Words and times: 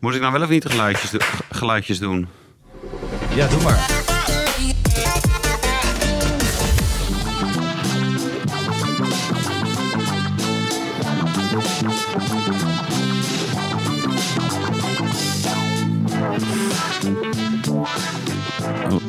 Moet 0.00 0.14
ik 0.14 0.20
nou 0.20 0.32
wel 0.32 0.42
of 0.42 0.48
niet 0.48 0.64
geluidjes, 0.64 1.10
do- 1.10 1.18
geluidjes 1.50 1.98
doen? 1.98 2.28
Ja, 3.34 3.46
doe 3.48 3.62
maar. 3.62 3.98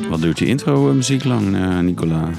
Wat 0.08 0.20
duurt 0.20 0.38
die 0.38 0.46
intro 0.48 0.92
muziek 0.92 1.24
lang, 1.24 1.54
eh, 1.56 1.78
Nicola? 1.78 2.30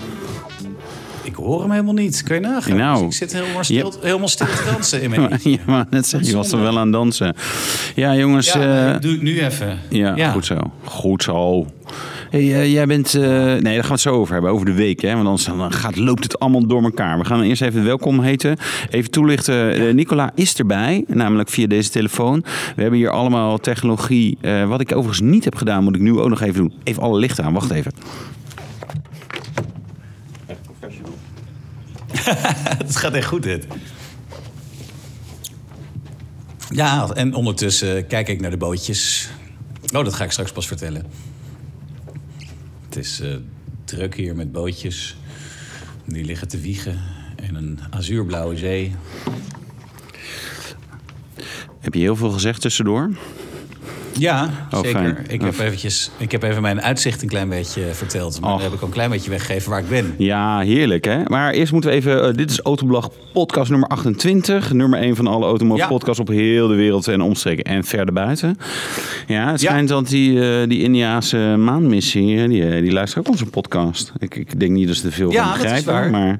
Hoor 1.44 1.62
hem 1.62 1.72
helemaal 1.72 1.94
niet. 1.94 2.24
Kun 2.24 2.36
je 2.36 2.42
nagaan? 2.42 2.78
Nou, 2.78 2.96
Dus 3.06 3.22
ik 3.22 3.30
zit 3.30 3.42
helemaal 3.42 3.64
stil, 3.64 3.94
helemaal 4.02 4.28
stil 4.28 4.46
te 4.46 4.70
dansen 4.72 5.02
in 5.02 5.10
mijn 5.10 5.40
ja, 5.44 5.58
maar 5.66 5.86
net 5.90 6.08
zeg 6.08 6.28
je 6.28 6.36
was 6.36 6.52
er 6.52 6.60
wel 6.62 6.80
aan 6.80 6.92
dansen. 6.92 7.36
Ja, 7.96 8.16
jongens. 8.16 8.54
Ja, 8.54 8.94
eh, 8.94 9.00
doe 9.02 9.14
ik 9.14 9.22
nu 9.22 9.40
even. 9.46 9.80
ja, 9.90 10.32
goed 10.32 10.46
zo. 10.46 10.58
Goed 10.84 11.24
zo. 11.24 11.66
Hey, 12.30 12.42
eh, 12.42 12.72
jij 12.72 12.86
bent... 12.86 13.14
eh, 13.14 13.22
nee, 13.22 13.62
daar 13.62 13.74
gaan 13.74 13.82
we 13.82 13.92
het 13.92 14.00
zo 14.00 14.14
over 14.16 14.34
hebben, 14.34 14.52
over 14.52 14.66
de 14.66 14.74
week. 14.74 15.02
Hè? 15.02 15.14
Want 15.14 15.26
anders 15.28 15.46
dan 15.46 15.72
gaat, 15.74 15.96
loopt 15.96 16.24
het 16.24 16.40
allemaal 16.40 16.68
door 16.68 16.84
elkaar. 16.84 17.18
We 17.18 17.26
gaan 17.26 17.42
eerst 17.42 17.62
even 17.62 17.84
welkom 17.84 18.20
heten. 18.20 18.58
Even 18.90 19.12
toelichten. 19.12 19.96
Nicola 19.96 20.32
is 20.36 20.56
erbij, 20.56 21.04
namelijk 21.08 21.50
via 21.50 21.68
deze 21.68 21.90
telefoon. 21.90 22.44
We 22.76 22.82
hebben 22.82 23.00
hier 23.00 23.10
allemaal 23.10 23.58
technologie. 23.58 24.38
wat 24.68 24.82
ik 24.82 24.92
overigens 24.92 25.22
niet 25.30 25.44
heb 25.44 25.56
gedaan, 25.56 25.84
moet 25.84 25.96
ik 25.96 26.02
nu 26.02 26.20
ook 26.20 26.30
nog 26.30 26.42
even 26.42 26.54
doen. 26.62 26.74
Even 26.84 27.04
alle 27.04 27.20
lichten 27.20 27.44
aan. 27.44 27.54
Wacht 27.54 27.72
even. 27.72 27.92
Het 32.84 32.96
gaat 32.96 33.14
echt 33.14 33.28
goed, 33.28 33.44
dit. 33.44 33.68
Ja, 36.70 37.10
en 37.10 37.34
ondertussen 37.34 38.08
kijk 38.08 38.28
ik 38.28 38.42
naar 38.42 38.52
de 38.52 38.58
bootjes. 38.58 39.30
Oh, 39.96 40.04
dat 40.04 40.14
ga 40.14 40.24
ik 40.24 40.32
straks 40.32 40.52
pas 40.52 40.68
vertellen. 40.68 41.06
Het 42.86 42.96
is 42.96 43.20
eh, 43.20 43.36
druk 43.86 44.16
hier 44.16 44.36
met 44.36 44.52
bootjes. 44.52 45.18
Die 46.06 46.26
liggen 46.26 46.48
te 46.48 46.60
wiegen 46.60 47.02
in 47.48 47.56
een 47.56 47.80
azuurblauwe 47.90 48.58
zee. 48.58 48.96
Heb 51.80 51.94
je 51.94 52.00
heel 52.00 52.16
veel 52.16 52.32
gezegd 52.32 52.62
tussendoor? 52.62 53.10
Ja, 54.18 54.50
Oh, 54.72 54.80
zeker. 54.80 54.92
fijn. 55.02 55.18
Ik, 55.28 55.42
heb 55.42 55.60
eventjes, 55.60 56.12
ik 56.18 56.32
heb 56.32 56.44
even 56.44 56.62
mijn 56.62 56.82
uitzicht 56.82 57.22
een 57.22 57.28
klein 57.28 57.50
beetje 57.50 57.82
verteld. 57.92 58.40
Maar 58.42 58.62
heb 58.62 58.74
ik 58.74 58.80
al 58.82 58.88
een 58.88 58.94
klein 58.94 59.10
beetje 59.10 59.30
weggegeven 59.30 59.70
waar 59.70 59.80
ik 59.80 59.90
ben. 59.90 60.14
Ja, 60.18 60.60
heerlijk 60.60 61.06
hè. 61.06 61.24
Maar 61.28 61.52
eerst 61.54 61.72
moeten 61.72 61.90
we 61.90 61.96
even. 61.96 62.28
eh, 62.28 62.34
dit 62.36 62.52
is 62.52 62.60
Autoblog 62.60 63.10
podcast 63.34 63.70
nummer 63.70 63.90
28. 63.90 64.74
Nummer 64.74 65.00
1 65.02 65.16
van 65.16 65.28
alle 65.28 65.46
automotive 65.46 65.88
Ja. 65.88 65.94
podcasts 65.94 66.20
op 66.20 66.28
heel 66.28 66.68
de 66.68 66.74
wereld 66.76 67.08
en 67.08 67.22
omstreken 67.22 67.64
en 67.64 67.84
verder 67.84 68.14
buiten. 68.14 68.58
Ja, 69.28 69.52
het 69.52 69.62
Ja. 69.62 69.70
schijnt 69.70 69.90
dat 69.90 70.08
die, 70.08 70.42
eh, 70.62 70.68
die 70.70 70.82
Indiaanse 70.84 71.38
maanmissie, 71.58 72.42
eh, 72.42 72.50
die, 72.50 72.66
eh, 72.70 72.82
die 72.82 72.92
luistert 72.92 73.26
ook 73.26 73.32
onze 73.32 73.46
podcast. 73.46 74.12
Ik, 74.20 74.36
ik 74.36 74.60
denk 74.60 74.72
niet 74.72 74.88
dat 74.88 74.96
ze 74.96 75.06
er 75.06 75.14
veel 75.14 75.32
Ja, 75.32 75.44
van 75.50 75.62
begrijpen, 75.62 76.12
maar 76.12 76.40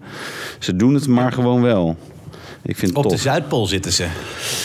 ze 0.60 0.76
doen 0.76 0.94
het 0.94 1.08
maar 1.08 1.32
gewoon 1.32 1.62
wel. 1.62 1.98
Ik 2.66 2.78
vind 2.78 2.94
Op 2.94 3.10
de. 3.10 3.18
Zuidpool 3.18 3.66
zitten 3.66 3.94
ze 3.94 4.08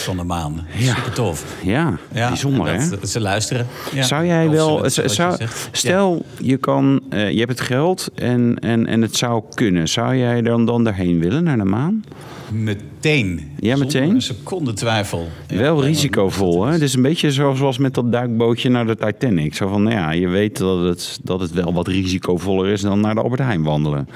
van 0.04 0.16
de 0.16 0.22
maan. 0.22 0.66
Ja. 0.76 0.94
Super 0.94 1.12
tof. 1.12 1.44
Ja, 1.62 1.98
Ja, 2.12 2.28
bijzonder 2.28 2.80
hè. 2.80 2.88
dat 2.88 3.08
ze 3.08 3.20
luisteren. 3.20 3.66
Ja. 3.94 4.02
Zou 4.02 4.26
jij 4.26 4.44
ze 4.44 4.50
wel, 4.50 4.84
je 4.84 5.48
stel 5.72 6.24
je 6.38 6.56
kan, 6.56 7.00
eh, 7.10 7.30
je 7.30 7.38
hebt 7.38 7.50
het 7.50 7.60
geld 7.60 8.08
en, 8.14 8.58
en, 8.58 8.86
en 8.86 9.02
het 9.02 9.16
zou 9.16 9.42
kunnen. 9.54 9.88
Zou 9.88 10.16
jij 10.16 10.42
dan, 10.42 10.66
dan 10.66 10.84
daarheen 10.84 11.18
willen, 11.18 11.44
naar 11.44 11.56
de 11.56 11.64
maan? 11.64 12.04
Meteen. 12.52 13.50
Ja, 13.60 13.76
meteen? 13.76 14.14
een 14.14 14.22
seconde 14.22 14.72
twijfel. 14.72 15.28
Wel 15.46 15.84
risicovol, 15.84 16.64
hè? 16.64 16.72
Het 16.72 16.82
is 16.82 16.94
een 16.94 17.02
beetje 17.02 17.32
zoals 17.32 17.58
zoals 17.58 17.78
met 17.78 17.94
dat 17.94 18.12
duikbootje 18.12 18.68
naar 18.68 18.86
de 18.86 18.96
Titanic. 18.96 19.54
Zo 19.54 19.68
van, 19.68 19.82
nou 19.82 19.94
ja, 19.94 20.10
je 20.10 20.28
weet 20.28 20.58
dat 20.58 20.84
het, 20.84 21.18
dat 21.22 21.40
het 21.40 21.50
wel 21.50 21.72
wat 21.72 21.88
risicovoller 21.88 22.72
is 22.72 22.80
dan 22.80 23.00
naar 23.00 23.14
de 23.14 23.20
Albert 23.20 23.40
Heijn 23.42 23.62
wandelen. 23.62 24.08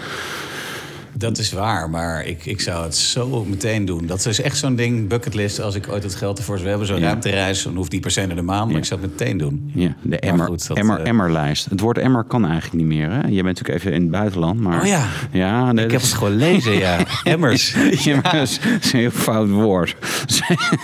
Dat 1.17 1.39
is 1.39 1.53
waar, 1.53 1.91
maar 1.91 2.27
ik, 2.27 2.47
ik 2.47 2.61
zou 2.61 2.84
het 2.84 2.97
zo 2.97 3.45
meteen 3.45 3.84
doen. 3.84 4.06
Dat 4.06 4.27
is 4.27 4.41
echt 4.41 4.56
zo'n 4.59 4.75
ding, 4.75 5.09
bucketlist. 5.09 5.61
Als 5.61 5.75
ik 5.75 5.89
ooit 5.89 6.03
het 6.03 6.15
geld 6.15 6.39
ervoor 6.39 6.56
zou 6.56 6.69
hebben, 6.69 6.87
zo'n 6.87 6.99
Ja. 6.99 7.05
ruimtereis... 7.06 7.62
dan 7.62 7.77
hoeft 7.77 7.91
die 7.91 8.00
per 8.00 8.11
se 8.11 8.27
naar 8.27 8.37
de 8.37 8.43
maan, 8.43 8.62
maar 8.65 8.73
Ja. 8.73 8.78
ik 8.78 8.84
zou 8.84 9.00
het 9.00 9.11
meteen 9.11 9.37
doen. 9.37 9.71
Ja, 9.75 9.95
de 10.03 10.19
emmer, 10.19 10.47
goed, 10.47 10.69
dat, 10.69 10.77
emmer, 10.77 11.01
eh, 11.01 11.09
emmerlijst. 11.09 11.65
Het 11.71 11.81
woord 11.81 11.99
emmer 11.99 12.25
kan 12.25 12.45
eigenlijk 12.47 12.75
niet 12.75 12.87
meer, 12.99 13.11
hè? 13.11 13.17
Je 13.21 13.43
bent 13.43 13.45
natuurlijk 13.45 13.78
even 13.78 13.93
in 13.93 14.01
het 14.03 14.11
buitenland, 14.11 14.61
maar... 14.61 14.81
Oh 14.81 14.87
ja. 14.87 15.06
Ja, 15.33 15.72
nee, 15.72 15.84
Ik 15.84 15.91
heb 15.91 16.01
het 16.01 16.12
gelezen, 16.12 16.72
ja. 16.78 16.99
Emmers. 17.25 17.75
Ja, 18.05 18.15
maar 18.22 18.33
dat 18.33 18.49
is 18.49 18.61
een 18.93 18.99
heel 18.99 19.11
fout 19.11 19.49
woord. 19.51 19.97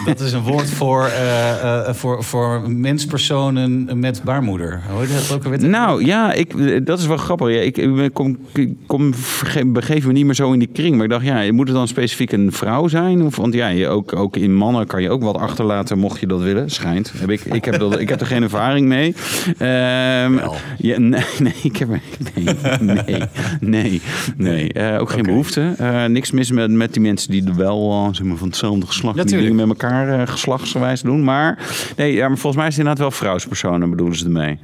Dat 0.06 0.21
is 0.21 0.33
een 0.33 0.43
woord 0.43 0.71
voor, 0.71 1.05
eh, 1.06 1.88
eh, 1.88 1.94
voor, 1.94 2.25
voor 2.25 2.71
menspersonen 2.71 3.99
met 4.00 4.22
baarmoeder. 4.25 4.81
Hoor 4.91 5.03
je 5.03 5.12
dat 5.12 5.33
ook 5.33 5.44
alweer? 5.44 5.69
Nou 5.69 6.05
ja, 6.05 6.33
ik, 6.33 6.87
dat 6.87 6.99
is 6.99 7.06
wel 7.06 7.17
grappig. 7.17 7.49
Ja, 7.49 7.61
ik, 7.61 8.11
kom, 8.12 8.38
kom, 8.87 9.15
verge- 9.15 9.67
begeef 9.67 10.06
me 10.06 10.12
niet 10.12 10.18
meer 10.25 10.34
zo 10.34 10.53
in 10.53 10.59
die 10.59 10.69
kring. 10.73 10.95
Maar 10.95 11.05
ik 11.05 11.11
dacht, 11.11 11.25
ja, 11.25 11.53
moet 11.53 11.69
het 11.69 11.77
dan 11.77 11.89
specifiek 11.89 12.33
een 12.33 12.53
vrouw 12.53 12.89
zijn? 12.89 13.23
Of, 13.23 13.37
want 13.37 13.55
ja, 13.55 13.69
je 13.69 13.89
ook, 13.89 14.17
ook 14.17 14.37
in 14.37 14.55
mannen 14.55 14.87
kan 14.87 15.03
je 15.03 15.11
ook 15.11 15.23
wat 15.23 15.37
achterlaten, 15.37 15.99
mocht 15.99 16.21
je 16.21 16.27
dat 16.27 16.43
willen. 16.43 16.71
Schijnt. 16.71 17.12
Heb 17.17 17.31
ik, 17.31 17.45
ik, 17.45 17.65
heb 17.65 17.79
dat, 17.79 17.99
ik 17.99 18.09
heb 18.09 18.21
er 18.21 18.27
geen 18.27 18.43
ervaring 18.43 18.87
mee. 18.87 19.15
Ehm, 19.59 20.39
ja, 20.79 20.99
nee, 20.99 21.25
nee, 21.39 21.55
ik 21.62 21.77
heb 21.77 21.89
nee, 22.34 22.55
nee, 22.81 23.23
nee, 23.61 24.01
nee. 24.37 24.73
Eh, 24.73 25.01
ook 25.01 25.11
geen 25.11 25.23
behoefte. 25.23 25.75
Eh, 25.79 26.05
niks 26.05 26.31
mis 26.31 26.50
met, 26.50 26.71
met 26.71 26.93
die 26.93 27.03
mensen 27.03 27.31
die 27.31 27.47
er 27.47 27.56
wel 27.56 27.93
eh, 27.93 28.15
zeg 28.15 28.27
maar, 28.27 28.37
van 28.37 28.49
hetzelfde 28.49 28.87
geslacht 28.87 29.15
die 29.15 29.25
Natuurlijk. 29.25 29.50
dingen 29.50 29.69
met 29.69 29.83
elkaar 29.83 30.29
geslachtsgewijs 30.29 31.03
doen. 31.03 31.25
Maar, 31.25 31.59
nee, 31.97 32.12
ja, 32.12 32.29
maar 32.29 32.39
volgens 32.39 32.56
mij 32.56 32.67
is 32.67 32.77
het 32.77 32.87
inderdaad 32.87 33.03
wel 33.11 33.19
vrouwspersonen 33.19 33.91
bedoelen 33.91 34.17
ze 34.19 34.25
ermee. 34.25 34.59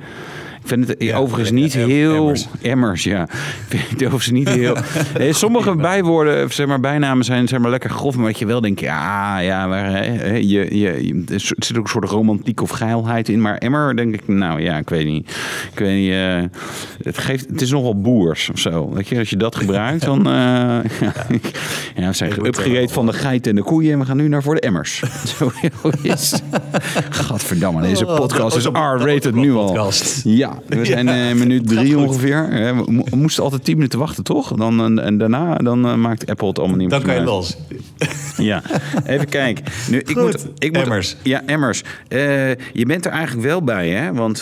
Ik 0.65 0.71
vind 0.71 0.89
het 0.89 1.03
Ja, 1.03 1.17
overigens 1.17 1.49
ja, 1.49 1.55
niet 1.55 1.73
heel... 1.73 2.15
emmers. 2.15 2.47
Emmers, 2.63 3.05
ja. 3.05 3.23
Ik 3.71 3.79
vind 3.79 3.83
het 3.91 4.03
overigens 4.03 4.31
niet 4.31 4.49
heel... 4.49 4.77
Sommige 5.35 5.75
bijwoorden, 5.77 6.53
zeg 6.53 6.67
maar, 6.67 6.81
bijnamen 6.81 7.25
zijn 7.25 7.49
zeg 7.49 7.59
maar, 7.59 7.71
lekker 7.71 7.91
grof. 7.91 8.17
Maar 8.17 8.25
wat 8.27 8.39
je 8.39 8.47
wel 8.47 8.61
denkt, 8.61 8.81
ja, 8.81 9.39
ja 9.39 9.67
maar, 9.67 9.85
hè, 9.91 10.33
je, 10.35 10.79
je, 10.79 11.25
er 11.33 11.41
zit 11.41 11.77
ook 11.77 11.85
een 11.85 11.91
soort 11.91 12.05
romantiek 12.11 12.63
of 12.63 12.71
geilheid 12.71 13.29
in. 13.29 13.41
Maar 13.41 13.57
emmer, 13.59 13.97
denk 13.97 14.15
ik, 14.15 14.29
nou 14.29 14.61
ja, 14.61 14.77
ik 14.79 14.89
weet 14.89 15.07
niet. 15.07 15.29
Ik 15.73 15.79
weet 15.79 15.97
niet, 15.99 16.11
eh, 16.13 16.61
het, 17.03 17.19
geeft, 17.19 17.49
het 17.49 17.61
is 17.61 17.71
nogal 17.71 18.01
boers 18.01 18.51
of 18.51 18.59
zo. 18.59 18.91
Weet 18.93 19.09
je, 19.09 19.19
als 19.19 19.31
je 19.31 19.37
dat 19.37 19.57
gebruikt, 19.57 20.05
dan... 20.05 20.27
eh, 20.27 20.33
ja, 21.97 22.07
we 22.07 22.13
zijn 22.13 22.33
eh, 22.53 22.89
van 22.89 23.07
de 23.07 23.13
geiten 23.13 23.51
en 23.51 23.57
de 23.57 23.63
koeien 23.63 23.93
en 23.93 23.99
we 23.99 24.05
gaan 24.05 24.17
nu 24.17 24.29
naar 24.29 24.43
voor 24.43 24.55
de 24.55 24.61
emmers. 24.61 25.03
Zo 25.39 25.53
is. 26.03 26.35
Gadverdamme, 27.11 27.81
deze 27.83 28.07
Oh, 28.07 28.17
podcast 28.17 28.57
is 28.57 28.63
de- 28.63 28.71
de- 28.73 28.79
de 28.99 29.05
R-rated 29.05 29.35
nu 29.35 29.53
al. 29.55 29.67
podcast. 29.67 30.23
Ja, 30.69 30.77
we 30.77 30.85
zijn 30.85 31.07
Ja, 31.07 31.29
eh 31.29 31.35
minuut 31.35 31.67
drie 31.69 31.99
ongeveer. 31.99 32.49
Eh, 32.51 32.77
We 32.77 32.93
mo- 32.93 33.05
we 33.11 33.17
moesten 33.17 33.43
altijd 33.43 33.65
tien 33.65 33.75
minuten 33.77 33.99
wachten, 33.99 34.25
toch? 34.25 34.53
Dan, 34.53 35.01
en, 35.01 35.19
daarna 35.19 35.55
dan, 35.57 35.87
eh, 35.87 35.95
maakt 35.95 36.27
Apple 36.31 36.49
het 36.49 36.59
allemaal 36.59 36.77
niet 36.77 36.91
Dan 36.91 36.99
meer 37.03 37.09
kan 37.15 37.25
je 37.25 37.29
los. 37.31 37.57
Ja, 38.37 38.63
even 39.07 39.29
kijken. 39.29 39.65
Nu, 39.91 39.99
ik 39.99 40.07
Goed. 40.07 40.17
moet, 40.23 40.47
ik 40.59 40.73
moet, 40.73 40.83
Emmers. 40.83 41.17
Ja, 41.23 41.43
Emmers. 41.47 41.83
Je 42.73 42.85
bent 42.87 43.05
er 43.07 43.13
eigenlijk 43.13 43.47
wel 43.47 43.63
bij, 43.63 43.89
hè? 43.91 44.13
Want 44.13 44.41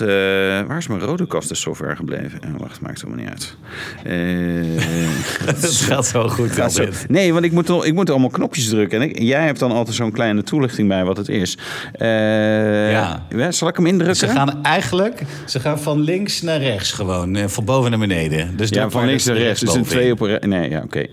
waar 0.69 0.77
is 0.79 0.87
mijn 0.87 1.01
rode 1.01 1.27
software 1.55 1.97
gebleven? 1.97 2.41
Wacht, 2.59 2.81
maakt 2.81 3.01
het 3.01 3.05
allemaal 3.09 3.25
niet 3.25 3.33
uit. 3.33 3.57
Het 5.47 5.67
gaat 5.75 6.07
zo 6.07 6.29
goed. 6.29 6.51
Gaat 6.53 6.73
zo. 6.73 6.85
Nee, 7.09 7.33
want 7.33 7.45
ik 7.45 7.53
moet, 7.53 7.69
ik 7.85 7.95
moet 7.95 8.11
allemaal 8.11 8.29
knopjes 8.31 8.69
drukken. 8.69 9.01
En 9.01 9.09
ik- 9.09 9.19
jij 9.19 9.45
hebt 9.45 9.59
dan 9.59 9.73
altijd 9.73 9.97
zo'n 9.97 10.11
kleine 10.11 10.43
toelichting 10.43 10.89
bij 10.89 11.05
wat 11.05 11.17
het 11.17 11.29
is. 11.29 11.59
Ja. 11.99 13.23
Zal 13.49 13.69
ik 13.69 13.77
hem 13.77 13.87
indrukken? 13.87 14.17
Ze 14.17 14.29
gaan 14.29 14.63
eigenlijk 14.63 15.23
ze 15.47 15.61
gaan 15.61 15.81
van 15.81 16.01
links 16.03 16.43
naar 16.43 16.61
rechts 16.61 16.93
gewoon. 16.93 17.37
eh, 17.37 17.45
Van 17.47 17.65
boven 17.65 17.91
naar 17.91 17.99
beneden. 17.99 18.57
Dus 18.57 18.69
ja, 18.69 18.91
van 18.91 19.07
links 19.07 19.25
naar 19.25 19.37
rechts. 19.37 19.61
Dus 19.61 19.75
een 19.75 19.85
twee 19.85 20.13
op 20.13 20.21
een 20.21 20.29
re- 20.39 20.47
Nee, 20.47 20.71
ja, 20.71 20.81
oké. 20.85 20.99
Ja, 20.99 21.07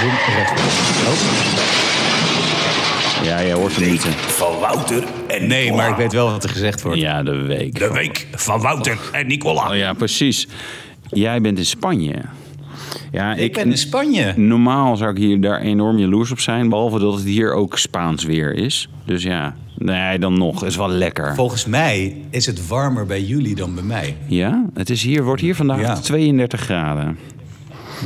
doe 0.00 0.10
rechtsboven. 0.36 1.06
Oh. 1.06 1.12
Ja, 3.24 3.42
jij 3.42 3.52
hoort 3.52 3.76
hem 3.76 3.90
niet. 3.90 4.04
hè. 4.04 4.10
van 4.10 4.58
Wouter 4.58 5.04
en 5.28 5.46
Nee, 5.46 5.72
maar 5.72 5.90
ik 5.90 5.96
weet 5.96 6.12
wel 6.12 6.30
wat 6.30 6.44
er 6.44 6.50
gezegd 6.50 6.82
wordt. 6.82 7.00
Ja, 7.00 7.22
de 7.22 7.36
week. 7.36 7.78
De 7.78 7.92
week 7.92 8.26
van 8.32 8.60
Wouter 8.60 8.98
en 9.12 9.26
Nicola. 9.26 9.68
Oh 9.70 9.76
ja, 9.76 9.92
precies. 9.92 10.46
Jij 11.10 11.40
bent 11.40 11.58
in 11.58 11.66
Spanje. 11.66 12.14
Ja, 13.12 13.34
Ik 13.34 13.52
ben 13.52 13.70
in 13.70 13.78
Spanje. 13.78 14.32
Normaal 14.36 14.96
zou 14.96 15.10
ik 15.10 15.16
hier 15.16 15.40
daar 15.40 15.60
enorm 15.60 15.98
jaloers 15.98 16.30
op 16.30 16.40
zijn. 16.40 16.68
Behalve 16.68 16.98
dat 16.98 17.14
het 17.14 17.24
hier 17.24 17.52
ook 17.52 17.78
Spaans 17.78 18.24
weer 18.24 18.54
is. 18.54 18.88
Dus 19.04 19.22
ja, 19.22 19.56
nee, 19.78 20.18
dan 20.18 20.38
nog. 20.38 20.60
Het 20.60 20.70
is 20.70 20.76
wel 20.76 20.88
lekker. 20.88 21.34
Volgens 21.34 21.66
mij 21.66 22.16
is 22.30 22.46
het 22.46 22.66
warmer 22.66 23.06
bij 23.06 23.22
jullie 23.22 23.54
dan 23.54 23.74
bij 23.74 23.84
mij. 23.84 24.16
Ja, 24.26 24.64
het 24.74 24.90
is 24.90 25.02
hier, 25.02 25.24
wordt 25.24 25.42
hier 25.42 25.54
vandaag 25.54 25.80
Ja. 25.80 25.94
32 25.94 26.60
graden. 26.60 27.18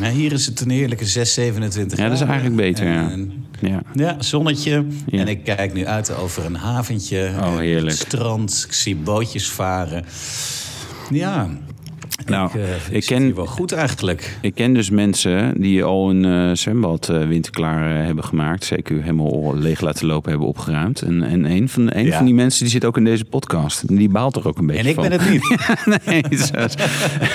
Nou, 0.01 0.13
hier 0.13 0.33
is 0.33 0.47
het 0.47 0.61
een 0.61 0.71
heerlijke 0.71 1.05
6, 1.07 1.35
27 1.35 1.99
Ja, 1.99 2.05
dat 2.05 2.13
is 2.13 2.19
graden. 2.21 2.41
eigenlijk 2.41 2.69
beter, 2.69 2.93
ja. 2.93 3.11
En- 3.11 3.33
Ja. 3.61 3.83
Ja, 3.95 4.17
zonnetje. 4.19 4.85
Ja. 5.07 5.19
En 5.19 5.29
ik 5.29 5.45
kijk 5.45 5.73
nu 5.75 5.87
uit 5.87 6.17
over 6.17 6.45
een 6.45 6.55
haventje. 6.55 7.31
Oh, 7.41 7.57
heerlijk. 7.59 7.99
Het 7.99 8.07
strand. 8.09 8.65
Ik 8.69 8.73
zie 8.75 8.97
bootjes 8.97 9.49
varen. 9.51 10.05
Ja. 11.11 11.49
Nou, 12.27 12.49
ik, 12.49 12.55
eh, 12.55 12.71
ik, 12.97 13.03
zit 13.05 13.19
ken- 13.19 13.35
wel 13.35 13.47
goed 13.47 13.73
eigenlijk. 13.73 14.37
Ik 14.41 14.55
ken 14.55 14.75
dus 14.75 14.91
mensen 14.91 15.61
die 15.61 15.85
al 15.85 16.11
een 16.11 16.25
eh, 16.25 16.51
zwembad 16.57 17.09
eh, 17.09 17.27
winterklaar 17.27 17.97
eh, 17.99 18.05
hebben 18.07 18.25
gemaakt. 18.25 18.73
CQ 18.75 18.89
helemaal 18.89 19.57
leeg 19.57 19.81
laten 19.81 20.07
lopen, 20.07 20.31
hebben 20.31 20.49
opgeruimd. 20.49 21.03
En, 21.03 21.23
en 21.23 21.45
een, 21.51 21.69
van, 21.69 21.91
een 21.95 22.05
Ja. 22.05 22.17
van 22.17 22.25
die 22.27 22.35
mensen 22.35 22.63
die 22.63 22.73
zit 22.73 22.85
ook 22.85 22.97
in 22.97 23.05
deze 23.05 23.25
podcast. 23.25 23.89
Die 23.97 24.09
baalt 24.09 24.37
er 24.37 24.49
ook 24.49 24.59
een 24.59 24.67
beetje 24.67 24.83
En 24.83 24.89
ik 24.89 24.95
van. 24.95 25.09
ben 25.09 25.13
het 25.21 25.31
niet. 25.31 25.59
nee, 26.07 26.23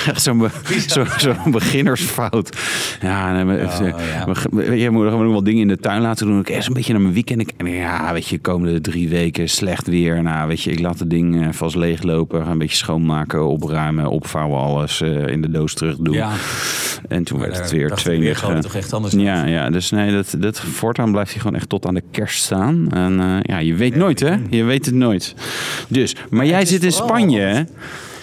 echt 0.07 0.21
zo'n 0.21 0.37
be- 0.37 0.79
zo, 0.87 1.03
zo'n 1.17 1.51
beginnersfout. 1.51 2.57
Ja, 3.01 3.43
nee, 3.43 3.63
Oh, 3.65 3.79
ja. 3.79 4.73
je 4.73 4.89
moet 4.89 5.03
nog 5.09 5.19
wel 5.19 5.43
dingen 5.43 5.61
in 5.61 5.67
de 5.67 5.77
tuin 5.77 6.01
laten 6.01 6.25
doen. 6.27 6.39
Ik 6.39 6.49
eerst 6.49 6.67
een 6.67 6.73
beetje 6.73 6.93
naar 6.93 7.01
mijn 7.01 7.13
weekend. 7.13 7.41
Ik, 7.41 7.49
en 7.57 7.67
ja, 7.67 8.13
weet 8.13 8.27
je, 8.27 8.39
komende 8.39 8.81
drie 8.81 9.09
weken 9.09 9.49
slecht 9.49 9.87
weer. 9.87 10.23
Nou, 10.23 10.47
weet 10.47 10.61
je, 10.61 10.71
ik 10.71 10.79
laat 10.79 10.99
het 10.99 11.09
ding 11.09 11.41
eh, 11.41 11.47
vast 11.51 11.75
leeglopen. 11.75 12.43
Ga 12.45 12.51
een 12.51 12.57
beetje 12.57 12.75
schoonmaken, 12.77 13.47
opruimen, 13.47 14.09
opvouwen, 14.09 14.59
alles 14.75 15.01
eh, 15.01 15.27
in 15.27 15.41
de 15.41 15.51
doos 15.51 15.73
terug 15.73 15.95
doen. 15.97 16.13
Ja. 16.15 16.31
En 17.07 17.23
toen 17.23 17.39
werd 17.39 17.57
het 17.57 17.71
weer 17.71 17.89
twee 17.91 18.35
ge- 18.35 18.59
toch 18.59 18.75
echt 18.75 18.93
anders 18.93 19.13
Ja, 19.13 19.45
ja, 19.45 19.69
dus 19.69 19.89
nee, 19.91 20.11
dat, 20.11 20.35
dat 20.37 20.59
voortaan 20.59 21.11
blijft 21.11 21.31
hij 21.31 21.41
gewoon 21.41 21.55
echt 21.55 21.69
tot 21.69 21.85
aan 21.85 21.93
de 21.93 22.03
kerst 22.11 22.43
staan. 22.43 22.87
En 22.91 23.19
eh, 23.19 23.37
ja, 23.41 23.57
je 23.57 23.73
weet 23.73 23.95
nooit, 23.95 24.19
hè? 24.19 24.35
Je 24.49 24.63
weet 24.63 24.85
het 24.85 24.95
nooit. 24.95 25.35
Dus, 25.87 26.15
maar 26.29 26.45
jij 26.45 26.61
is 26.61 26.69
zit 26.69 26.83
in 26.83 26.91
Spanje, 26.91 27.39
hè? 27.39 27.63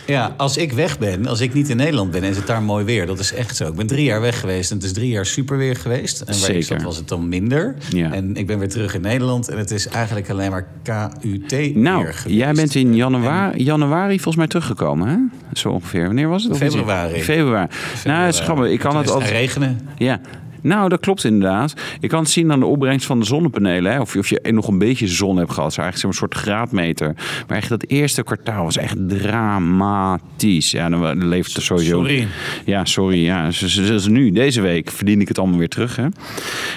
Ja, 0.06 0.34
als 0.36 0.56
ik 0.56 0.72
weg 0.72 0.98
ben, 0.98 1.26
als 1.26 1.40
ik 1.40 1.54
niet 1.54 1.68
in 1.68 1.76
Nederland 1.76 2.10
ben 2.10 2.22
en 2.22 2.30
is 2.30 2.36
het 2.36 2.46
daar 2.46 2.62
mooi 2.62 2.84
weer. 2.84 3.06
Dat 3.06 3.18
is 3.18 3.32
echt 3.34 3.56
zo. 3.56 3.68
Ik 3.68 3.74
ben 3.74 3.86
drie 3.86 4.04
jaar 4.04 4.20
weg 4.20 4.40
geweest 4.40 4.70
en 4.70 4.76
het 4.76 4.86
is 4.86 4.92
drie 4.92 5.08
jaar 5.10 5.26
super 5.26 5.56
weer 5.56 5.76
geweest. 5.76 6.20
En 6.20 6.40
waar 6.40 6.50
ik 6.50 6.64
zat 6.64 6.82
was 6.82 6.96
het 6.96 7.08
dan 7.08 7.28
minder. 7.28 7.74
Ja. 7.90 8.12
En 8.12 8.36
ik 8.36 8.46
ben 8.46 8.58
weer 8.58 8.68
terug 8.68 8.94
in 8.94 9.00
Nederland 9.00 9.48
en 9.48 9.58
het 9.58 9.70
is 9.70 9.88
eigenlijk 9.88 10.30
alleen 10.30 10.50
maar 10.50 10.66
KUT 10.82 11.74
Nou, 11.74 12.04
weer 12.04 12.14
geweest. 12.14 12.38
jij 12.38 12.52
bent 12.52 12.74
in 12.74 12.94
januari, 12.94 13.62
januari 13.64 14.14
volgens 14.14 14.36
mij 14.36 14.46
teruggekomen, 14.46 15.08
hè? 15.08 15.16
Zo 15.52 15.68
ongeveer. 15.68 16.06
Wanneer 16.06 16.28
was 16.28 16.42
het? 16.44 16.58
Het- 16.58 16.72
Februari. 16.72 17.22
Februari. 17.22 17.68
Nou, 18.04 18.24
het 18.26 18.34
is 18.34 18.40
grappig. 18.40 18.66
Ik 18.70 18.78
kan 18.78 18.96
het 18.96 19.10
altijd... 19.10 19.30
regenen. 19.30 19.80
Ja. 19.96 20.20
Nou, 20.62 20.88
dat 20.88 21.00
klopt 21.00 21.24
inderdaad. 21.24 21.74
Je 22.00 22.06
kan 22.08 22.20
het 22.20 22.30
zien 22.30 22.52
aan 22.52 22.60
de 22.60 22.66
opbrengst 22.66 23.06
van 23.06 23.18
de 23.20 23.26
zonnepanelen. 23.26 23.92
Hè? 23.92 24.00
Of, 24.00 24.12
je- 24.12 24.18
of 24.18 24.28
je 24.28 24.40
nog 24.52 24.68
een 24.68 24.78
beetje 24.78 25.08
zon 25.08 25.36
hebt 25.36 25.52
gehad. 25.52 25.70
Is 25.70 25.76
eigenlijk 25.78 26.14
zo'n 26.16 26.28
soort 26.28 26.42
graadmeter. 26.42 27.14
Maar 27.48 27.56
echt 27.56 27.68
dat 27.68 27.84
eerste 27.86 28.22
kwartaal 28.22 28.64
was 28.64 28.76
echt 28.76 28.96
dramatisch. 29.08 30.70
Ja, 30.70 30.88
dan 30.88 31.28
levert 31.28 31.56
er 31.56 31.62
sowieso... 31.62 31.98
Sorry. 31.98 32.26
Ja, 32.64 32.84
sorry. 32.84 33.24
Ja. 33.24 33.46
Dus, 33.46 33.58
dus- 33.58 33.74
dus 33.74 34.06
nu, 34.06 34.30
deze 34.30 34.60
week, 34.60 34.90
verdien 34.90 35.20
ik 35.20 35.28
het 35.28 35.38
allemaal 35.38 35.58
weer 35.58 35.68
terug. 35.68 35.96
Hè? 35.96 36.06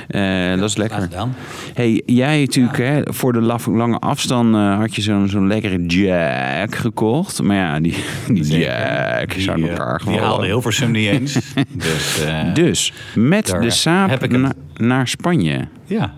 Eh, 0.08 0.60
dat 0.60 0.70
is 0.70 0.76
lekker. 0.76 1.02
Gedaan. 1.02 1.36
Hey, 1.74 2.02
jij 2.06 2.40
natuurlijk, 2.40 2.78
hè, 2.78 3.02
voor 3.06 3.34
de 3.34 3.42
lange 3.66 4.00
afstand 4.00 4.56
eh, 4.56 4.78
had 4.78 4.96
je 4.96 5.02
zo'n 5.02 5.28
zo'n 5.30 5.48
lekkere 5.48 5.86
Jack 5.86 6.76
gekocht. 6.76 7.42
Maar 7.42 7.56
ja, 7.56 7.80
die, 7.80 7.96
die 8.28 8.44
Jack 8.60 9.34
is 9.34 9.50
aan 9.50 9.56
Die, 9.56 9.66
eh, 9.66 9.72
elkaar 9.72 9.98
Die 9.98 10.04
gevallen. 10.08 10.24
haalde 10.24 10.46
Hilversum 10.46 10.92
niet 10.92 11.08
eens. 11.08 11.34
dus, 11.72 12.24
eh, 12.26 12.54
Dus 12.54 12.94
met 13.16 13.46
de 13.60 13.70
saap 13.75 14.10
heb 14.10 14.24
ik 14.24 14.31
na- 14.38 14.54
naar 14.77 15.07
Spanje. 15.07 15.68
Ja. 15.86 16.13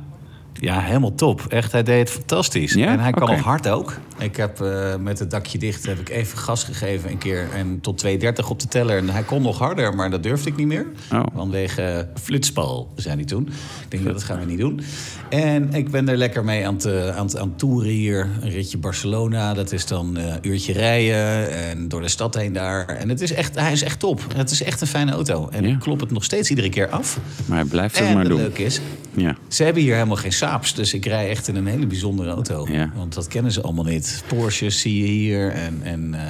Ja, 0.60 0.80
helemaal 0.82 1.16
top. 1.16 1.46
Echt, 1.50 1.72
hij 1.72 1.84
deed 1.84 2.00
het 2.00 2.10
fantastisch. 2.10 2.74
Ja? 2.74 2.88
En 2.88 3.00
hij 3.00 3.12
kan 3.12 3.22
Oké. 3.24 3.32
nog 3.32 3.42
hard 3.46 3.68
ook. 3.70 3.94
Ik 4.18 4.36
heb 4.36 4.62
eh, 4.62 4.96
met 4.96 5.20
het 5.20 5.32
dakje 5.32 5.58
dicht 5.58 5.86
heb 5.86 6.00
ik 6.00 6.10
even 6.10 6.38
gas 6.38 6.64
gegeven 6.64 7.10
een 7.12 7.18
keer. 7.18 7.48
En 7.56 7.80
tot 7.82 8.06
2,30 8.06 8.12
op 8.50 8.60
de 8.60 8.68
teller. 8.68 8.98
En 8.98 9.10
hij 9.10 9.24
kon 9.24 9.42
nog 9.42 9.58
harder, 9.58 9.96
maar 9.96 10.10
dat 10.10 10.24
durfde 10.24 10.50
ik 10.50 10.56
niet 10.56 10.68
meer. 10.68 10.86
Oh. 11.14 11.24
Vanwege 11.36 12.06
uh, 12.16 12.22
flitsbal, 12.24 12.92
zei 12.96 13.16
hij 13.16 13.26
toen. 13.26 13.48
Ik 13.84 13.92
denk, 13.92 14.04
dat 14.06 14.24
gaan 14.24 14.40
we 14.40 14.46
niet 14.46 14.60
doen. 14.60 14.82
En 15.30 15.74
ik 15.74 15.92
ben 15.92 16.10
er 16.10 16.18
lekker 16.18 16.44
mee 16.44 16.68
aan 16.68 16.74
het, 16.74 16.86
eh, 16.86 17.18
aan 17.18 17.26
het, 17.26 17.38
aan 17.38 17.48
het 17.48 17.58
toeren 17.60 17.92
hier. 17.92 18.30
Een 18.42 18.50
ritje 18.50 18.78
Barcelona. 18.78 19.54
Dat 19.54 19.72
is 19.72 19.86
dan 19.86 20.18
eh, 20.18 20.26
een 20.26 20.38
uurtje 20.42 20.74
rijden. 20.74 21.52
En 21.52 21.88
door 21.88 22.02
de 22.02 22.08
stad 22.08 22.36
heen 22.36 22.54
daar. 22.54 22.86
En 22.88 23.10
het 23.10 23.22
is 23.22 23.34
echt, 23.34 23.56
hij 23.60 23.72
is 23.72 23.84
echt 23.84 24.00
top. 24.00 24.22
Het 24.36 24.52
is 24.52 24.64
echt 24.64 24.82
een 24.82 24.88
fijne 24.88 25.12
auto. 25.12 25.50
En 25.52 25.64
Ja. 25.64 25.70
ik 25.74 25.80
klop 25.80 26.00
het 26.00 26.12
nog 26.12 26.24
steeds 26.24 26.50
iedere 26.50 26.70
keer 26.70 26.90
af. 26.90 27.20
Maar 27.46 27.58
hij 27.58 27.68
blijft 27.68 27.98
het 27.98 28.08
En 28.08 28.14
maar 28.14 28.22
het 28.22 28.32
doen. 28.32 28.42
leuke 28.42 28.64
is, 28.64 28.80
Ja. 29.14 29.36
ze 29.48 29.64
hebben 29.64 29.82
hier 29.84 29.94
helemaal 29.94 30.16
geen 30.16 30.34
Saabs, 30.48 30.74
dus 30.74 30.94
ik 30.94 31.06
rij 31.06 31.30
echt 31.30 31.48
in 31.48 31.56
een 31.56 31.66
hele 31.68 31.86
bijzondere 31.88 32.30
auto. 32.30 32.68
Ja. 32.72 32.92
Want 32.96 33.14
dat 33.14 33.28
kennen 33.28 33.52
ze 33.52 33.62
allemaal 33.62 33.84
niet. 33.84 34.24
Porsches 34.28 34.80
zie 34.82 35.02
je 35.02 35.08
hier 35.08 35.50
en, 35.52 35.80
en 35.84 36.14
eh, 36.14 36.22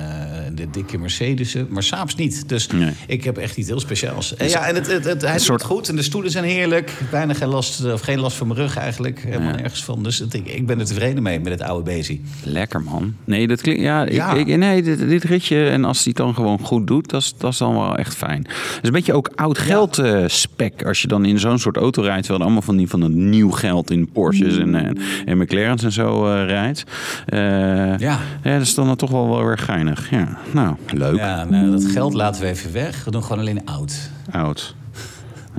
de 0.56 0.70
dikke 0.72 0.98
Mercedes'en, 0.98 1.68
maar 1.70 1.84
Saabs 1.84 2.16
niet. 2.16 2.50
Dus 2.50 2.68
Nee. 2.68 2.92
ik 3.08 3.24
heb 3.24 3.38
echt 3.38 3.58
iets 3.58 3.68
heel 3.68 3.80
speciaals. 3.80 4.36
En 4.36 4.50
ja, 4.50 4.68
en 4.68 4.76
het, 4.76 4.88
het, 4.92 5.04
het, 5.06 5.22
hij 5.22 5.32
doet 5.32 5.42
soort- 5.42 5.64
goed 5.64 5.90
en 5.90 5.96
de 5.96 6.02
stoelen 6.02 6.32
zijn 6.32 6.44
heerlijk. 6.44 6.92
Bijna 7.12 7.34
geen 7.34 7.48
last, 7.48 7.86
of 7.86 8.02
geen 8.02 8.20
last 8.20 8.38
van 8.38 8.48
mijn 8.48 8.60
rug 8.60 8.78
eigenlijk. 8.78 9.24
Helemaal 9.24 9.56
nergens 9.56 9.84
van. 9.84 10.04
Dus 10.04 10.18
het, 10.20 10.34
ik, 10.34 10.48
ik 10.48 10.66
ben 10.66 10.80
er 10.80 10.86
tevreden 10.86 11.24
mee 11.24 11.40
met 11.40 11.52
het 11.52 11.62
oude 11.62 11.84
Bezi. 11.84 12.22
Lekker 12.44 12.82
man. 12.82 13.14
Nee, 13.24 13.48
dat 13.48 13.62
klinkt. 13.62 13.82
Ja, 13.82 14.06
Ja. 14.06 14.34
Ik, 14.34 14.48
ik, 14.48 14.58
nee 14.58 14.82
dit, 14.84 15.00
dit 15.00 15.24
ritje. 15.24 15.70
En 15.70 15.86
als 15.86 15.98
hij 15.98 16.06
het 16.08 16.18
dan 16.18 16.34
gewoon 16.34 16.60
goed 16.60 16.88
doet, 16.88 17.10
dat 17.10 17.22
is, 17.22 17.34
dat 17.38 17.52
is 17.52 17.58
dan 17.58 17.74
wel 17.74 17.96
echt 17.98 18.16
fijn. 18.16 18.42
Het 18.48 18.80
is 18.82 18.88
een 18.88 18.92
beetje 18.92 19.14
ook 19.14 19.32
oud 19.36 19.58
geld 19.58 19.98
eh, 20.00 20.24
spec. 20.28 20.86
Als 20.86 21.02
je 21.02 21.08
dan 21.08 21.26
in 21.26 21.40
zo'n 21.40 21.60
soort 21.60 21.78
auto 21.78 22.02
rijdt. 22.02 22.28
Het 22.28 22.42
allemaal 22.42 22.62
van 22.62 22.78
die 22.78 22.88
van 22.88 23.02
het 23.02 23.14
nieuw 23.14 23.52
geld 23.52 23.92
in 23.92 24.07
Porsches 24.14 24.58
en, 24.58 24.76
en, 24.76 24.98
en 25.26 25.38
McLaren's 25.38 25.84
en 25.84 25.92
zo 25.92 26.26
eh, 26.34 26.46
rijdt. 26.46 26.84
Eh, 27.26 27.40
Ja. 27.40 27.98
ja. 28.44 28.54
Dat 28.54 28.62
is 28.62 28.76
dan 28.76 28.96
toch 28.96 29.12
wel 29.12 29.30
wel 29.30 29.46
weer 29.46 29.58
geinig. 29.58 30.10
Ja, 30.10 30.38
nou, 30.52 30.76
leuk. 30.94 31.16
Ja, 31.16 31.44
nou, 31.44 31.72
dat 31.72 31.86
geld 31.86 32.14
laten 32.14 32.42
we 32.42 32.48
even 32.48 32.74
weg. 32.74 33.04
We 33.06 33.12
doen 33.12 33.24
gewoon 33.24 33.40
alleen 33.40 33.66
oud. 33.66 34.10
Oud. 34.32 34.76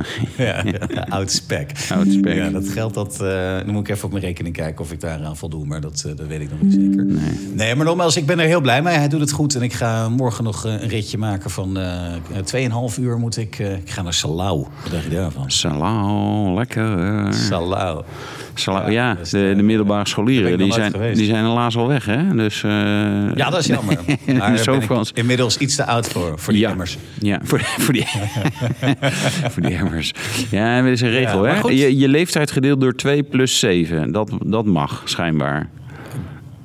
Ja, 0.37 0.65
oud 1.09 1.31
spek. 1.31 1.73
Oud 1.93 2.07
spek. 2.11 2.35
Ja, 2.35 2.51
dat 2.51 2.69
geld, 2.69 2.95
dat, 2.95 3.21
eh 3.21 3.57
dan 3.57 3.71
moet 3.71 3.89
ik 3.89 3.95
even 3.95 4.05
op 4.05 4.11
mijn 4.11 4.25
rekening 4.25 4.55
kijken 4.55 4.85
of 4.85 4.93
ik 4.93 5.01
daaraan 5.01 5.37
voldoe. 5.37 5.67
Maar 5.67 5.81
dat, 5.81 6.05
eh, 6.07 6.17
dat 6.17 6.27
weet 6.27 6.41
ik 6.41 6.51
nog 6.51 6.61
niet 6.63 6.73
zeker. 6.73 7.05
Nee. 7.05 7.49
Nee, 7.55 7.75
maar 7.75 7.87
nogmaals, 7.87 8.17
ik 8.17 8.27
ben 8.27 8.39
er 8.39 8.47
heel 8.47 8.61
blij 8.61 8.83
mee. 8.83 8.97
Hij 8.97 9.09
doet 9.09 9.21
het 9.21 9.31
goed. 9.31 9.55
En 9.55 9.63
ik 9.63 9.73
ga 9.73 10.09
morgen 10.09 10.45
nog 10.45 10.67
eh, 10.67 10.73
een 10.73 10.89
ritje 10.89 11.19
maken 11.19 11.51
van 11.51 11.79
eh 11.79 12.69
2,5 12.93 12.99
uur 13.01 13.19
moet 13.19 13.37
ik... 13.37 13.59
ik 13.59 13.91
ga 13.91 14.03
naar 14.03 14.15
Salau. 14.15 14.67
Wat 14.83 14.93
dacht 14.93 15.05
je 15.05 15.11
daarvan? 15.11 15.51
Salau, 15.51 16.55
lekker. 16.55 17.35
Salau. 17.35 18.05
Salau, 18.59 18.91
ja, 18.91 19.15
dat 19.15 19.27
de, 19.31 19.39
de- 19.49 19.55
de 19.57 19.63
middelbare 19.63 20.09
scholieren, 20.09 20.59
die 20.59 20.73
zijn, 20.73 20.93
geweest. 20.93 21.17
die 21.19 21.27
zijn 21.27 21.45
helaas 21.45 21.77
al 21.77 21.87
weg, 21.89 22.05
hè? 22.05 22.35
Dus, 22.35 22.63
eh, 22.63 22.71
Ja, 23.35 23.51
dat 23.51 23.59
is 23.59 23.67
jammer. 23.67 23.97
Maar 24.27 24.35
daar 24.39 24.59
Zo 24.59 24.79
ben 24.79 25.01
ik 25.01 25.09
inmiddels 25.15 25.59
iets 25.59 25.77
te 25.77 25.85
oud 25.85 26.09
voor, 26.09 26.39
voor 26.39 26.53
die 26.53 26.63
ja. 26.63 26.71
emmers. 26.71 26.99
Ja, 27.19 27.41
voor, 27.49 27.61
voor 27.61 27.93
die, 27.93 28.07
voor 29.53 29.63
die 29.63 29.75
emmers. 29.77 30.13
Ja, 30.51 30.77
er 30.79 30.87
is 30.87 31.01
een 31.01 31.11
regel, 31.11 31.43
hè? 31.43 31.59
Je, 31.69 31.97
je 31.99 32.09
leeftijd 32.09 32.51
gedeeld 32.51 32.81
door 32.81 32.95
2 32.95 33.23
plus 33.23 33.59
7. 33.59 34.13
Dat, 34.13 34.31
dat 34.45 34.65
mag, 34.65 35.03
schijnbaar. 35.05 35.69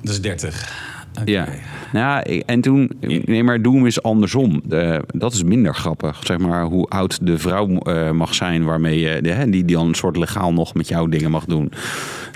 Dat 0.02 0.12
is 0.12 0.20
30. 0.20 0.82
Oké. 1.20 1.30
Ja. 1.30 1.46
Nou, 1.92 2.42
en 2.46 2.60
toen, 2.60 2.90
nee, 3.00 3.42
maar 3.42 3.62
Doom 3.62 3.86
is 3.86 4.02
andersom. 4.02 4.60
De, 4.64 5.02
dat 5.06 5.32
is 5.32 5.42
minder 5.42 5.74
grappig. 5.74 6.20
Zeg 6.24 6.38
maar 6.38 6.64
hoe 6.64 6.88
oud 6.88 7.26
de 7.26 7.38
vrouw 7.38 7.78
eh, 7.78 8.10
mag 8.10 8.34
zijn 8.34 8.64
waarmee 8.64 8.98
je, 8.98 9.22
de, 9.22 9.50
die 9.50 9.64
dan 9.64 9.86
een 9.86 9.94
soort 9.94 10.16
legaal 10.16 10.52
nog 10.52 10.74
met 10.74 10.88
jou 10.88 11.08
dingen 11.08 11.30
mag 11.30 11.44
doen. 11.44 11.72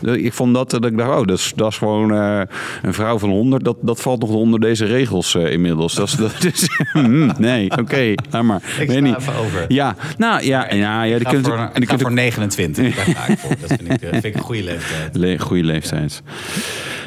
Ik 0.03 0.33
vond 0.33 0.55
dat, 0.55 0.71
dat 0.71 0.85
ik 0.85 0.99
dacht, 0.99 1.11
oh, 1.11 1.27
dat 1.27 1.39
is, 1.39 1.53
dat 1.56 1.71
is 1.71 1.79
gewoon 1.79 2.15
eh, 2.15 2.41
een 2.83 2.95
vrouw 2.95 3.19
van 3.19 3.31
100. 3.31 3.65
Dat, 3.65 3.77
dat 3.81 4.00
valt 4.00 4.21
nog 4.21 4.31
onder 4.31 4.61
deze 4.61 4.85
regels 4.85 5.35
eh, 5.35 5.52
inmiddels. 5.52 5.95
Dat 5.95 6.09
is, 6.09 6.14
dat 6.14 6.45
is, 6.52 6.69
hmm, 6.93 7.33
nee, 7.38 7.71
oké, 7.78 8.14
laat 8.31 8.43
maar. 8.43 8.62
Ik 8.81 8.88
Weet 8.88 9.02
niet. 9.02 9.17
even 9.17 9.35
over. 9.35 9.64
Ja, 9.69 9.97
nou 10.19 10.45
ja, 10.45 10.75
ja, 10.75 11.02
ja 11.02 11.19
die 11.19 11.26
kunt, 11.26 11.47
voor, 11.47 11.59
en 11.59 11.67
ik 11.69 11.75
die 11.75 11.87
kunt 11.87 12.00
voor 12.00 12.12
29. 12.12 12.97
Daar 12.97 13.05
ga 13.05 13.26
ik 13.26 13.38
voor. 13.38 13.55
Dat 13.61 13.69
vind 13.69 13.93
ik, 13.93 14.02
eh, 14.02 14.11
vind 14.11 14.25
ik 14.25 14.35
een 14.35 14.40
goede 14.40 14.62
leeftijd. 14.62 15.17
Le 15.17 15.38
goede 15.38 15.64
leeftijd. 15.64 16.23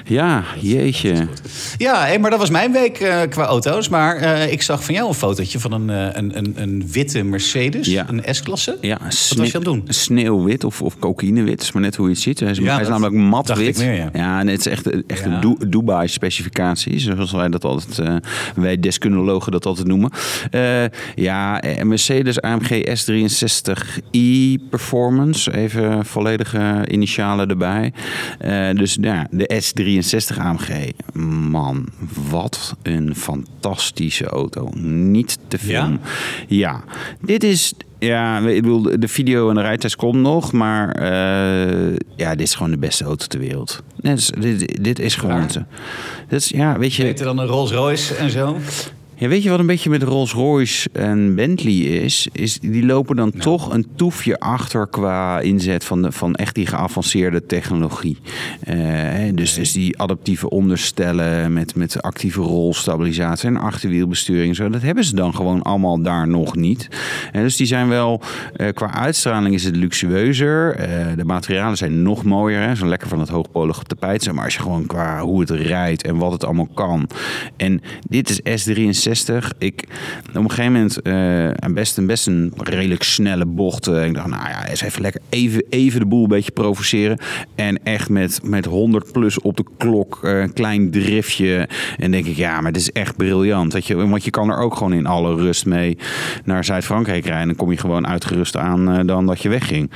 Ja, 0.04 0.44
jeetje. 0.60 1.28
Ja, 1.78 2.18
maar 2.20 2.30
dat 2.30 2.40
was 2.40 2.50
mijn 2.50 2.72
week 2.72 2.94
qua 3.30 3.46
auto's. 3.46 3.90
Maar 3.90 4.40
ik 4.50 4.62
zag 4.62 4.84
van 4.84 4.94
jou 4.94 5.08
een 5.08 5.14
fotootje 5.14 5.60
van 5.60 5.72
een, 5.72 5.90
een, 5.90 6.38
een, 6.38 6.54
een 6.56 6.84
witte 6.92 7.24
Mercedes. 7.24 7.88
Ja. 7.88 8.06
Een 8.10 8.36
S-klasse. 8.36 8.78
Ja, 8.82 8.98
Wat 9.02 9.10
was 9.12 9.30
je 9.30 9.38
aan 9.42 9.48
het 9.52 9.64
doen? 9.64 9.84
Sneeuwwit 9.88 10.64
of, 10.64 10.82
of 10.82 11.00
cocaïnewit, 11.00 11.62
is 11.62 11.72
maar 11.72 11.82
net 11.82 11.96
hoe 11.96 12.06
je 12.06 12.14
het 12.14 12.22
ziet. 12.22 12.40
Hij 12.40 12.50
is, 12.50 12.58
Ja, 12.58 12.81
hij 12.88 12.96
is 12.96 13.00
namelijk 13.02 13.30
mat 13.30 13.58
wit. 13.58 13.78
meer, 13.78 13.94
ja. 14.14 14.40
en 14.40 14.48
het 14.48 14.60
is 14.60 14.66
echt, 14.68 15.06
echt 15.08 15.24
Ja. 15.24 15.32
een 15.34 15.42
Du- 15.42 15.70
Dubai-specificatie, 15.70 17.00
zoals 17.00 17.32
wij 17.32 17.50
dat 17.50 17.64
altijd, 17.64 18.00
eh, 18.00 18.16
wij 18.56 18.80
deskundigen 18.80 19.52
dat 19.52 19.66
altijd 19.66 19.88
noemen. 19.88 20.12
Eh, 20.52 20.84
ja, 21.16 21.62
en 21.62 21.88
Mercedes 21.88 22.42
AMG 22.42 22.70
S63i 22.86 24.58
Performance, 24.70 25.54
even 25.58 26.06
volledige 26.06 26.86
initialen 26.88 27.50
erbij. 27.50 27.94
Eh, 28.40 28.70
dus 28.74 28.98
ja, 29.02 29.28
de 29.32 29.62
S63 29.64 30.38
AMG, 30.40 30.92
man, 31.50 31.88
wat 32.30 32.76
een 32.84 33.16
fantastische 33.16 34.26
auto. 34.26 34.70
Niet 34.84 35.38
te 35.48 35.58
filmen. 35.58 36.02
Ja, 36.48 36.84
dit 37.22 37.44
is. 37.44 37.74
Ja, 38.08 38.38
ik 38.38 38.62
bedoel, 38.62 39.00
de 39.00 39.08
video 39.08 39.50
en 39.50 39.56
de 39.56 39.62
rijtest 39.62 39.96
komt 39.96 40.16
nog, 40.16 40.52
maar 40.52 40.92
eh, 40.92 41.96
ja, 42.16 42.36
dit 42.36 42.48
is 42.48 42.56
gewoon 42.56 42.72
de 42.72 42.78
beste 42.78 43.04
auto 43.04 43.26
ter 43.26 43.40
wereld. 43.40 43.84
Dit 43.96 44.18
is, 44.18 44.32
dit, 44.40 44.84
dit 44.84 45.00
is 45.00 45.16
gewoon. 45.16 45.48
Dit 46.28 46.42
is, 46.42 46.50
ja, 46.50 46.80
weet 46.80 46.94
je. 46.94 47.04
Beter 47.04 47.26
dan 47.26 47.40
een 47.40 47.48
Rolls 47.48 47.72
Royce 47.72 48.16
en 48.16 48.30
zo. 48.30 48.58
Ja, 49.22 49.28
weet 49.28 49.44
je 49.44 49.50
wat 49.50 49.60
een 49.60 49.66
beetje 49.66 49.90
met 49.90 50.04
Rolls-Royce 50.04 50.90
en 50.94 51.36
Bentley 51.36 51.74
is? 51.74 52.28
is 52.32 52.60
die 52.60 52.86
lopen 52.86 53.16
dan 53.16 53.30
Nou. 53.30 53.42
toch 53.42 53.74
een 53.74 53.86
toefje 53.96 54.40
achter 54.40 54.88
qua 54.88 55.40
inzet 55.40 55.84
van, 55.84 56.02
de, 56.02 56.12
van 56.12 56.36
echt 56.36 56.56
die 56.56 56.66
geavanceerde 56.66 57.46
technologie. 57.46 58.18
Hè, 58.66 59.34
dus, 59.34 59.54
dus 59.54 59.72
die 59.72 60.00
adaptieve 60.00 60.50
onderstellen 60.50 61.54
met, 61.54 61.76
met 61.76 62.02
actieve 62.02 62.42
rolstabilisatie 62.42 63.50
en 63.50 63.58
achterwielbesturing. 63.58 64.50
en 64.50 64.56
Zo, 64.56 64.70
dat 64.70 64.82
hebben 64.82 65.04
ze 65.04 65.16
dan 65.16 65.36
gewoon 65.36 65.62
allemaal 65.62 66.02
daar 66.02 66.28
nog 66.28 66.56
niet. 66.56 66.88
En 67.32 67.44
dus 67.44 67.56
die 67.56 67.68
zijn 67.68 67.88
wel, 67.88 68.22
eh, 68.56 68.68
qua 68.74 68.94
uitstraling 68.94 69.54
is 69.54 69.64
het 69.64 69.76
luxueuzer. 69.76 70.76
De 71.16 71.26
materialen 71.26 71.78
zijn 71.78 72.02
nog 72.02 72.24
mooier. 72.24 72.62
Hè? 72.62 72.76
Zo 72.76 72.86
lekker 72.86 73.08
van 73.08 73.20
het 73.20 73.30
hoogpolige 73.30 73.84
tapijt. 73.84 74.34
Maar 74.34 74.44
als 74.46 74.54
je 74.54 74.62
gewoon 74.62 74.86
qua 74.86 75.22
hoe 75.22 75.40
het 75.40 75.50
rijdt 75.50 76.04
en 76.04 76.18
wat 76.18 76.32
het 76.32 76.44
allemaal 76.44 76.70
kan. 76.74 77.10
En 77.58 77.82
dit 78.08 78.42
is 78.44 78.68
S63. 78.68 79.10
Ik, 79.58 79.84
op 80.30 80.36
een 80.36 80.50
gegeven 80.50 80.72
moment 80.72 81.00
een 81.64 81.74
best, 81.74 81.98
een 81.98 82.06
best 82.06 82.28
een 82.28 82.54
redelijk 82.58 83.04
snelle 83.04 83.46
bocht. 83.46 83.88
Eh, 83.88 84.06
ik 84.06 84.14
dacht, 84.14 84.28
nou 84.28 84.50
ja, 84.50 84.68
eens 84.68 84.82
even 84.82 85.02
lekker 85.02 85.22
even, 85.30 85.64
even 85.70 86.00
de 86.00 86.06
boel 86.06 86.24
een 86.24 86.28
beetje 86.30 86.52
provoceren. 86.52 87.18
En 87.56 87.84
echt 87.84 88.10
met, 88.10 88.40
met 88.44 88.66
100 88.66 89.12
plus 89.12 89.40
op 89.42 89.58
de 89.58 89.64
klok, 89.78 90.20
eh, 90.24 90.40
een 90.40 90.54
klein 90.54 90.92
driftje. 90.92 91.70
En 91.98 92.12
denk 92.12 92.26
ik, 92.26 92.36
ja, 92.36 92.62
maar 92.62 92.72
dit 92.72 92.82
is 92.82 92.92
echt 92.92 93.16
briljant. 93.16 93.72
Dat 93.72 93.86
je, 93.88 93.96
want 93.96 94.24
je 94.24 94.32
kan 94.32 94.50
er 94.50 94.58
ook 94.58 94.76
gewoon 94.76 94.94
in 94.94 95.06
alle 95.06 95.36
rust 95.36 95.66
mee 95.66 95.98
naar 96.46 96.66
Zuid-Frankrijk 96.66 97.24
rijden. 97.24 97.42
En 97.42 97.48
dan 97.48 97.56
kom 97.56 97.72
je 97.72 97.78
gewoon 97.78 98.08
uitgerust 98.08 98.58
aan 98.58 99.08
dan 99.08 99.26
dat 99.26 99.42
je 99.42 99.50
wegging. 99.50 99.92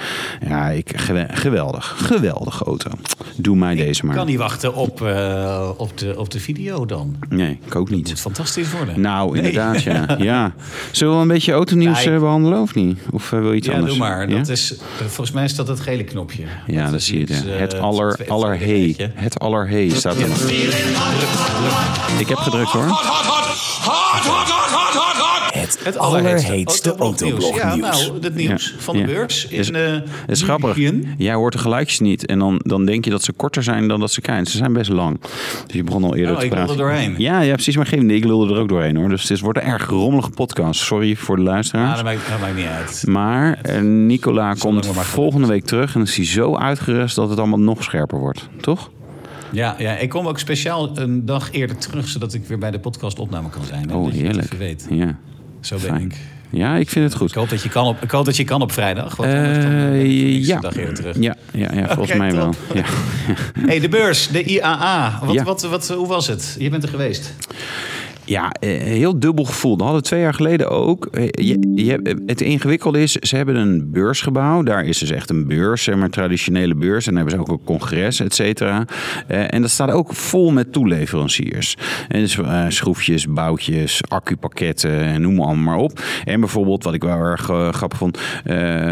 Ja, 0.48 0.70
ik, 0.70 0.92
gewe- 0.96 1.28
geweldig. 1.32 1.94
Geweldige 1.98 2.64
auto. 2.64 2.90
Doe 3.38 3.56
mij 3.56 3.76
deze 3.76 4.06
maar. 4.06 4.16
kan 4.16 4.26
niet 4.26 4.38
wachten 4.38 4.74
op, 4.76 5.02
op, 5.78 5.98
de, 5.98 6.14
op 6.18 6.30
de 6.32 6.40
video 6.40 6.86
dan. 6.86 7.16
Nee, 7.30 7.60
ik 7.66 7.76
ook 7.76 7.88
Het 7.88 7.96
niet. 7.98 8.08
moet 8.08 8.20
fantastisch 8.20 8.72
worden. 8.72 9.02
Nou, 9.06 9.32
Nee. 9.32 9.38
inderdaad, 9.42 9.82
ja. 9.84 10.16
ja. 10.20 10.54
Zullen 10.92 11.16
we 11.16 11.22
een 11.22 11.28
beetje 11.28 11.52
autonieuws 11.54 12.04
Ja, 12.04 12.12
eh, 12.12 12.20
behandelen 12.20 12.62
of 12.62 12.76
niet? 12.76 13.00
Of 13.12 13.32
eh, 13.32 13.40
wil 13.40 13.52
je 13.52 13.58
iets 13.58 13.68
Ja, 13.68 13.74
anders? 13.74 13.92
doe 13.92 14.02
maar. 14.02 14.30
Ja? 14.30 14.38
Dat 14.38 14.48
is, 14.48 14.74
eh, 14.76 14.80
volgens 15.00 15.32
mij 15.32 15.44
is 15.44 15.56
dat 15.56 15.68
het 15.68 15.80
gele 15.80 16.04
knopje. 16.04 16.44
Ja, 16.68 16.92
Dat 16.92 17.02
zie 17.02 17.20
je. 17.20 17.26
ja. 17.28 17.54
eh, 17.54 17.60
Het 17.60 17.80
aller, 17.80 18.14
twee- 18.14 18.30
aller 18.30 18.56
twee- 18.58 18.68
hey. 18.70 18.80
weet 18.82 18.98
je. 18.98 19.10
Het 19.14 19.40
aller 19.40 19.68
hey 19.70 19.90
staat 19.90 20.16
er. 20.16 20.28
Ik 22.20 22.28
heb 22.30 22.38
gedrukt 22.38 22.70
hoor. 22.72 22.88
Het, 25.66 25.80
Het 25.84 25.98
allerheetste 25.98 26.96
autoblog 26.96 27.42
autoblog 27.42 27.56
Ja, 27.56 27.76
nieuws. 27.76 28.08
nou, 28.08 28.20
het 28.22 28.36
nieuws 28.36 28.74
Ja, 28.76 28.82
van 28.82 28.94
de 28.96 29.00
ja. 29.02 29.06
beurs 29.06 29.48
in 29.48 29.60
Is- 29.60 29.72
eh 29.72 29.82
Het 29.92 30.02
is 30.26 30.42
grappig. 30.42 30.78
Jij 31.18 31.34
hoort 31.34 31.54
de 31.54 31.60
geluidjes 31.60 32.00
niet 32.00 32.26
en 32.26 32.40
dan, 32.40 32.60
dan 32.64 32.86
denk 32.86 33.06
je 33.06 33.12
dat 33.12 33.24
ze 33.24 33.32
korter 33.34 33.64
zijn 33.64 33.88
dan 33.88 34.00
dat 34.00 34.12
ze 34.12 34.22
klein. 34.22 34.46
Ze 34.46 34.58
zijn 34.58 34.74
best 34.74 34.90
lang. 34.90 35.20
Dus 35.66 35.76
je 35.76 35.84
begon 35.84 36.04
al 36.04 36.16
eerder 36.16 36.34
Oh, 36.34 36.40
te 36.40 36.46
ik 36.46 36.52
wilde 36.52 36.66
praten. 36.66 36.84
doorheen. 36.84 37.16
Ja, 37.18 37.42
ja, 37.42 37.54
precies. 37.54 37.76
Maar 37.76 37.86
geen 37.86 38.10
ik 38.10 38.24
wilde 38.24 38.54
er 38.54 38.60
ook 38.60 38.70
doorheen 38.70 38.96
hoor. 38.96 39.10
Dus 39.10 39.30
het 39.30 39.40
wordt 39.40 39.58
een 39.60 39.66
erg 39.66 39.86
rommelige 39.90 40.30
podcast. 40.30 40.82
Sorry 40.82 41.16
voor 41.16 41.36
de 41.36 41.42
Ah, 41.42 41.48
luisteraars. 41.48 41.96
dat 41.96 42.04
maakt, 42.06 42.30
dat 42.30 42.40
maakt 42.40 42.56
niet 42.56 42.66
uit. 42.66 43.04
Maar 43.08 43.60
eh, 43.62 43.82
Nicola 43.82 44.54
komt 44.54 44.86
volgende 44.88 45.48
week 45.48 45.66
terug 45.66 45.88
en 45.94 46.00
dan 46.00 46.04
is 46.10 46.16
hij 46.16 46.26
zo 46.26 46.56
uitgerust 46.56 47.16
dat 47.16 47.30
het 47.30 47.40
allemaal 47.40 47.60
nog 47.60 47.84
scherper 47.84 48.20
wordt. 48.20 48.50
Toch? 48.62 48.92
Ja, 49.52 49.76
ja, 49.78 49.98
ik 49.98 50.10
kom 50.10 50.28
ook 50.28 50.40
speciaal 50.40 50.90
een 50.98 51.26
dag 51.26 51.52
eerder 51.52 51.78
terug, 51.78 52.08
zodat 52.08 52.34
ik 52.34 52.46
weer 52.48 52.58
bij 52.58 52.72
de 52.72 52.80
podcast 52.80 53.20
opname 53.20 53.50
kan 53.50 53.64
zijn. 53.64 53.90
hè, 53.90 53.96
Oh, 53.96 54.04
dat 54.06 54.14
je 54.14 54.18
het 54.18 54.26
heerlijk. 54.28 54.46
even 54.54 54.58
weet. 54.58 54.88
Ja, 54.90 55.18
Zo 55.66 55.76
ben 55.76 55.90
fijn. 55.90 56.02
ik. 56.02 56.16
Ja, 56.50 56.76
ik 56.76 56.90
vind 56.90 57.06
het 57.06 57.16
goed. 57.16 57.30
Ik 57.30 57.36
hoop 57.36 57.50
dat 57.50 57.62
je 57.62 57.70
kan 57.70 57.86
op, 57.86 58.02
ik 58.04 58.12
hoop 58.12 58.26
dat 58.26 58.38
je 58.38 58.44
kan 58.44 58.62
op 58.62 58.72
vrijdag. 58.72 59.16
Want 59.16 59.32
niks 59.32 60.48
ja. 60.48 60.60
dag 60.60 60.76
eerder 60.76 60.94
terug. 60.94 61.16
Ja, 61.20 61.36
ja, 61.52 61.74
ja, 61.74 61.96
volgens 61.96 62.18
mij 62.18 62.32
wel. 62.32 62.54
Ja. 62.74 62.84
Hey, 63.60 63.80
de 63.80 63.90
beurs, 63.90 64.28
de 64.28 64.44
IAA. 64.44 65.20
Wat, 65.24 65.34
Ja. 65.34 65.44
wat, 65.44 65.62
wat, 65.62 65.88
hoe 65.88 66.08
was 66.08 66.28
het? 66.28 66.56
Je 66.60 66.70
bent 66.70 66.84
er 66.84 66.90
geweest. 66.90 67.34
Ja, 68.26 68.52
eh, 68.60 68.70
heel 68.82 69.20
dubbel 69.20 69.44
gevoel. 69.46 69.72
Dat 69.78 69.82
hadden 69.82 70.02
we 70.04 70.08
twee 70.08 70.22
jaar 70.22 70.34
geleden 70.34 70.70
ook. 70.70 71.06
Eh, 71.06 71.24
Je, 71.32 71.72
je, 71.76 72.22
het 72.26 72.42
ingewikkelde 72.42 73.02
is, 73.02 73.12
ze 73.12 73.36
hebben 73.36 73.56
een 73.56 73.92
beursgebouw. 73.92 74.64
Daar 74.64 74.86
is 74.86 74.98
dus 74.98 75.12
echt 75.12 75.30
een 75.30 75.48
beurs, 75.48 75.84
zeg 75.84 75.96
maar 75.96 76.10
traditionele 76.10 76.76
beurs. 76.76 77.08
En 77.08 77.14
dan 77.16 77.22
hebben 77.28 77.46
ze 77.46 77.52
ook 77.52 77.60
een 77.60 77.66
congres, 77.66 78.20
et 78.20 78.34
cetera. 78.36 78.86
Eh, 79.28 79.54
en 79.54 79.62
dat 79.62 79.70
staat 79.72 79.92
ook 79.92 80.14
vol 80.14 80.52
met 80.52 80.72
toeleveranciers. 80.74 81.76
En 82.08 82.20
dus 82.20 82.38
schroefjes, 82.68 83.28
boutjes, 83.28 84.02
accupakketten, 84.08 85.00
en 85.02 85.22
noem 85.22 85.36
maar 85.36 85.46
allemaal 85.46 85.64
maar 85.76 85.84
op. 85.84 86.00
En 86.24 86.40
bijvoorbeeld, 86.40 86.84
wat 86.84 86.94
ik 86.94 87.04
wel 87.04 87.18
erg 87.20 87.42
grappig 87.72 87.98
vond, 87.98 88.20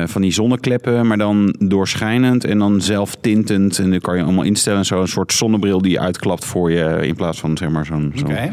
van 0.06 0.22
die 0.22 0.32
zonnekleppen, 0.32 1.08
maar 1.08 1.18
dan 1.18 1.56
doorschijnend 1.60 2.44
en 2.44 2.58
dan 2.60 2.82
zelf 2.82 3.16
tintend. 3.22 3.80
En 3.80 3.90
dan 3.90 4.00
kan 4.00 4.18
je 4.18 4.24
allemaal 4.24 4.44
instellen. 4.44 4.86
Zo 4.86 5.02
een 5.02 5.08
soort 5.08 5.34
zonnebril 5.34 5.82
die 5.82 6.00
uitklapt 6.00 6.46
voor 6.46 6.72
je 6.72 6.98
in 7.02 7.16
plaats 7.16 7.40
van 7.40 7.58
zeg 7.58 7.70
maar 7.70 7.86
zo'n... 7.86 8.12
zo'n- 8.16 8.32
Oké. 8.32 8.52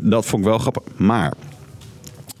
Dus 0.00 0.10
dat 0.10 0.26
vond 0.26 0.42
ik 0.42 0.48
wel 0.48 0.58
grappig. 0.58 0.82
Maar 0.96 1.32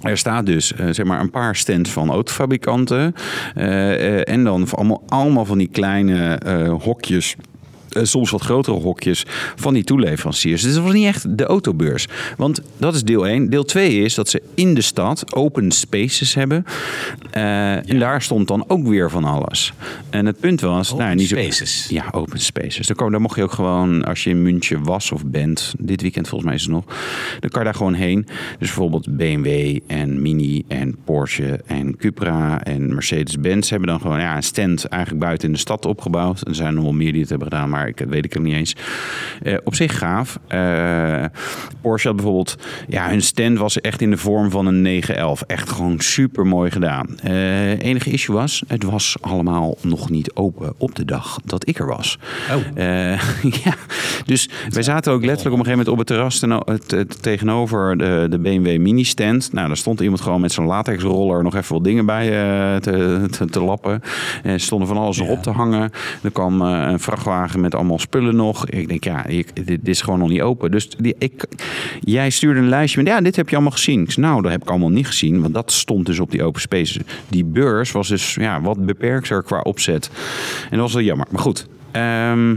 er 0.00 0.18
staat 0.18 0.46
dus 0.46 0.74
eh, 0.74 0.86
zeg 0.90 1.06
maar 1.06 1.20
een 1.20 1.30
paar 1.30 1.56
stands 1.56 1.90
van 1.90 2.10
autofabrikanten. 2.10 3.14
eh, 3.54 4.18
eh, 4.18 4.28
en 4.28 4.44
dan 4.44 4.68
allemaal, 4.70 5.02
allemaal 5.08 5.44
van 5.44 5.58
die 5.58 5.68
kleine 5.72 6.40
hokjes. 6.82 7.36
Eh, 7.96 8.04
Soms 8.04 8.30
wat 8.30 8.42
grotere 8.42 8.76
hokjes 8.76 9.24
van 9.56 9.74
die 9.74 9.84
toeleveranciers. 9.84 10.62
Dus 10.62 10.74
dat 10.74 10.82
was 10.82 10.92
niet 10.92 11.06
echt 11.06 11.38
de 11.38 11.44
autobeurs. 11.44 12.06
Want 12.36 12.60
dat 12.76 12.94
is 12.94 13.02
deel 13.02 13.26
1. 13.26 13.50
Deel 13.50 13.64
2 13.64 14.00
is 14.00 14.14
dat 14.14 14.28
ze 14.28 14.42
in 14.54 14.74
de 14.74 14.80
stad 14.82 15.34
open 15.34 15.70
spaces 15.70 16.34
hebben. 16.34 16.64
Eh, 17.30 17.90
En 17.90 17.98
daar 17.98 18.22
stond 18.22 18.48
dan 18.48 18.64
ook 18.68 18.86
weer 18.86 19.10
van 19.10 19.24
alles. 19.24 19.72
En 20.10 20.26
het 20.26 20.40
punt 20.40 20.60
was... 20.60 20.92
Open 20.92 21.04
nou, 21.04 21.16
niet 21.16 21.28
zo- 21.28 21.36
spaces. 21.36 21.86
ja, 21.88 22.04
open 22.10 22.40
spaces. 22.40 22.86
Daar, 22.86 23.10
daar 23.10 23.20
mocht 23.20 23.36
je 23.36 23.42
ook 23.42 23.52
gewoon, 23.52 24.04
als 24.04 24.24
je 24.24 24.30
in 24.30 24.42
München 24.42 24.84
was 24.84 25.12
of 25.12 25.24
bent, 25.26 25.74
dit 25.78 26.02
weekend 26.02 26.28
volgens 26.28 26.48
mij 26.50 26.58
is 26.58 26.64
het 26.64 26.72
nog, 26.72 26.84
dan 27.40 27.50
kan 27.50 27.58
je 27.60 27.64
daar 27.64 27.74
gewoon 27.74 27.94
heen. 27.94 28.24
Dus 28.26 28.34
bijvoorbeeld 28.58 29.16
BMW 29.16 29.78
en 29.86 30.22
Mini 30.22 30.64
en 30.68 30.96
Porsche 31.04 31.60
en 31.66 31.96
Cupra 31.96 32.62
en 32.62 32.94
Mercedes-Benz 32.94 33.70
hebben 33.70 33.88
dan 33.88 34.00
gewoon 34.00 34.20
ja, 34.20 34.36
een 34.36 34.42
stand 34.42 34.84
eigenlijk 34.84 35.24
buiten 35.24 35.46
in 35.48 35.54
de 35.54 35.60
stad 35.60 35.86
opgebouwd. 35.86 36.46
Er 36.48 36.54
zijn 36.54 36.74
nog 36.74 36.82
wel 36.84 36.92
meer 36.92 37.12
die 37.12 37.20
het 37.20 37.30
hebben 37.30 37.48
gedaan, 37.48 37.70
maar 37.70 37.85
ik 37.86 37.98
weet 38.08 38.24
ik 38.24 38.32
het 38.32 38.42
niet 38.42 38.54
eens. 38.54 38.76
Eh, 39.42 39.54
op 39.64 39.74
zich 39.74 39.98
gaaf. 39.98 40.38
Eh, 40.48 41.24
Porsche 41.80 42.06
had 42.08 42.16
bijvoorbeeld, 42.16 42.56
ja, 42.88 43.08
hun 43.08 43.22
stand 43.22 43.58
was 43.58 43.80
echt 43.80 44.00
in 44.00 44.10
de 44.10 44.16
vorm 44.16 44.50
van 44.50 44.66
een 44.66 44.82
911. 44.82 45.42
Echt 45.42 45.70
gewoon 45.70 46.00
super 46.00 46.46
mooi 46.46 46.70
gedaan. 46.70 47.18
Eh 47.22 47.80
enige 47.82 48.10
issue 48.10 48.34
was, 48.36 48.62
het 48.66 48.82
was 48.82 49.16
allemaal 49.20 49.76
nog 49.82 50.10
niet 50.10 50.34
open 50.34 50.74
op 50.78 50.94
de 50.94 51.04
dag 51.04 51.38
dat 51.44 51.68
ik 51.68 51.78
er 51.78 51.86
was. 51.86 52.18
Oh. 52.50 52.82
Eh, 52.84 53.20
ja, 53.64 53.74
dus 54.24 54.48
wij 54.68 54.82
zaten 54.82 55.12
ook 55.12 55.24
letterlijk 55.24 55.54
op 55.54 55.60
een 55.60 55.66
gegeven 55.66 55.78
moment 55.78 55.88
op 55.88 55.98
het 55.98 56.06
terras 56.06 56.38
teno- 56.38 56.62
het- 56.64 56.90
het- 56.90 57.22
tegenover 57.22 57.98
de, 57.98 58.26
de 58.30 58.38
BMW 58.38 58.78
mini-stand. 58.78 59.52
Nou, 59.52 59.66
daar 59.66 59.76
stond 59.76 60.00
iemand 60.00 60.20
gewoon 60.20 60.40
met 60.40 60.52
zo'n 60.52 60.66
latexroller 60.66 61.42
nog 61.42 61.54
even 61.56 61.74
wat 61.74 61.84
dingen 61.84 62.06
bij 62.06 62.24
eh, 62.26 62.76
te, 62.76 63.26
te, 63.30 63.44
te 63.44 63.60
lappen. 63.60 64.02
En 64.42 64.50
er 64.52 64.60
stonden 64.60 64.88
van 64.88 64.96
alles 64.96 65.18
nog 65.18 65.28
op 65.28 65.42
te 65.42 65.50
hangen. 65.50 65.90
Er 66.22 66.30
kwam 66.30 66.62
eh, 66.62 66.86
een 66.90 67.00
vrachtwagen 67.00 67.60
met 67.60 67.74
allemaal 67.76 67.98
spullen 67.98 68.36
nog. 68.36 68.66
Ik 68.68 68.88
denk, 68.88 69.04
ja, 69.04 69.26
ik, 69.26 69.56
dit, 69.56 69.66
dit 69.66 69.88
is 69.88 70.00
gewoon 70.00 70.18
nog 70.18 70.28
niet 70.28 70.40
open. 70.40 70.70
Dus 70.70 70.88
die, 70.88 71.14
ik, 71.18 71.46
jij 72.00 72.30
stuurde 72.30 72.60
een 72.60 72.68
lijstje 72.68 73.02
met, 73.02 73.12
ja, 73.12 73.20
dit 73.20 73.36
heb 73.36 73.48
je 73.48 73.54
allemaal 73.54 73.72
gezien. 73.72 74.02
Ik 74.02 74.10
zei, 74.10 74.26
nou, 74.26 74.42
dat 74.42 74.50
heb 74.50 74.62
ik 74.62 74.70
allemaal 74.70 74.88
niet 74.88 75.06
gezien, 75.06 75.40
want 75.40 75.54
dat 75.54 75.72
stond 75.72 76.06
dus 76.06 76.20
op 76.20 76.30
die 76.30 76.42
open 76.42 76.60
spaces. 76.60 76.98
Die 77.28 77.44
beurs 77.44 77.92
was 77.92 78.08
dus 78.08 78.34
ja, 78.34 78.60
wat 78.60 78.86
beperkter 78.86 79.42
qua 79.42 79.60
opzet. 79.60 80.10
En 80.64 80.70
dat 80.70 80.80
was 80.80 80.92
wel 80.92 81.02
jammer. 81.02 81.26
Maar 81.30 81.42
goed, 81.42 81.66
ehm, 81.90 82.56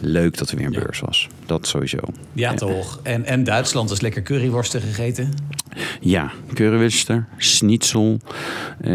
leuk 0.00 0.38
dat 0.38 0.50
er 0.50 0.56
weer 0.56 0.66
een 0.66 0.72
beurs 0.72 1.00
was. 1.00 1.28
Dat 1.46 1.66
sowieso. 1.66 1.98
Ja, 2.32 2.54
toch. 2.54 3.00
En, 3.02 3.24
en 3.24 3.44
Duitsland 3.44 3.90
is 3.90 4.00
lekker 4.00 4.22
curryworsten 4.22 4.80
gegeten. 4.80 5.32
Ja, 6.00 6.30
currywurster, 6.54 7.26
schnitzel. 7.36 8.18
eh, 8.80 8.92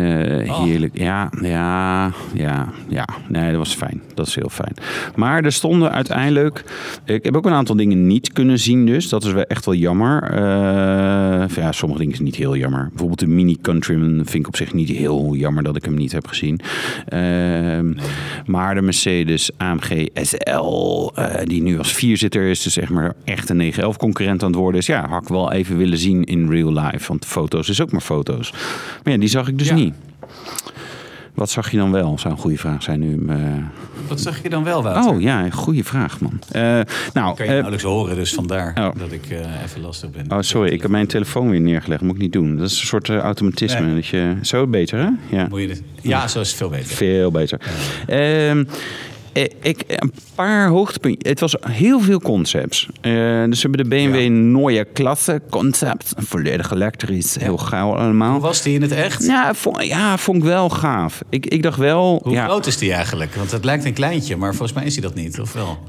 Heerlijk. 0.63 0.97
Ja, 0.97 1.29
ja, 1.41 2.11
ja, 2.33 2.67
ja. 2.87 3.07
Nee, 3.27 3.49
dat 3.49 3.57
was 3.57 3.73
fijn. 3.75 4.01
Dat 4.13 4.27
is 4.27 4.35
heel 4.35 4.49
fijn. 4.49 4.73
Maar 5.15 5.43
er 5.43 5.51
stonden 5.51 5.91
uiteindelijk... 5.91 6.63
Ik 7.05 7.23
heb 7.23 7.35
ook 7.35 7.45
een 7.45 7.53
aantal 7.53 7.75
dingen 7.75 8.07
niet 8.07 8.31
kunnen 8.33 8.59
zien 8.59 8.85
dus. 8.85 9.09
Dat 9.09 9.23
is 9.23 9.31
wel 9.31 9.43
echt 9.43 9.65
wel 9.65 9.75
jammer. 9.75 10.23
Eh, 10.23 11.47
ja, 11.55 11.71
sommige 11.71 11.99
dingen 11.99 12.13
is 12.13 12.19
niet 12.19 12.35
heel 12.35 12.55
jammer. 12.55 12.87
Bijvoorbeeld 12.89 13.19
de 13.19 13.27
Mini 13.27 13.57
Countryman 13.61 14.13
vind 14.15 14.33
ik 14.35 14.47
op 14.47 14.55
zich 14.55 14.73
niet 14.73 14.89
heel 14.89 15.35
jammer 15.35 15.63
dat 15.63 15.75
ik 15.75 15.85
hem 15.85 15.93
niet 15.95 16.11
heb 16.11 16.27
gezien. 16.27 16.59
Ehm, 17.07 17.93
Maar 18.45 18.75
de 18.75 18.81
Mercedes 18.81 19.49
AMG 19.57 20.07
SL, 20.13 21.09
eh, 21.15 21.35
die 21.43 21.61
nu 21.61 21.77
als 21.77 21.93
vierzitter 21.93 22.43
is, 22.49 22.61
dus 22.63 22.73
zeg 22.73 22.89
maar 22.89 23.13
echt 23.23 23.49
een 23.49 23.57
911 23.57 23.97
concurrent 23.97 24.43
aan 24.43 24.49
het 24.49 24.59
worden 24.59 24.79
is. 24.79 24.85
Ja, 24.85 25.07
had 25.07 25.21
ik 25.21 25.27
wel 25.27 25.51
even 25.51 25.77
willen 25.77 25.97
zien 25.97 26.23
in 26.23 26.49
real 26.49 26.62
life. 26.71 27.07
Want 27.07 27.25
foto's 27.25 27.69
is 27.69 27.81
ook 27.81 27.91
maar 27.91 28.01
foto's. 28.01 28.51
Maar 29.03 29.13
ja, 29.13 29.19
die 29.19 29.29
zag 29.29 29.47
ik 29.47 29.57
dus 29.57 29.67
Ja. 29.67 29.73
niet. 29.75 29.93
Wat 31.33 31.49
zag 31.49 31.71
je 31.71 31.77
dan 31.77 31.91
wel? 31.91 32.17
Zou 32.19 32.33
een 32.33 32.39
goede 32.39 32.57
vraag 32.57 32.83
zijn 32.83 32.99
nu. 32.99 33.25
eh. 33.29 33.37
Wat 34.07 34.21
zag 34.21 34.43
je 34.43 34.49
dan 34.49 34.63
wel, 34.63 34.83
Wouter? 34.83 35.13
Oh 35.13 35.21
ja, 35.21 35.49
goede 35.49 35.83
vraag 35.83 36.19
man. 36.19 36.39
Eh, 36.51 36.61
nou, 37.13 37.35
Kan 37.35 37.35
je 37.35 37.41
eh, 37.43 37.47
nauwelijks 37.49 37.83
horen, 37.83 38.15
dus 38.15 38.33
vandaar 38.33 38.73
Oh. 38.79 38.99
dat 38.99 39.11
ik 39.11 39.23
even 39.63 39.81
lastig 39.81 40.09
ben. 40.11 40.31
oh 40.31 40.37
sorry, 40.41 40.71
ik 40.71 40.81
heb 40.81 40.91
mijn 40.91 41.07
telefoon 41.07 41.49
weer 41.49 41.61
neergelegd. 41.61 42.01
Moet 42.01 42.15
ik 42.15 42.21
niet 42.21 42.33
doen. 42.33 42.57
Dat 42.57 42.69
is 42.69 42.79
een 42.81 42.87
soort 42.87 43.09
automatisme. 43.09 43.79
Nee. 43.81 43.95
Dat 43.95 44.05
je, 44.07 44.35
zo 44.41 44.67
beter 44.67 44.99
hè? 44.99 45.09
Ja. 45.37 45.47
Moet 45.49 45.61
je 45.61 45.67
dit- 45.67 45.83
Ja, 46.01 46.27
zo 46.27 46.39
is 46.39 46.47
het 46.47 46.57
veel 46.57 46.69
beter. 46.69 46.95
Veel 46.95 47.31
beter. 47.31 47.59
Eh, 49.33 49.43
ik, 49.61 49.83
een 49.87 50.13
paar 50.35 50.67
hoogtepunten. 50.67 51.29
Het 51.29 51.39
was 51.39 51.55
heel 51.61 51.99
veel 51.99 52.19
concepts. 52.19 52.87
Eh, 53.01 53.11
dus 53.43 53.61
we 53.61 53.69
hebben 53.69 53.89
de 53.89 53.95
BMW 53.95 54.21
Ja. 54.21 54.29
Neue 54.29 54.85
Klasse 54.85 55.41
concept. 55.49 56.13
Volledig 56.17 56.71
elektrisch, 56.71 57.35
heel 57.39 57.57
gauw 57.57 57.95
allemaal. 57.95 58.31
Hoe 58.31 58.41
was 58.41 58.61
die 58.61 58.73
in 58.73 58.81
het 58.81 58.91
echt? 58.91 59.25
Ja, 59.25 59.53
vond, 59.53 59.85
ja, 59.85 60.17
vond 60.17 60.37
ik 60.37 60.43
wel 60.43 60.69
gaaf. 60.69 61.21
Ik, 61.29 61.45
ik 61.45 61.63
dacht 61.63 61.77
wel... 61.77 62.19
Hoe 62.23 62.33
ja, 62.33 62.45
groot 62.45 62.65
is 62.65 62.77
die 62.77 62.93
eigenlijk? 62.93 63.35
Want 63.35 63.51
het 63.51 63.65
lijkt 63.65 63.85
een 63.85 63.93
kleintje, 63.93 64.35
maar 64.37 64.55
volgens 64.55 64.73
mij 64.73 64.85
is 64.85 64.93
hij 64.93 65.03
dat 65.03 65.15
niet, 65.15 65.39
of 65.39 65.53
wel? 65.53 65.79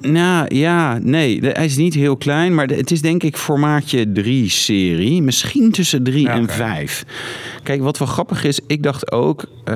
Nou 0.00 0.54
ja, 0.54 0.98
nee, 1.02 1.40
de- 1.40 1.50
hij 1.52 1.64
is 1.64 1.76
niet 1.76 1.94
heel 1.94 2.16
klein, 2.16 2.54
maar 2.54 2.66
de- 2.66 2.74
het 2.74 2.90
is 2.90 3.00
denk 3.00 3.22
ik 3.22 3.36
formaatje 3.36 4.12
3-serie. 4.12 5.22
Misschien 5.22 5.70
tussen 5.70 6.02
3 6.02 6.22
Ja, 6.22 6.32
en 6.32 6.42
oké. 6.42 6.52
5. 6.52 7.04
Kijk, 7.62 7.82
wat 7.82 7.98
wel 7.98 8.08
grappig 8.08 8.44
is, 8.44 8.60
ik 8.66 8.82
dacht 8.82 9.12
ook, 9.12 9.44
eh, 9.64 9.74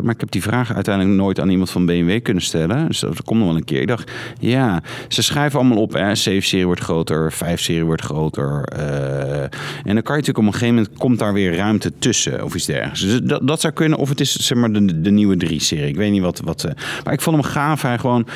maar 0.00 0.14
ik 0.14 0.20
heb 0.20 0.30
die 0.30 0.42
vraag 0.42 0.74
uiteindelijk 0.74 1.16
nooit 1.16 1.40
aan 1.40 1.48
iemand 1.50 1.70
van 1.70 1.86
BMW 1.86 2.22
kunnen 2.22 2.42
stellen. 2.42 2.86
Dus 2.86 3.00
dat 3.00 3.22
komt 3.22 3.38
nog 3.38 3.48
wel 3.48 3.56
een 3.56 3.64
keer. 3.64 3.80
Ik 3.80 3.88
dacht, 3.88 4.10
ja, 4.40 4.82
ze 5.08 5.22
schrijven 5.22 5.58
allemaal 5.58 5.78
op, 5.82 5.92
hè, 5.92 6.14
7-serie 6.14 6.66
wordt 6.66 6.80
groter, 6.80 7.32
5-serie 7.32 7.84
wordt 7.84 8.02
groter. 8.02 8.62
eh, 8.64 9.42
en 9.42 9.94
dan 9.94 10.02
kan 10.02 10.16
je 10.16 10.20
natuurlijk 10.22 10.38
op 10.38 10.44
een 10.46 10.52
gegeven 10.52 10.74
moment, 10.74 10.92
komt 10.98 11.18
daar 11.18 11.32
weer 11.32 11.56
ruimte 11.56 11.92
tussen 11.98 12.44
of 12.44 12.54
iets 12.54 12.66
dergelijks. 12.66 13.00
Dus 13.00 13.20
dat, 13.22 13.46
dat 13.46 13.60
zou 13.60 13.72
kunnen, 13.72 13.98
of 13.98 14.08
het 14.08 14.20
is 14.20 14.32
zeg 14.36 14.58
maar 14.58 14.72
de, 14.72 15.00
de 15.00 15.10
nieuwe 15.10 15.36
3-serie. 15.46 15.88
Ik 15.88 15.96
weet 15.96 16.10
niet 16.10 16.22
wat, 16.22 16.40
wat 16.44 16.64
eh, 16.64 16.72
maar 17.04 17.12
ik 17.12 17.20
vond 17.20 17.36
hem 17.36 17.44
gaaf. 17.52 17.82
Hij 17.82 17.98
gewoon 17.98 18.26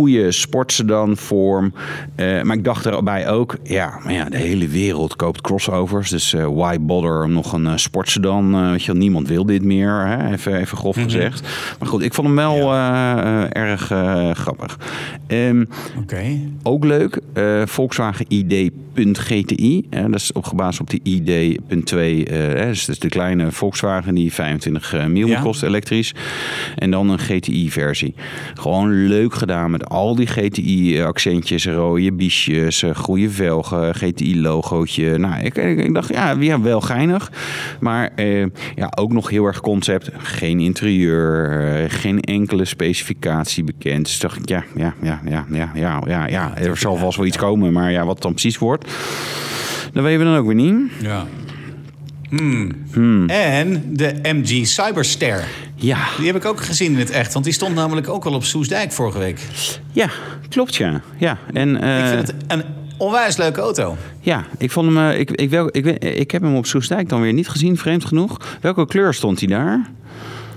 goede 0.00 0.32
sportsedan 0.32 1.16
vorm. 1.16 1.72
Eh, 2.14 2.42
maar 2.42 2.56
ik 2.56 2.64
dacht 2.64 2.86
erbij 2.86 3.28
ook, 3.28 3.56
ja, 3.62 3.98
maar 4.04 4.12
ja, 4.12 4.24
de 4.24 4.36
hele 4.36 4.68
wereld 4.68 5.16
koopt 5.16 5.40
crossovers. 5.40 6.10
Dus 6.10 6.32
eh, 6.32 6.46
why 6.46 6.78
bother 6.80 7.22
om 7.22 7.32
nog 7.32 7.52
een 7.52 7.66
eh, 7.66 7.76
sportsedan? 7.76 8.70
Weet 8.70 8.82
je, 8.82 8.94
niemand 8.94 9.28
wil 9.28 9.46
dit 9.46 9.62
meer. 9.62 10.06
Hè? 10.06 10.32
Even, 10.32 10.56
even 10.56 10.76
grof 10.76 10.96
gezegd. 10.96 11.48
Maar 11.78 11.88
goed, 11.88 12.02
ik 12.02 12.14
vond 12.14 12.26
hem 12.26 12.36
wel 12.36 12.74
erg 13.52 13.92
grappig. 14.32 14.78
Ehm, 15.26 15.64
Oké. 15.98 16.22
ook 16.62 16.84
leuk, 16.84 17.20
Volkswagen 17.64 18.26
ID.GTI 18.28 18.89
i.gti. 19.00 19.86
dat 19.90 20.14
is 20.14 20.32
op 20.32 20.44
gebaseerd 20.44 20.80
op 20.80 20.90
de 20.90 21.00
ID.2. 21.02 21.96
Uh, 21.96 22.60
eh, 22.60 22.66
dus 22.66 22.84
de 22.84 23.08
kleine 23.08 23.52
Volkswagen 23.52 24.14
die 24.14 24.32
25 24.32 24.94
eh, 24.94 25.06
miljoen 25.06 25.40
kost 25.40 25.62
elektrisch. 25.62 26.14
En 26.76 26.90
dan 26.90 27.08
een 27.08 27.18
GTI-versie. 27.18 28.14
Gewoon 28.54 29.06
leuk 29.06 29.34
gedaan 29.34 29.70
met 29.70 29.88
al 29.88 30.14
die 30.14 30.26
GTI-accentjes, 30.26 31.66
rode 31.66 32.12
biesjes, 32.12 32.82
eh, 32.82 32.94
goede 32.94 33.30
velgen, 33.30 33.94
GTI-logootje. 33.94 35.18
Nou, 35.18 35.42
ik, 35.42 35.56
ik, 35.56 35.94
dacht, 35.94 36.08
ja, 36.08 36.36
ja, 36.40 36.60
wel 36.60 36.80
geinig. 36.80 37.32
Maar 37.80 38.12
ja, 38.74 38.92
ook 38.98 39.12
nog 39.12 39.30
heel 39.30 39.44
erg 39.44 39.60
concept. 39.60 40.10
Geen 40.18 40.60
interieur, 40.60 41.90
geen 41.90 42.20
enkele 42.20 42.64
specificatie 42.64 43.64
bekend. 43.64 44.04
Dus 44.04 44.18
dacht 44.18 44.38
ik, 44.38 44.48
ja, 44.48 44.64
ja, 44.74 44.94
ja, 45.02 45.20
ja, 45.24 45.46
ja, 45.74 46.02
ja, 46.06 46.26
ja, 46.26 46.56
er 46.56 46.76
zal 46.76 46.96
vast 46.96 47.16
wel 47.16 47.26
iets 47.26 47.36
komen. 47.36 47.72
Maar 47.72 47.92
ja, 47.92 48.04
wat 48.04 48.14
het 48.14 48.22
dan 48.22 48.32
precies 48.32 48.58
wordt 48.58 48.89
dat 49.92 50.02
weten 50.02 50.18
we 50.18 50.24
dan 50.24 50.36
ook 50.36 50.46
weer 50.46 50.54
niet. 50.54 50.90
Ja. 51.02 51.26
Hmm. 52.28 53.28
En 53.28 53.82
de 53.96 54.14
MG 54.22 54.66
Cyberster. 54.66 55.44
Ja, 55.74 55.98
Die 56.16 56.26
heb 56.26 56.36
ik 56.36 56.44
ook 56.44 56.60
gezien 56.60 56.92
in 56.92 56.98
het 56.98 57.10
echt, 57.10 57.32
want 57.32 57.44
die 57.44 57.54
stond 57.54 57.74
namelijk 57.74 58.08
ook 58.08 58.24
al 58.24 58.32
op 58.32 58.44
Soesdijk 58.44 58.92
vorige 58.92 59.18
week. 59.18 59.40
ja, 59.92 60.08
klopt 60.48 60.74
ja. 60.76 61.00
ja. 61.16 61.38
En, 61.52 61.80
eh, 61.82 61.98
Ik 62.02 62.06
vind 62.16 62.26
het 62.26 62.34
een 62.48 62.62
onwijs 62.98 63.36
leuke 63.36 63.60
auto. 63.60 63.96
Ja, 64.20 64.44
ik 64.58 64.70
vond 64.70 64.86
hem. 64.86 65.10
eh, 65.10 65.18
ik, 65.18 65.30
ik, 65.30 65.50
wel, 65.50 65.68
ik, 65.72 65.86
ik 66.04 66.30
heb 66.30 66.42
hem 66.42 66.56
op 66.56 66.66
Soestdijk 66.66 67.08
dan 67.08 67.20
weer 67.20 67.32
niet 67.32 67.48
gezien, 67.48 67.76
vreemd 67.78 68.04
genoeg. 68.04 68.36
Welke 68.60 68.86
kleur 68.86 69.14
stond 69.14 69.38
hij 69.38 69.48
daar? 69.48 69.90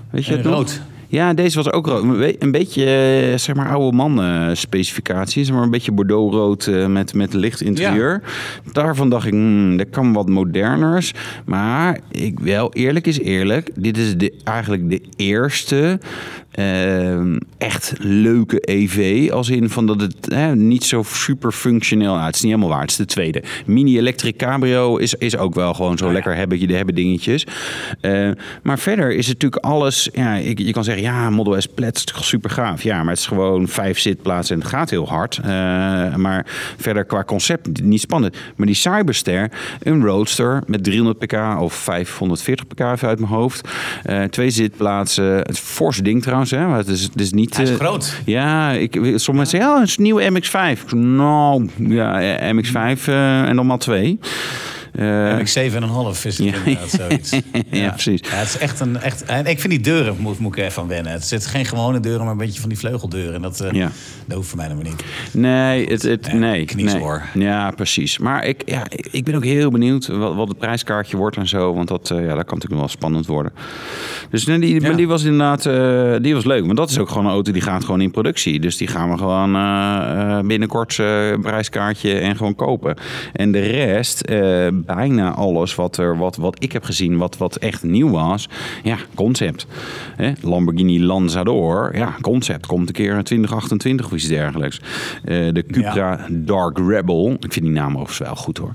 Weet 0.09 0.25
je 0.25 0.31
Eh, 0.31 0.37
het 0.37 0.45
nog? 0.45 0.79
Ja, 1.13 1.33
deze 1.33 1.55
was 1.55 1.71
ook 1.71 1.87
rood. 1.87 2.03
Een 2.03 2.17
be- 2.17 2.35
Een 2.39 2.51
beetje, 2.51 2.85
eh, 2.85 3.37
zeg 3.37 3.55
maar, 3.55 3.69
oude 3.69 3.95
man 3.97 4.21
specificatie. 4.55 5.43
Zeg 5.43 5.53
maar 5.55 5.63
een 5.63 5.69
beetje 5.69 5.91
bordeauxrood 5.91 6.67
eh, 6.67 6.85
met, 6.87 7.13
met 7.13 7.33
licht 7.33 7.61
interieur. 7.61 8.21
Daarvan 8.71 9.09
dacht 9.09 9.25
ik, 9.25 9.31
hmm, 9.31 9.77
dat 9.77 9.89
kan 9.89 10.13
wat 10.13 10.29
moderners. 10.29 11.11
Maar 11.45 11.99
ik 12.11 12.39
wel, 12.39 12.73
eerlijk 12.73 13.07
is 13.07 13.19
eerlijk. 13.19 13.69
Dit 13.75 13.97
is 13.97 14.17
de, 14.17 14.33
eigenlijk 14.43 14.89
de 14.89 15.01
eerste 15.15 15.99
ehm, 16.55 17.37
echt 17.57 17.93
leuke 17.99 18.57
EV. 18.61 19.29
Als 19.31 19.49
in 19.49 19.69
van 19.69 19.85
dat 19.85 20.01
het 20.01 20.15
hè, 20.27 20.55
niet 20.55 20.83
zo 20.83 21.03
super 21.03 21.51
functioneel... 21.51 22.13
Nou, 22.13 22.25
het 22.25 22.35
is 22.35 22.41
niet 22.41 22.51
helemaal 22.51 22.73
waar, 22.73 22.81
het 22.81 22.91
is 22.91 22.97
de 22.97 23.05
tweede. 23.05 23.43
Mini-electric 23.65 24.37
cabrio 24.37 24.97
is, 24.97 25.13
is 25.13 25.37
ook 25.37 25.55
wel 25.55 25.73
gewoon 25.73 25.97
zo 25.97 26.11
lekker 26.11 26.35
hebben, 26.35 26.67
de 26.67 26.75
hebben 26.75 26.95
dingetjes. 26.95 27.45
Eh, 28.01 28.29
maar 28.63 28.79
verder 28.79 29.11
is 29.11 29.27
het 29.27 29.41
natuurlijk 29.41 29.65
alles... 29.65 30.09
Ja, 30.13 30.35
ik, 30.35 30.59
je 30.59 30.71
kan 30.71 30.83
zeggen, 30.83 31.03
ja, 31.03 31.29
Model 31.29 31.61
S 31.61 31.67
is 31.75 32.03
toch 32.03 32.25
super 32.25 32.49
gaaf. 32.49 32.83
Ja, 32.83 32.97
maar 32.97 33.11
het 33.11 33.19
is 33.19 33.27
gewoon 33.27 33.67
vijf 33.67 33.99
zitplaatsen 33.99 34.55
en 34.55 34.61
het 34.61 34.69
gaat 34.69 34.89
heel 34.89 35.07
hard. 35.07 35.37
Eh, 35.37 35.49
maar 36.15 36.45
verder 36.77 37.05
qua 37.05 37.23
concept 37.23 37.81
niet 37.81 38.01
spannend. 38.01 38.37
Maar 38.55 38.65
die 38.67 38.75
Cyberster, 38.75 39.51
een 39.79 40.05
roadster 40.05 40.63
met 40.67 40.83
300 40.83 41.19
pk 41.19 41.61
of 41.61 41.73
540 41.73 42.67
pk 42.67 42.79
even 42.79 43.07
uit 43.07 43.19
mijn 43.19 43.31
hoofd. 43.31 43.69
Eh, 44.03 44.23
twee 44.23 44.49
zitplaatsen. 44.49 45.35
Het 45.35 45.59
fors 45.59 45.97
ding 45.97 46.21
trouwens. 46.21 46.42
Hè? 46.49 46.67
maar 46.67 46.77
Het 46.77 46.87
is, 46.87 47.01
het 47.01 47.21
is 47.21 47.31
niet... 47.31 47.55
Hij 47.55 47.65
is 47.65 47.71
eh, 47.71 47.75
groot. 47.75 48.21
Ja, 48.25 48.71
ik, 48.71 48.93
sommige 48.93 49.31
mensen 49.31 49.47
zeggen, 49.47 49.69
ja, 49.69 49.79
het 49.79 49.89
is 49.89 49.97
een 49.97 50.03
nieuwe 50.03 50.29
MX-5. 50.31 50.81
Ik 50.81 50.89
zeg, 50.89 50.91
Nou, 50.91 51.69
ja, 51.77 52.21
eh, 52.21 52.53
MX-5 52.53 53.07
eh, 53.07 53.41
en 53.41 53.55
dan 53.55 53.65
maar 53.65 53.77
twee. 53.77 54.19
Eh, 54.95 55.37
MX 55.37 55.53
7,5 55.53 56.25
is 56.25 56.37
het 56.37 56.47
Ja. 56.47 56.53
inderdaad 56.55 56.89
zoiets. 56.89 57.31
Ja, 57.69 57.89
precies. 57.89 58.19
Ja, 58.29 58.35
het 58.35 58.47
is 58.47 58.57
echt 58.57 58.79
een... 58.79 58.97
Echt, 59.01 59.23
en 59.23 59.45
ik 59.45 59.59
vind 59.59 59.73
die 59.73 59.81
deuren, 59.81 60.15
moet, 60.19 60.39
moet 60.39 60.57
ik 60.57 60.63
even 60.63 60.81
aan 60.81 60.87
wennen. 60.87 61.11
Het 61.11 61.25
zit 61.27 61.45
geen 61.45 61.65
gewone 61.65 61.99
deuren, 61.99 62.21
maar 62.21 62.31
een 62.31 62.37
beetje 62.37 62.59
van 62.59 62.69
die 62.69 62.77
vleugeldeuren. 62.77 63.33
En 63.33 63.41
dat, 63.41 63.63
Ja. 63.71 63.91
dat 64.25 64.35
hoeft 64.37 64.49
voor 64.49 64.57
mij 64.57 64.67
nog 64.67 64.83
niet. 64.83 65.03
Nee, 65.31 65.87
het, 65.87 66.01
het, 66.01 66.27
nee, 66.27 66.39
nee. 66.39 66.65
kniezoor. 66.65 67.21
Ja, 67.33 67.71
precies. 67.71 68.17
Maar 68.17 68.45
ik, 68.45 68.61
ja, 68.65 68.83
ik 68.89 69.07
ik 69.11 69.23
ben 69.23 69.35
ook 69.35 69.43
heel 69.43 69.71
benieuwd 69.71 70.07
wat, 70.07 70.35
wat 70.35 70.47
het 70.47 70.57
prijskaartje 70.57 71.17
wordt 71.17 71.37
en 71.37 71.47
zo. 71.47 71.73
Want 71.73 71.87
dat, 71.87 72.11
eh, 72.11 72.17
ja, 72.17 72.35
dat 72.35 72.45
kan 72.45 72.57
natuurlijk 72.57 72.69
nog 72.71 72.79
wel 72.79 72.87
spannend 72.89 73.25
worden. 73.25 73.51
Dus 74.29 74.45
nee, 74.45 74.59
die, 74.59 74.81
maar 74.81 74.95
die 74.95 75.07
was 75.07 75.23
inderdaad 75.23 75.63
die 76.23 76.33
was 76.33 76.45
leuk. 76.45 76.65
Want 76.65 76.77
dat 76.77 76.89
is 76.89 76.97
ook 76.99 77.09
gewoon 77.09 77.25
een 77.25 77.31
auto 77.31 77.51
die 77.51 77.61
gaat 77.61 77.83
gewoon 77.85 78.01
in 78.01 78.11
productie. 78.11 78.59
Dus 78.59 78.77
die 78.77 78.87
gaan 78.87 79.09
we 79.11 79.17
gewoon 79.17 80.47
binnenkort 80.47 80.95
prijskaartje 81.41 82.13
en 82.13 82.35
gewoon 82.35 82.55
kopen. 82.55 82.95
En 83.33 83.51
de 83.51 83.59
rest, 83.59 84.21
bijna 84.85 85.31
alles 85.31 85.75
wat, 85.75 85.97
er, 85.97 86.17
wat, 86.17 86.35
wat 86.35 86.63
ik 86.63 86.71
heb 86.71 86.83
gezien, 86.83 87.17
wat, 87.17 87.37
wat 87.37 87.55
echt 87.55 87.83
nieuw 87.83 88.09
was. 88.09 88.49
Ja, 88.83 88.97
concept. 89.15 89.67
Hè? 90.15 90.31
Lamborghini 90.41 91.03
Lanzador. 91.03 91.97
Ja, 91.97 92.15
concept. 92.21 92.65
Komt 92.65 92.87
een 92.87 92.93
keer 92.93 93.17
in 93.17 93.23
2028 93.23 94.05
of 94.05 94.11
iets 94.11 94.27
dergelijks. 94.27 94.81
Eh, 95.23 95.53
de 95.53 95.63
Cupra 95.71 96.25
Dark 96.29 96.77
Rebel. 96.77 97.31
Ik 97.39 97.53
vind 97.53 97.65
die 97.65 97.73
naam 97.73 97.91
overigens 97.91 98.17
wel 98.17 98.35
goed 98.35 98.57
hoor. 98.57 98.71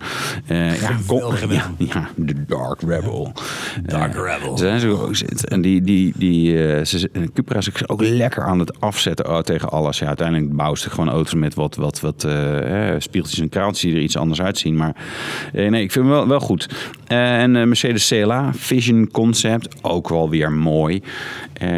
Eh, 0.46 0.80
ja, 0.80 0.90
ja, 1.48 1.70
ja, 1.78 2.08
de 2.16 2.44
Dark 2.44 2.80
Rebel. 2.80 3.32
Dark 3.82 4.14
Eh, 4.14 4.34
Rebel. 4.34 4.58
Ze 4.58 4.64
zijn 4.64 4.80
zo 4.80 5.10
En 5.44 5.60
die, 5.60 5.82
die, 5.82 6.12
die 6.16 6.50
ze, 6.84 7.10
Cupra 7.34 7.58
is 7.58 7.88
ook 7.88 8.02
lekker 8.02 8.42
aan 8.44 8.58
het 8.58 8.80
afzetten 8.80 9.28
oh, 9.28 9.38
tegen 9.38 9.70
alles. 9.70 9.98
Ja, 9.98 10.06
uiteindelijk 10.06 10.56
bouwen 10.56 10.78
ze 10.78 10.90
gewoon 10.90 11.08
auto's 11.08 11.34
met 11.34 11.54
wat, 11.54 11.76
wat, 11.76 12.00
wat 12.00 12.26
spiegeltjes 12.98 13.40
en 13.40 13.48
kraaltjes 13.48 13.82
die 13.82 13.94
er 13.94 14.02
iets 14.02 14.16
anders 14.16 14.40
uitzien. 14.40 14.76
Maar 14.76 14.96
nee, 15.52 15.82
ik 15.82 15.92
vind 15.92 15.97
wel 16.04 16.40
goed. 16.40 16.68
Eh, 17.08 17.42
en 17.42 17.56
eh, 17.56 17.64
Mercedes 17.64 18.08
CLA, 18.08 18.50
Vision 18.54 19.08
Concept, 19.12 19.68
ook 19.82 20.08
wel 20.08 20.30
weer 20.30 20.52
mooi. 20.52 21.02
Eh, 21.52 21.68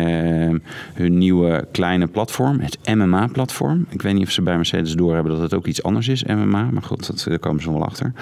hun 0.95 1.19
nieuwe 1.19 1.67
kleine 1.73 2.07
platform, 2.07 2.61
het 2.61 2.79
MMA-platform. 2.95 3.87
Ik 3.89 4.03
weet 4.03 4.15
niet 4.15 4.27
of 4.27 4.31
ze 4.33 4.43
bij 4.43 4.57
Mercedes 4.57 4.93
doorhebben 4.95 5.33
dat 5.33 5.41
het 5.43 5.55
ook 5.55 5.67
iets 5.67 5.83
anders 5.83 6.09
is, 6.09 6.25
MMA. 6.25 6.69
Maar 6.73 6.83
goed, 6.83 7.07
dat, 7.07 7.25
daar 7.29 7.39
komen 7.39 7.63
ze 7.63 7.73
wel 7.73 7.85
achter. 7.85 8.13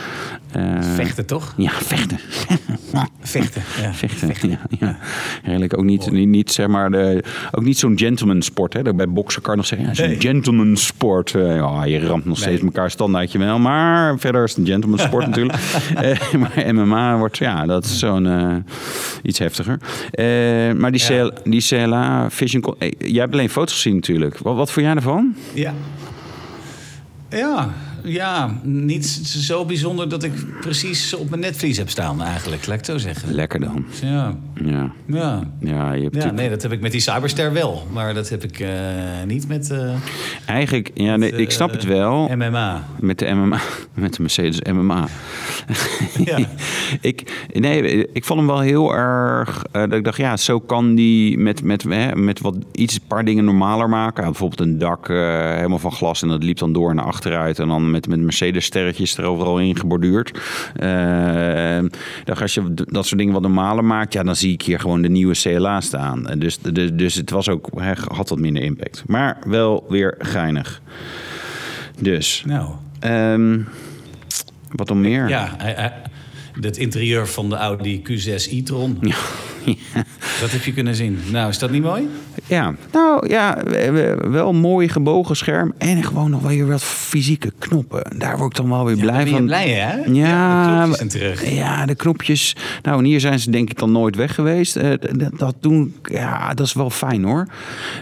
Eh, 0.53 0.83
Vechten, 0.94 1.27
toch? 1.27 1.55
Ja, 1.57 1.71
vechten. 1.71 2.18
Vechten. 3.21 3.62
Ja. 3.83 3.92
Vechten, 3.92 4.49
Ja, 4.51 4.59
ja. 4.79 4.99
Redelijk 5.44 5.79
ook 5.79 5.85
niet, 5.85 6.11
niet, 6.11 6.29
niet, 6.29 6.51
zeg 6.53 6.66
maar, 6.66 6.90
de, 6.90 7.25
ook 7.51 7.64
niet 7.64 7.79
zo'n 7.79 7.99
gentleman 7.99 8.42
sport. 8.42 8.73
Hè? 8.73 8.83
Dat 8.83 8.97
Bij 8.97 9.09
boksen 9.09 9.42
kan 9.42 9.51
je 9.53 9.57
nog 9.59 9.66
zeggen, 9.66 9.87
ja, 9.87 9.92
het 9.92 10.01
is 10.03 10.07
een 10.07 10.18
Nee. 10.18 10.35
gentleman 10.35 10.77
sport. 10.77 11.35
Eh, 11.35 11.57
ja, 11.57 11.85
je 11.85 12.07
ramt 12.07 12.25
nog 12.25 12.38
steeds 12.38 12.62
elkaar 12.62 12.90
standaardje 12.90 13.38
wel. 13.38 13.59
Maar 13.59 14.18
verder 14.18 14.44
is 14.44 14.51
het 14.51 14.59
een 14.59 14.66
gentleman 14.66 14.99
sport 14.99 15.27
natuurlijk. 15.29 15.59
Eh, 15.94 16.33
maar 16.35 16.75
MMA 16.75 16.98
wordt, 17.19 17.39
ja, 17.39 17.67
dat 17.67 17.85
is 17.85 17.99
zo'n 17.99 18.27
eh, 18.27 18.57
iets 19.23 19.39
heftiger. 19.39 19.79
Eh, 20.11 20.73
maar 20.77 20.93
die, 20.93 21.03
Ja. 21.15 21.29
CL, 21.29 21.51
die 21.51 21.63
CLA 21.63 22.31
Vision... 22.31 22.65
Eh, 22.79 22.91
jij 22.99 23.21
hebt 23.21 23.33
alleen 23.33 23.51
foto's 23.51 23.75
gezien 23.75 23.95
natuurlijk. 23.95 24.39
Wat, 24.39 24.57
wat 24.57 24.71
vond 24.71 24.87
jij 24.87 24.95
ervan? 24.95 25.35
Ja. 25.55 25.73
Ja, 27.31 27.69
ja, 28.05 28.59
niet 28.63 29.07
zo 29.27 29.65
bijzonder 29.65 30.09
dat 30.09 30.23
ik 30.23 30.33
precies 30.61 31.15
op 31.15 31.29
mijn 31.31 31.41
netvlies 31.43 31.77
heb 31.77 31.89
staan 31.91 32.23
eigenlijk. 32.23 32.67
Laat 32.67 32.79
ik 32.79 32.87
het 32.87 33.01
zo 33.01 33.09
zeggen. 33.09 33.35
Lekker 33.35 33.61
dan. 33.61 33.85
Ja, 34.03 34.35
Ja. 34.65 34.93
ja. 35.07 35.43
Ja, 35.61 35.93
je 35.93 36.03
hebt 36.03 36.23
Ja, 36.23 36.31
nee, 36.31 36.49
dat 36.51 36.63
heb 36.63 36.73
ik 36.73 36.81
met 36.81 36.93
die 36.93 37.01
Cyberster 37.01 37.53
wel. 37.53 37.87
Maar 37.93 38.15
dat 38.15 38.29
heb 38.29 38.45
ik 38.45 38.61
eh, 38.61 38.69
niet 39.27 39.49
met... 39.49 39.71
eh, 39.71 39.95
Eigenlijk, 40.47 40.91
ja, 40.95 41.17
nee, 41.17 41.33
ik 41.33 41.51
snap 41.51 41.71
het 41.71 41.85
wel. 41.85 42.29
MMA. 42.37 42.83
Met 43.01 43.19
de 43.19 43.27
MMA, 43.35 43.59
met 43.95 44.15
de 44.15 44.21
Mercedes 44.23 44.61
MMA. 44.73 45.07
Ja. 46.25 46.39
ik, 47.01 47.47
nee, 47.53 48.07
ik 48.13 48.25
vond 48.25 48.39
hem 48.39 48.49
wel 48.49 48.61
heel 48.61 48.95
erg. 48.95 49.65
eh, 49.73 49.81
dat 49.81 49.93
ik 49.93 50.05
dacht, 50.05 50.17
ja, 50.19 50.37
zo 50.37 50.61
kan 50.61 50.95
die 50.95 51.39
met, 51.39 51.63
met, 51.63 51.83
hè, 51.83 52.17
met 52.17 52.41
wat 52.41 52.57
iets, 52.73 52.95
een 52.95 53.01
paar 53.09 53.25
dingen 53.25 53.45
normaler 53.45 53.89
maken. 53.89 54.23
Had 54.25 54.33
bijvoorbeeld 54.33 54.61
een 54.69 54.79
dak 54.79 55.09
eh, 55.09 55.17
helemaal 55.55 55.79
van 55.79 55.93
glas 55.93 56.23
en 56.23 56.29
dat 56.29 56.43
liep 56.43 56.59
dan 56.59 56.73
door 56.73 56.95
naar 56.95 57.05
achteruit. 57.05 57.59
En 57.59 57.69
dan 57.69 57.88
met, 57.90 58.09
met 58.09 58.20
Mercedes-sterretjes 58.20 59.16
er 59.16 59.24
overal 59.24 59.59
in 59.59 59.77
geborduurd. 59.77 60.38
Eh, 60.77 61.79
dacht, 62.24 62.42
als 62.42 62.55
je 62.55 62.74
dat 62.74 63.07
soort 63.07 63.18
dingen 63.18 63.33
wat 63.33 63.42
normaler 63.42 63.85
maakt, 63.85 64.12
ja, 64.12 64.22
dan 64.22 64.37
zie 64.37 64.53
ik 64.53 64.62
hier 64.62 64.81
gewoon 64.81 65.03
de 65.03 65.09
nieuwe 65.09 65.35
CLA 65.35 65.81
staan. 65.81 66.29
En 66.29 66.38
Dus, 66.38 66.59
dus, 66.59 66.90
dus 66.92 67.14
het 67.14 67.31
was 67.31 67.48
ook, 67.48 67.68
had 68.09 68.29
wat 68.29 68.38
minder 68.38 68.62
impact. 68.62 69.03
Maar 69.07 69.37
wel 69.46 69.85
weer 69.88 70.14
geinig. 70.18 70.81
Dus. 72.01 72.42
Nou, 72.46 72.70
Ehm, 73.01 73.59
wat 74.70 74.87
dan 74.88 75.01
meer? 75.01 75.29
ja. 75.29 75.55
hij- 75.59 75.74
hij- 75.74 75.92
Het 76.61 76.77
interieur 76.77 77.27
van 77.27 77.49
de 77.49 77.57
Audi 77.57 78.03
Q6 78.03 78.51
e-tron. 78.53 78.99
Dat 80.40 80.51
heb 80.51 80.62
je 80.64 80.73
kunnen 80.73 80.94
zien. 80.94 81.18
Nou, 81.31 81.49
is 81.49 81.59
dat 81.59 81.71
niet 81.71 81.83
mooi? 81.83 82.09
Ja, 82.47 82.75
nou 82.92 83.29
ja, 83.29 83.59
we- 83.64 83.90
we- 83.90 84.29
wel 84.31 84.49
een 84.49 84.57
mooi 84.61 84.88
gebogen 84.88 85.37
scherm 85.37 85.73
en 85.79 86.03
gewoon 86.03 86.31
nog 86.31 86.40
wel 86.40 86.51
weer 86.51 86.66
wat 86.66 86.83
fysieke 86.83 87.53
knoppen. 87.59 88.18
Daar 88.18 88.37
word 88.38 88.51
ik 88.51 88.57
dan 88.57 88.68
wel 88.68 88.85
weer 88.85 88.97
Ja, 88.97 89.03
blij 89.03 89.16
ben 89.16 89.27
je 89.27 89.33
van. 89.33 89.44
blij, 89.44 89.68
hè? 89.71 89.97
Ja, 89.97 90.12
Ja, 90.12 90.66
de 90.66 90.87
knopjes 90.87 90.97
zijn 90.97 91.09
terug. 91.09 91.51
Ja, 91.55 91.87
de 91.87 91.94
knopjes. 91.94 92.57
Nou, 92.83 92.99
en 92.99 93.05
hier 93.05 93.21
zijn 93.21 93.38
ze 93.40 93.51
denk 93.51 93.71
ik 93.71 93.79
dan 93.79 93.92
nooit 93.92 94.16
weg 94.16 94.35
geweest. 94.35 94.77
Eh, 94.77 94.92
dat 95.37 95.55
doen, 95.61 95.94
ja, 96.03 96.55
dat 96.55 96.66
is 96.66 96.73
wel 96.73 96.90
fijn 96.90 97.25
hoor. 97.25 97.47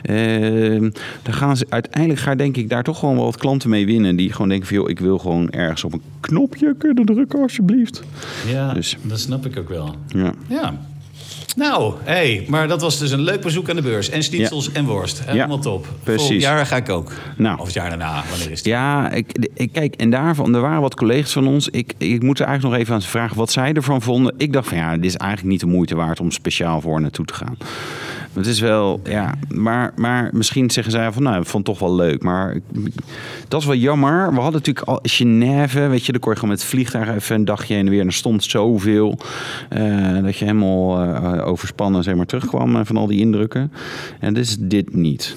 Eh, 0.02 0.80
dan 1.22 1.34
gaan 1.34 1.56
ze, 1.56 1.66
uiteindelijk 1.68 2.20
ga 2.20 2.34
denk 2.34 2.56
ik 2.56 2.68
daar 2.68 2.82
toch 2.82 2.98
gewoon 2.98 3.14
wel 3.14 3.24
wat 3.24 3.36
klanten 3.36 3.70
mee 3.70 3.86
winnen. 3.86 4.16
Die 4.16 4.32
gewoon 4.32 4.48
denken 4.48 4.66
van, 4.68 4.76
joh, 4.76 4.88
ik 4.88 4.98
wil 4.98 5.18
gewoon 5.18 5.50
ergens 5.50 5.84
op 5.84 5.92
een 5.92 6.02
knopje 6.20 6.74
kunnen 6.78 7.04
drukken 7.04 7.40
alsjeblieft. 7.42 8.02
Ja, 8.46 8.72
Dus- 8.72 8.96
dat 9.02 9.20
snap 9.20 9.46
ik 9.46 9.58
ook 9.58 9.68
wel. 9.68 9.94
Ja. 10.08 10.32
Ja. 10.48 10.74
Nou, 11.56 11.94
hé, 12.04 12.12
hey, 12.12 12.44
maar 12.48 12.68
dat 12.68 12.80
was 12.80 12.98
dus 12.98 13.10
een 13.10 13.20
leuk 13.20 13.40
bezoek 13.40 13.70
aan 13.70 13.76
de 13.76 13.82
beurs. 13.82 14.10
En 14.10 14.22
schnitzels 14.22 14.72
en 14.72 14.84
worst. 14.84 15.22
Helemaal 15.24 15.56
Ja, 15.56 15.62
top. 15.62 15.88
precies. 16.02 16.20
Volgend 16.20 16.42
jaar 16.42 16.66
ga 16.66 16.76
ik 16.76 16.88
ook. 16.88 17.12
Nou. 17.36 17.58
Of 17.58 17.64
het 17.64 17.74
jaar 17.74 17.88
daarna, 17.88 18.22
wanneer 18.30 18.50
is 18.50 18.58
het? 18.58 18.66
Ja, 18.66 19.10
ik, 19.10 19.48
ik, 19.54 19.72
kijk, 19.72 19.94
en 19.94 20.10
daarvan, 20.10 20.54
er 20.54 20.60
waren 20.60 20.80
wat 20.80 20.94
collega's 20.94 21.32
van 21.32 21.46
ons. 21.46 21.68
Ik, 21.68 21.92
ik 21.98 22.22
moet 22.22 22.38
er 22.38 22.46
eigenlijk 22.46 22.74
nog 22.74 22.82
even 22.84 22.94
aan 22.94 23.02
ze 23.02 23.08
vragen 23.08 23.36
wat 23.36 23.50
zij 23.50 23.72
ervan 23.72 24.02
vonden. 24.02 24.34
Ik 24.36 24.52
dacht 24.52 24.68
van 24.68 24.78
ja, 24.78 24.94
dit 24.96 25.04
is 25.04 25.16
eigenlijk 25.16 25.50
niet 25.50 25.60
de 25.60 25.66
moeite 25.66 25.94
waard 25.94 26.20
om 26.20 26.30
speciaal 26.30 26.80
voor 26.80 27.00
naartoe 27.00 27.24
te 27.24 27.34
gaan. 27.34 27.56
Het 28.36 28.46
is 28.46 28.60
wel, 28.60 29.00
ja, 29.04 29.34
maar, 29.48 29.92
maar 29.94 30.30
misschien 30.32 30.70
zeggen 30.70 30.92
zij 30.92 31.12
van 31.12 31.22
nou, 31.22 31.40
ik 31.40 31.46
vond 31.46 31.66
het 31.66 31.76
toch 31.78 31.88
wel 31.88 31.96
leuk. 31.96 32.22
Maar 32.22 32.58
dat 33.48 33.60
is 33.60 33.66
wel 33.66 33.76
jammer. 33.76 34.28
We 34.28 34.40
hadden 34.40 34.52
natuurlijk 34.52 34.86
al 34.86 34.98
Genève, 35.02 35.88
weet 35.88 36.06
je, 36.06 36.12
dan 36.12 36.20
kon 36.20 36.30
je 36.30 36.38
gewoon 36.38 36.50
met 36.50 36.60
het 36.60 36.70
vliegtuig 36.70 37.08
even 37.08 37.34
een 37.34 37.44
dagje 37.44 37.74
heen 37.74 37.84
en 37.84 37.90
weer. 37.90 38.00
En 38.00 38.06
er 38.06 38.12
stond 38.12 38.44
zoveel 38.44 39.18
eh, 39.68 40.22
dat 40.22 40.36
je 40.36 40.44
helemaal 40.44 41.02
eh, 41.02 41.46
overspannen 41.46 42.02
zeg 42.02 42.14
maar, 42.14 42.26
terugkwam 42.26 42.76
eh, 42.76 42.80
van 42.84 42.96
al 42.96 43.06
die 43.06 43.20
indrukken. 43.20 43.72
En 44.20 44.34
dit 44.34 44.44
is 44.44 44.56
dit 44.58 44.94
niet. 44.94 45.36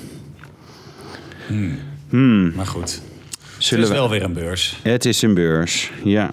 Maar 2.56 2.66
goed, 2.66 3.02
Zullen 3.58 3.84
het 3.84 3.94
is 3.94 3.98
we... 3.98 4.02
wel 4.02 4.10
weer 4.10 4.24
een 4.24 4.34
beurs. 4.34 4.80
Het 4.82 5.06
is 5.06 5.22
een 5.22 5.34
beurs, 5.34 5.92
ja. 6.04 6.32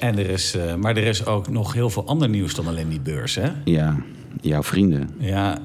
En 0.00 0.18
er 0.18 0.30
is, 0.30 0.56
maar 0.78 0.96
er 0.96 1.04
is 1.04 1.26
ook 1.26 1.48
nog 1.48 1.72
heel 1.72 1.90
veel 1.90 2.06
ander 2.06 2.28
nieuws 2.28 2.54
dan 2.54 2.66
alleen 2.66 2.88
die 2.88 3.00
beurs, 3.00 3.34
hè? 3.34 3.48
Ja, 3.64 3.96
jouw 4.40 4.62
vrienden. 4.62 5.10
Ja. 5.18 5.58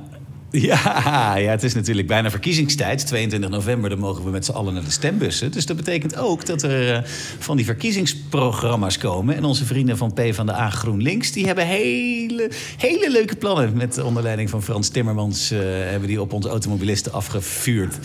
Ja, 0.61 1.35
ja, 1.35 1.51
het 1.51 1.63
is 1.63 1.73
natuurlijk 1.73 2.07
bijna 2.07 2.29
verkiezingstijd. 2.29 3.07
22 3.07 3.49
november, 3.49 3.89
dan 3.89 3.99
mogen 3.99 4.23
we 4.23 4.29
met 4.31 4.45
z'n 4.45 4.51
allen 4.51 4.73
naar 4.73 4.83
de 4.83 4.91
stembussen. 4.91 5.51
Dus 5.51 5.65
dat 5.65 5.75
betekent 5.75 6.17
ook 6.17 6.45
dat 6.45 6.63
er 6.63 6.93
eh, 6.93 7.01
van 7.39 7.55
die 7.57 7.65
verkiezingsprogramma's 7.65 8.97
komen. 8.97 9.35
En 9.35 9.43
onze 9.43 9.65
vrienden 9.65 9.97
van 9.97 10.13
PvdA 10.13 10.69
GroenLinks... 10.69 11.31
die 11.31 11.45
hebben 11.45 11.65
hele, 11.67 12.51
hele 12.77 13.11
leuke 13.11 13.35
plannen. 13.35 13.77
Met 13.77 14.01
onder 14.01 14.23
leiding 14.23 14.49
van 14.49 14.63
Frans 14.63 14.89
Timmermans... 14.89 15.51
eh, 15.51 15.59
hebben 15.63 16.07
die 16.07 16.21
op 16.21 16.33
onze 16.33 16.49
automobilisten 16.49 17.11
afgevuurd. 17.11 17.97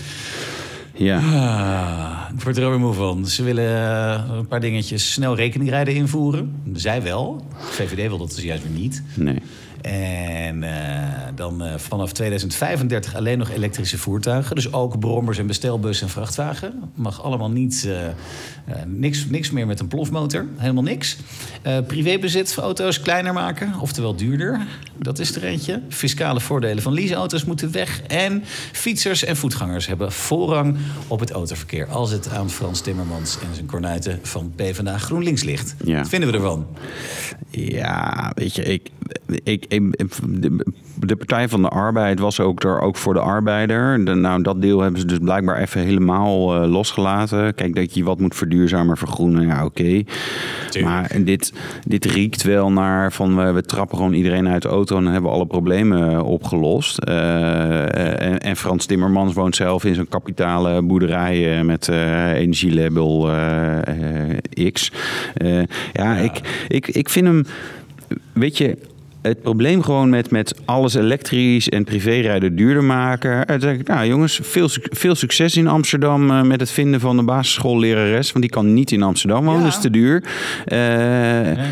Ja, 0.95 1.19
Ah, 1.19 2.35
ik 2.35 2.43
word 2.43 2.57
er 2.57 2.71
weer 2.71 2.81
moe 2.81 2.93
van. 2.93 3.27
Ze 3.27 3.43
willen 3.43 3.65
eh, 3.65 4.37
een 4.37 4.47
paar 4.47 4.61
dingetjes 4.61 5.13
snel 5.13 5.37
rekeningrijden 5.37 5.95
invoeren. 5.95 6.53
Zij 6.75 7.03
wel. 7.03 7.47
VVD 7.59 8.09
wil 8.09 8.19
dat 8.19 8.35
dus 8.35 8.45
juist 8.45 8.63
weer 8.63 8.79
niet. 8.79 9.03
nee. 9.15 9.39
En 9.91 10.63
eh, 10.63 11.29
dan 11.35 11.63
eh, 11.63 11.75
vanaf 11.77 12.13
2035 12.13 13.15
alleen 13.15 13.39
nog 13.39 13.51
elektrische 13.51 13.99
voertuigen. 13.99 14.55
Dus 14.55 14.73
ook 14.73 14.99
brommers 14.99 15.39
en 15.39 15.47
bestelbussen 15.47 16.07
en 16.07 16.13
vrachtwagen. 16.13 16.91
Mag 16.95 17.23
allemaal 17.23 17.51
niet, 17.51 17.89
eh, 17.89 18.75
niks, 18.87 19.27
niks 19.27 19.51
meer 19.51 19.67
met 19.67 19.81
een 19.81 19.89
plofmotor. 19.89 20.47
Helemaal 20.57 20.83
niks. 20.83 21.17
Privébezit 21.87 22.57
auto's 22.57 23.01
kleiner 23.01 23.33
maken, 23.33 23.73
oftewel 23.81 24.17
duurder. 24.17 24.67
Dat 24.97 25.19
is 25.19 25.37
er 25.37 25.45
eentje. 25.45 25.83
Fiscale 25.89 26.41
voordelen 26.41 26.83
van 26.83 26.93
leaseauto's 26.93 27.45
moeten 27.45 27.73
weg. 27.73 28.03
En 28.03 28.45
fietsers 28.73 29.25
en 29.25 29.37
voetgangers 29.37 29.87
hebben 29.87 30.13
voorrang 30.13 30.77
op 31.07 31.21
het 31.21 31.31
autoverkeer. 31.31 31.87
Als 31.87 32.11
het 32.11 32.29
aan 32.29 32.51
Frans 32.51 32.81
Timmermans 32.81 33.39
en 33.41 33.55
zijn 33.55 33.67
kornuiten 33.67 34.19
van 34.23 34.53
PvdA 34.57 34.99
GroenLinks 34.99 35.43
ligt. 35.43 35.75
Ja. 35.85 35.99
Wat 35.99 36.09
vinden 36.09 36.31
we 36.31 36.37
ervan? 36.37 36.67
Ja, 37.51 38.33
weet 38.35 38.55
je, 38.55 38.63
ik, 38.63 38.91
ik, 39.45 39.67
ik, 39.69 39.78
de, 40.29 41.17
Partij 41.17 41.49
van 41.49 41.63
de 41.63 41.69
Arbeid 41.69 42.19
was 42.19 42.41
ook 42.41 42.63
er 42.65 42.81
ook 42.81 42.97
voor 42.97 43.15
de 43.15 43.21
arbeider. 43.21 44.05
De, 44.05 44.15
nou, 44.15 44.43
dat 44.43 44.63
deel 44.63 44.81
hebben 44.81 45.01
ze 45.01 45.07
dus 45.07 45.19
blijkbaar 45.19 45.59
even 45.59 45.81
helemaal 45.81 46.55
eh, 46.55 46.71
losgelaten. 46.71 47.55
Kijk, 47.55 47.75
dat 47.75 47.95
je 47.95 48.05
wat 48.05 48.19
moet 48.21 48.35
verduurzamer, 48.35 48.99
vergroenen, 48.99 49.47
ja, 49.47 49.65
oké. 49.65 50.03
Maar 50.83 51.17
dit, 51.25 51.53
dit 51.87 52.05
riekt 52.05 52.43
wel 52.43 52.73
naar 52.73 53.13
van 53.13 53.37
we, 53.37 53.53
we 53.53 53.63
trappen 53.63 53.97
gewoon 53.97 54.13
iedereen 54.13 54.49
uit 54.49 54.63
de 54.63 54.69
auto 54.69 54.97
en 54.97 55.03
dan 55.03 55.13
hebben 55.13 55.31
we 55.31 55.37
alle 55.37 55.47
problemen 55.47 56.25
opgelost. 56.25 56.99
Eh, 56.99 58.23
en, 58.23 58.39
en 58.39 58.57
Frans 58.57 58.87
Timmermans 58.87 59.35
woont 59.35 59.57
zelf 59.57 59.85
in 59.85 59.95
zo'n 59.95 60.09
kapitale 60.09 60.83
boerderij 60.83 61.59
eh, 61.59 61.65
met 61.65 61.89
eh, 61.89 62.33
energielabel 62.33 63.31
eh, 63.31 63.79
eh, 64.59 64.73
X. 64.73 64.93
Eh, 65.35 65.63
ja, 65.93 66.17
Ik, 66.17 66.41
ik, 66.69 66.89
ik 66.89 67.09
vind 67.09 67.27
hem, 67.27 67.45
weet 68.33 68.59
je, 68.59 68.79
het 69.23 69.43
probleem 69.43 69.83
gewoon 69.83 70.09
met, 70.11 70.31
met 70.31 70.55
alles 70.65 70.95
elektrisch 70.95 71.69
en 71.69 71.85
privérijden 71.85 72.57
duurder 72.57 72.85
maken. 72.85 73.41
Eh, 73.41 73.47
Dan 73.47 73.59
denk 73.59 73.81
ik, 73.81 73.87
nou 73.89 74.07
jongens, 74.07 74.41
veel, 74.43 74.69
veel 74.73 75.15
succes 75.15 75.57
in 75.57 75.67
Amsterdam 75.69 76.31
eh, 76.31 76.43
met 76.43 76.61
het 76.61 76.71
vinden 76.71 77.01
van 77.01 77.19
een 77.19 77.25
basisschoollerares. 77.25 78.33
Want 78.33 78.45
die 78.45 78.53
kan 78.53 78.75
niet 78.75 78.93
in 78.93 79.03
Amsterdam 79.03 79.45
wonen, 79.45 79.59
Ja. 79.61 79.65
dat 79.67 79.75
is 79.75 79.81
te 79.81 79.91
duur. 79.91 80.23
Eh, 80.65 80.79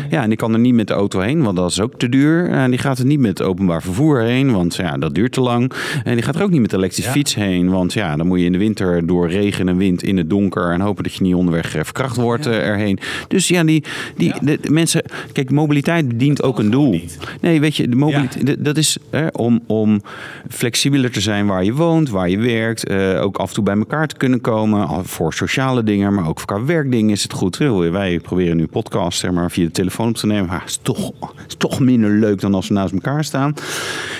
Ja, 0.09 0.21
en 0.21 0.27
die 0.27 0.37
kan 0.37 0.53
er 0.53 0.59
niet 0.59 0.73
met 0.73 0.87
de 0.87 0.93
auto 0.93 1.19
heen, 1.19 1.43
want 1.43 1.57
dat 1.57 1.71
is 1.71 1.79
ook 1.81 1.93
te 1.97 2.09
duur. 2.09 2.49
En 2.49 2.69
die 2.69 2.79
gaat 2.79 2.99
er 2.99 3.05
niet 3.05 3.19
met 3.19 3.37
het 3.37 3.47
openbaar 3.47 3.81
vervoer 3.81 4.21
heen, 4.21 4.51
want 4.51 4.75
ja, 4.75 4.97
dat 4.97 5.15
duurt 5.15 5.31
te 5.31 5.41
lang. 5.41 5.71
En 6.03 6.13
die 6.13 6.23
gaat 6.23 6.35
er 6.35 6.43
ook 6.43 6.49
niet 6.49 6.61
met 6.61 6.69
de 6.69 6.77
elektrische 6.77 7.09
Ja. 7.11 7.15
fiets 7.17 7.35
heen, 7.35 7.69
want 7.69 7.93
ja, 7.93 8.15
dan 8.15 8.27
moet 8.27 8.39
je 8.39 8.45
in 8.45 8.51
de 8.51 8.57
winter 8.57 9.05
door 9.07 9.29
regen 9.29 9.69
en 9.69 9.77
wind 9.77 10.03
in 10.03 10.17
het 10.17 10.29
donker 10.29 10.71
en 10.71 10.81
hopen 10.81 11.03
dat 11.03 11.13
je 11.13 11.23
niet 11.23 11.33
onderweg 11.35 11.75
eh, 11.75 11.83
verkracht 11.83 12.15
wordt 12.15 12.45
eh, 12.45 12.67
erheen. 12.67 12.99
Dus 13.27 13.47
ja, 13.47 13.63
die, 13.63 13.83
die 14.15 14.33
de, 14.41 14.57
de 14.61 14.69
mensen, 14.71 15.03
kijk, 15.31 15.51
mobiliteit 15.51 16.19
dient 16.19 16.43
ook 16.43 16.59
een 16.59 16.69
doel. 16.71 16.89
niet. 16.89 17.17
Nee, 17.41 17.59
weet 17.59 17.75
je, 17.75 17.87
de 17.89 17.95
mobiliteit, 17.95 18.65
dat 18.65 18.77
is 18.77 18.97
hè, 19.09 19.27
om, 19.31 19.61
om 19.67 20.01
flexibeler 20.49 21.11
te 21.11 21.21
zijn 21.21 21.47
waar 21.47 21.63
je 21.63 21.73
woont, 21.73 22.09
waar 22.09 22.29
je 22.29 22.37
werkt. 22.37 22.87
eh, 22.87 23.21
ook 23.23 23.37
af 23.37 23.47
en 23.49 23.53
toe 23.55 23.63
bij 23.63 23.75
elkaar 23.77 24.07
te 24.07 24.15
kunnen 24.17 24.41
komen. 24.41 25.05
Voor 25.05 25.33
sociale 25.33 25.83
dingen, 25.83 26.13
maar 26.13 26.27
ook 26.27 26.37
voor 26.39 26.47
qua 26.47 26.63
werkdingen 26.65 27.11
is 27.11 27.23
het 27.23 27.33
goed. 27.33 27.57
Wij 27.57 28.19
proberen 28.19 28.57
nu 28.57 28.65
podcast 28.67 29.19
zeg 29.19 29.31
maar, 29.31 29.51
via 29.51 29.65
de 29.65 29.71
telefoon 29.71 30.07
op 30.09 30.15
te 30.15 30.27
nemen. 30.27 30.45
Maar 30.45 30.59
het 30.59 30.69
is 30.69 30.79
toch, 30.81 31.11
is 31.47 31.55
toch 31.57 31.79
minder 31.79 32.09
leuk 32.09 32.41
dan 32.41 32.53
als 32.53 32.67
we 32.67 32.73
naast 32.73 32.93
elkaar 32.93 33.23
staan. 33.23 33.53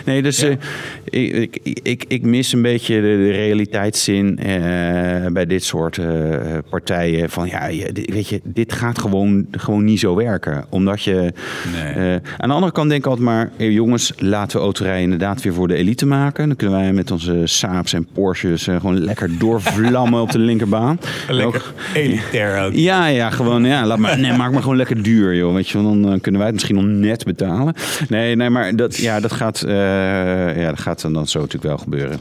Nee, 0.05 0.21
dus 0.21 0.39
Ja. 0.39 0.47
eh, 0.49 0.55
ik, 1.41 1.59
ik, 1.63 1.79
ik, 1.83 2.05
ik 2.07 2.23
mis 2.23 2.53
een 2.53 2.61
beetje 2.61 2.95
de, 2.95 3.01
de 3.01 3.31
realiteitszin 3.31 4.37
eh, 4.39 5.31
bij 5.31 5.45
dit 5.45 5.63
soort 5.63 5.99
partijen. 6.69 7.29
Van 7.29 7.47
ja, 7.47 7.65
je- 7.65 8.05
weet 8.13 8.27
je, 8.27 8.41
dit 8.43 8.73
gaat 8.73 8.99
gewoon, 8.99 9.47
gewoon 9.51 9.83
niet 9.83 9.99
zo 9.99 10.15
werken. 10.15 10.65
Omdat 10.69 11.03
je. 11.03 11.33
Nee. 11.73 12.19
aan 12.37 12.47
de 12.49 12.53
andere 12.55 12.71
kant 12.71 12.89
denk 12.89 13.05
altijd 13.07 13.25
maar, 13.25 13.51
jongens, 13.57 14.13
laten 14.17 14.57
we 14.57 14.63
autorijden 14.63 15.03
inderdaad 15.03 15.41
weer 15.41 15.53
voor 15.53 15.67
de 15.67 15.75
elite 15.75 16.05
maken. 16.05 16.47
Dan 16.47 16.57
kunnen 16.57 16.79
wij 16.79 16.93
met 16.93 17.11
onze 17.11 17.41
Saabs 17.45 17.93
en 17.93 18.07
Porsches 18.13 18.67
eh, 18.67 18.75
gewoon 18.75 18.99
lekker 19.03 19.37
doorvlammen 19.39 20.21
op 20.21 20.31
de 20.31 20.39
linkerbaan. 20.39 20.99
Ook- 21.45 21.73
elitair 21.93 22.65
ook. 22.65 22.73
ja, 22.73 23.05
ja, 23.07 23.29
gewoon, 23.29 23.65
ja, 23.65 23.85
laat 23.85 23.97
maar, 23.97 24.19
nee, 24.19 24.33
maak 24.33 24.51
maar 24.51 24.61
gewoon 24.61 24.77
lekker 24.77 25.03
duur, 25.03 25.35
joh. 25.35 25.53
Weet 25.53 25.69
je, 25.69 25.81
wel, 25.81 25.91
dan 26.01 26.13
eh, 26.13 26.21
kunnen 26.21 26.39
wij 26.41 26.49
het 26.49 26.53
misschien 26.53 26.75
nog 26.75 26.85
net 26.85 27.23
betalen. 27.23 27.73
Nee, 28.09 28.35
nee, 28.35 28.49
maar 28.49 28.75
dat, 28.75 28.95
ja, 28.95 29.19
dat 29.19 29.31
gaat, 29.31 29.61
eh, 29.61 29.73
ja, 30.61 30.67
dat 30.69 30.79
gaat 30.79 31.01
dan, 31.01 31.13
dan 31.13 31.27
zo 31.27 31.39
natuurlijk 31.39 31.65
wel 31.65 31.77
gebeuren. 31.77 32.19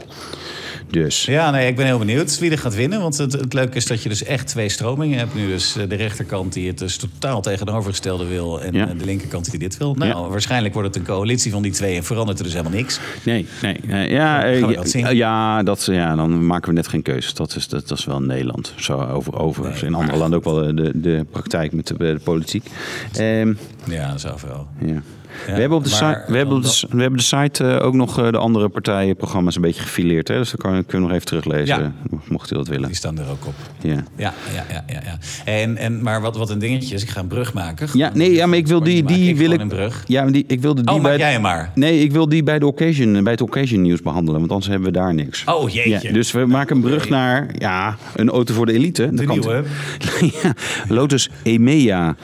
Dus. 0.89 1.25
Ja, 1.25 1.51
nee, 1.51 1.67
ik 1.67 1.75
ben 1.75 1.85
heel 1.85 1.97
benieuwd 1.97 2.39
wie 2.39 2.51
er 2.51 2.57
gaat 2.57 2.75
winnen. 2.75 3.01
Want 3.01 3.17
het, 3.17 3.31
het 3.33 3.53
leuke 3.53 3.75
is 3.77 3.85
dat 3.85 4.03
je 4.03 4.09
dus 4.09 4.23
echt 4.23 4.47
twee 4.47 4.69
stromingen 4.69 5.17
hebt. 5.17 5.35
Nu 5.35 5.47
dus 5.47 5.75
eh, 5.77 5.89
de 5.89 5.95
rechterkant 5.95 6.53
die 6.53 6.67
het 6.67 6.77
dus 6.77 6.97
totaal 6.97 7.41
tegenovergestelde 7.41 8.25
wil... 8.25 8.61
en 8.61 8.73
Ja. 8.73 8.87
eh, 8.89 8.97
de 8.99 9.05
linkerkant 9.05 9.49
die 9.51 9.59
dit 9.59 9.77
wil. 9.77 9.93
Nou, 9.95 10.09
Ja. 10.23 10.29
waarschijnlijk 10.29 10.73
wordt 10.73 10.87
het 10.95 10.97
een 10.97 11.13
coalitie 11.13 11.51
van 11.51 11.61
die 11.61 11.71
twee... 11.71 11.95
en 11.95 12.03
verandert 12.03 12.37
er 12.37 12.43
dus 12.43 12.53
helemaal 12.53 12.77
niks. 12.77 12.99
Nee, 13.23 13.45
nee. 13.61 13.75
nee. 13.85 14.09
Ja, 14.09 14.43
eh, 14.45 14.59
ja, 14.59 14.67
dat 14.67 14.89
zien? 14.89 15.15
ja, 15.15 15.63
dat, 15.63 15.85
ja, 15.85 16.15
dan 16.15 16.45
maken 16.45 16.69
we 16.69 16.75
net 16.75 16.87
geen 16.87 17.01
keuzes. 17.01 17.33
Dat 17.33 17.55
is, 17.55 17.67
dat, 17.67 17.87
dat 17.87 17.97
is 17.97 18.05
wel 18.05 18.21
Nederland. 18.21 18.73
Zo 18.75 19.01
over, 19.01 19.39
over. 19.39 19.83
in 19.83 19.93
andere 19.93 20.17
landen 20.17 20.37
ook 20.39 20.45
wel 20.45 20.55
de, 20.55 20.73
de, 20.73 20.91
de 21.01 21.25
praktijk 21.31 21.71
met 21.73 21.87
de, 21.87 21.97
de 21.97 22.19
politiek. 22.23 22.65
Ehm, 23.13 23.53
Ja, 23.89 24.17
zoveel. 24.17 24.67
ja. 24.85 25.01
We, 25.45 25.51
hebben 25.51 25.77
op 25.77 25.83
de 25.83 25.89
site, 25.89 26.23
we, 26.27 26.37
hebben 26.37 26.61
de, 26.61 26.83
we 26.89 27.01
hebben 27.01 27.19
de 27.19 27.25
site 27.25 27.63
eh, 27.67 27.85
ook 27.85 27.93
nog 27.93 28.19
eh, 28.19 28.31
de 28.31 28.37
andere 28.37 28.69
partijenprogramma's 28.69 29.55
een 29.55 29.61
beetje 29.61 29.81
gefileerd. 29.81 30.27
Hè? 30.27 30.37
Dus 30.37 30.49
dan 30.49 30.59
kan, 30.59 30.85
kunnen 30.85 30.91
we 30.91 30.99
nog 30.99 31.11
even 31.11 31.25
teruglezen, 31.25 31.95
mocht 32.27 32.51
u 32.51 32.55
dat 32.55 32.67
willen. 32.67 32.87
Die 32.87 32.95
staan 32.95 33.19
er 33.19 33.29
ook 33.29 33.45
op. 33.45 33.53
Ja. 33.81 34.03
Ja, 34.15 34.33
ja, 34.53 34.65
ja, 34.69 34.83
ja. 34.87 35.01
ja. 35.05 35.17
En, 35.45 35.77
en, 35.77 36.01
maar 36.01 36.21
wat, 36.21 36.37
wat 36.37 36.49
een 36.49 36.59
dingetje 36.59 36.95
is, 36.95 37.03
ik 37.03 37.09
ga 37.09 37.19
een 37.19 37.27
brug 37.27 37.53
maken. 37.53 37.87
Ja, 37.93 38.11
nee, 38.13 38.33
ja, 38.33 38.45
maar 38.45 38.57
ik 38.57 38.67
wil 38.67 38.83
die, 38.83 39.03
die 39.03 39.37
wil 39.37 39.51
ik. 39.51 39.67
brug. 39.67 40.03
Ja, 40.07 40.23
maar 40.23 40.31
die, 40.31 40.43
ik 40.47 40.61
wilde 40.61 40.83
die 40.83 40.95
Oh, 40.95 41.01
bij. 41.01 41.17
jij 41.17 41.39
maar. 41.39 41.71
Nee, 41.75 41.99
ik 41.99 42.11
wil 42.11 42.29
die 42.29 42.43
bij 42.43 42.59
de 42.59 42.65
occasion, 42.65 43.23
bij 43.23 43.31
het 43.31 43.41
occasion 43.41 43.81
nieuws 43.81 44.01
behandelen, 44.01 44.39
want 44.39 44.51
anders 44.51 44.69
hebben 44.69 44.87
we 44.87 44.97
daar 44.97 45.13
niks. 45.13 45.43
Oh, 45.45 45.69
jeetje. 45.69 46.07
Ja, 46.07 46.13
dus 46.13 46.31
we 46.31 46.45
maken 46.45 46.75
een 46.75 46.81
brug 46.81 47.09
naar 47.09 47.47
ja, 47.57 47.97
een 48.15 48.29
auto 48.29 48.53
voor 48.53 48.65
de 48.65 48.73
elite. 48.73 49.09
De 49.13 49.25
nieuwe. 49.25 49.63
ja, 50.43 50.53
Lotus 50.87 51.29
Emea. 51.43 52.15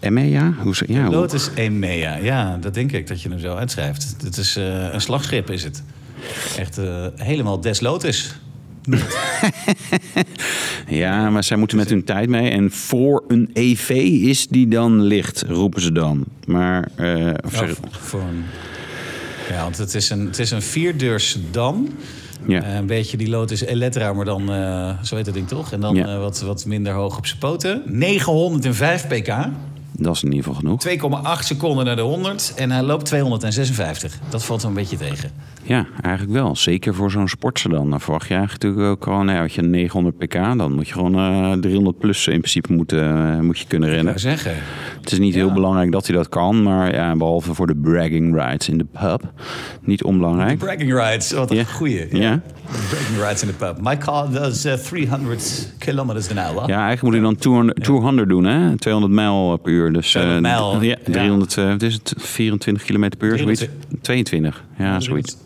Emea? 0.00 0.52
Hoe 0.62 0.76
ze, 0.76 0.84
ja, 0.88 1.04
hoe- 1.04 1.50
Emea. 1.54 2.16
Ja, 2.16 2.56
dat 2.60 2.74
denk 2.74 2.92
ik 2.92 3.06
dat 3.06 3.22
je 3.22 3.28
hem 3.28 3.38
zo 3.38 3.54
uitschrijft. 3.54 4.16
Het 4.24 4.36
is 4.36 4.56
eh, 4.56 4.92
een 4.92 5.00
slagschip, 5.00 5.50
is 5.50 5.64
het. 5.64 5.82
Echt 6.58 6.78
eh, 6.78 7.06
helemaal 7.16 7.60
des 7.60 7.80
Lotus. 7.80 8.34
ja, 10.88 11.30
maar 11.30 11.44
zij 11.44 11.56
moeten 11.56 11.76
met 11.76 11.88
hun 11.90 12.04
tijd 12.04 12.28
mee. 12.28 12.50
En 12.50 12.70
voor 12.70 13.24
een 13.28 13.50
EV 13.52 13.90
is 14.22 14.48
die 14.48 14.68
dan 14.68 15.00
licht, 15.02 15.42
roepen 15.48 15.82
ze 15.82 15.92
dan. 15.92 16.24
Maar, 16.46 16.88
eh, 16.96 17.30
of 17.44 17.54
zeg- 17.56 17.68
Ja, 17.68 17.74
voor 17.90 18.20
een... 18.20 18.44
Ja, 19.50 19.62
want 19.62 19.78
het 19.78 19.94
is 19.94 20.10
een, 20.10 20.26
het 20.26 20.38
is 20.38 20.50
een 20.50 20.62
vierdeurs 20.62 21.28
sedan. 21.30 21.88
Ja. 22.46 22.62
Eh, 22.62 22.74
een 22.74 22.86
beetje 22.86 23.16
die 23.16 23.28
Lotus 23.28 23.60
Elettra, 23.60 24.12
maar 24.12 24.24
dan, 24.24 24.52
eh, 24.52 25.02
zo 25.02 25.16
heet 25.16 25.26
het 25.26 25.34
ding 25.34 25.48
toch? 25.48 25.72
En 25.72 25.80
dan 25.80 25.94
Ja. 25.94 26.06
eh, 26.06 26.18
wat, 26.18 26.40
wat 26.40 26.66
minder 26.66 26.92
hoog 26.92 27.16
op 27.16 27.26
zijn 27.26 27.38
poten. 27.38 27.82
905 27.86 29.06
pk. 29.06 29.34
Dat 29.92 30.14
is 30.14 30.22
in 30.22 30.32
ieder 30.32 30.44
geval 30.52 30.60
genoeg. 30.60 30.80
2,8 31.38 31.44
seconden 31.44 31.84
naar 31.84 31.96
de 31.96 32.02
100. 32.02 32.52
En 32.56 32.70
hij 32.70 32.82
loopt 32.82 33.04
256. 33.04 34.18
Dat 34.28 34.44
valt 34.44 34.62
een 34.62 34.74
beetje 34.74 34.96
tegen. 34.96 35.30
Ja, 35.62 35.86
eigenlijk 36.02 36.34
wel. 36.34 36.56
Zeker 36.56 36.94
voor 36.94 37.10
zo'n 37.10 37.28
sportsedan. 37.28 37.90
Dan 37.90 38.00
verwacht 38.00 38.28
je 38.28 38.34
eigenlijk 38.34 38.62
natuurlijk 38.64 38.90
ook 38.92 39.04
gewoon, 39.04 39.26
nou, 39.26 39.38
had 39.38 39.52
je 39.52 39.62
900 39.62 40.18
pk, 40.18 40.32
dan 40.32 40.72
moet 40.74 40.88
je 40.88 40.92
gewoon 40.94 41.14
eh 41.14 41.52
300 41.60 41.98
plus 41.98 42.26
in 42.26 42.38
principe 42.38 42.72
moeten, 42.72 43.32
eh, 43.34 43.40
moet 43.40 43.58
je 43.58 43.66
kunnen 43.66 43.88
Ik 43.88 43.94
rennen. 43.94 44.20
zou 44.20 44.34
zeggen. 44.36 44.62
Het 45.00 45.12
is 45.12 45.18
niet 45.18 45.34
heel 45.34 45.52
belangrijk 45.52 45.92
dat 45.92 46.06
hij 46.06 46.16
dat 46.16 46.28
kan, 46.28 46.62
maar 46.62 46.94
ja, 46.94 47.16
behalve 47.16 47.54
voor 47.54 47.66
de 47.66 47.76
bragging 47.76 48.34
rides 48.42 48.68
in 48.68 48.78
de 48.78 48.86
pub, 49.00 49.32
niet 49.82 50.02
onbelangrijk. 50.04 50.58
Bragging 50.58 50.92
rides, 50.94 51.32
wat 51.32 51.50
een 51.50 51.56
Ja. 51.56 51.64
goeie. 51.64 52.16
Ja. 52.18 52.40
Bragging 52.88 53.18
rides 53.18 53.42
in 53.42 53.48
de 53.48 53.54
pub. 53.54 53.76
My 53.80 53.96
car 53.98 54.30
does 54.30 54.66
uh, 54.66 54.72
300 54.72 55.72
kilometers 55.78 56.30
an 56.30 56.36
hour. 56.36 56.68
Ja, 56.68 56.86
eigenlijk 56.86 57.02
moet 57.02 57.12
hij 57.12 57.22
dan 57.22 57.36
200, 57.36 57.82
200 57.82 58.28
doen, 58.28 58.44
hè? 58.44 58.76
200 58.78 59.12
mijl 59.14 59.56
per 59.56 59.72
uur. 59.72 59.79
Dus, 59.88 60.14
eh, 60.14 60.20
200 60.22 60.42
mijl, 60.42 60.82
Ja, 60.82 60.96
ja. 61.04 61.12
300, 61.12 61.56
eh, 61.56 61.68
wat 61.68 61.82
is 61.82 61.94
het? 61.94 62.14
24 62.16 62.84
kilometer 62.84 63.18
per 63.18 63.28
uur, 63.28 63.38
zoiets? 63.38 63.66
22, 64.00 64.64
ja, 64.78 65.00
zoiets. 65.00 65.36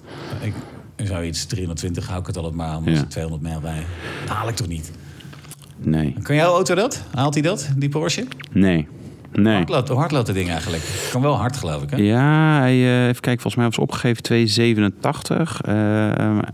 Ik, 0.40 0.52
ik 0.96 1.06
zou 1.06 1.24
iets 1.24 1.44
320 1.46 2.06
hou 2.06 2.20
ik 2.20 2.26
het 2.26 2.36
altijd 2.36 2.54
maar 2.54 2.68
aan. 2.68 2.82
Ja. 2.84 2.90
Ja. 2.92 3.04
200 3.04 3.42
mijl 3.42 3.60
bij. 3.60 3.82
Haal 4.26 4.48
ik 4.48 4.54
toch 4.54 4.68
niet? 4.68 4.90
Nee, 5.78 6.14
Kan 6.22 6.36
jouw 6.36 6.52
auto 6.54 6.74
dat? 6.74 7.02
Haalt 7.14 7.34
hij 7.34 7.42
dat, 7.42 7.70
die 7.76 7.88
Porsche? 7.88 8.24
nee, 8.52 8.86
nee. 9.34 9.54
Hard 9.54 9.68
loopt, 9.68 9.88
hard 9.88 10.10
loopt 10.12 10.26
dat 10.26 10.34
ding 10.34 10.48
eigenlijk. 10.48 10.82
Kan 11.10 11.22
wel 11.22 11.36
hard, 11.36 11.56
geloof 11.56 11.82
ik. 11.82 11.90
Hè? 11.90 11.96
Ja, 11.96 12.58
hij, 12.58 12.72
eh, 12.72 13.02
even 13.08 13.20
kijken, 13.20 13.42
volgens 13.42 13.54
mij 13.54 13.64
was 13.64 13.78
opgegeven 13.78 14.22
2,87. 14.22 15.60
eh, 15.60 15.74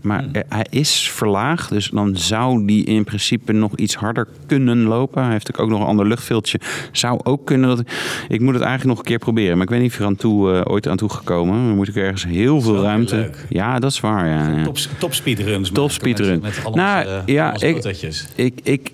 maar 0.01 0.19
Hmm. 0.23 0.33
eh, 0.33 0.41
hij 0.49 0.65
is 0.69 1.09
verlaagd, 1.11 1.69
dus 1.69 1.89
dan 1.89 2.17
zou 2.17 2.65
die 2.65 2.83
in 2.85 3.03
principe 3.03 3.51
nog 3.51 3.75
iets 3.75 3.95
harder 3.95 4.27
kunnen 4.45 4.81
lopen. 4.81 5.23
Hij 5.23 5.31
heeft 5.31 5.57
ook 5.57 5.69
nog 5.69 5.79
een 5.79 5.85
ander 5.85 6.07
luchtveldje. 6.07 6.59
Zou 6.91 7.19
ook 7.23 7.45
kunnen. 7.45 7.69
Dat, 7.69 7.79
ik 8.27 8.39
moet 8.39 8.53
het 8.53 8.63
eigenlijk 8.63 8.85
nog 8.85 8.97
een 8.97 9.03
keer 9.11 9.19
proberen, 9.19 9.53
maar 9.53 9.63
ik 9.63 9.69
weet 9.69 9.81
niet 9.81 9.89
of 9.89 9.95
je 9.97 10.01
er 10.01 10.07
aan 10.09 10.15
toe, 10.15 10.53
eh, 10.53 10.71
ooit 10.71 10.87
aan 10.87 10.97
toe 10.97 11.09
gekomen. 11.09 11.55
Dan 11.65 11.75
moet 11.75 11.87
ik 11.87 11.95
ergens 11.95 12.25
heel 12.25 12.61
veel 12.61 12.81
ruimte. 12.81 13.15
leuk. 13.15 13.45
Ja, 13.49 13.79
dat 13.79 13.91
is 13.91 13.99
waar. 13.99 14.27
Ja, 14.27 14.49
ja. 14.57 14.63
Top, 14.63 14.77
top 14.97 15.13
speedruns. 15.13 15.67
Top 15.67 15.75
maken 15.77 15.93
speedrun. 15.93 16.39
Met, 16.41 16.55
met 16.55 16.65
al 16.65 16.73
Nou, 16.73 17.05
onze, 17.05 17.21
ja. 17.25 17.53
Ik, 18.35 18.59
ik, 18.63 18.91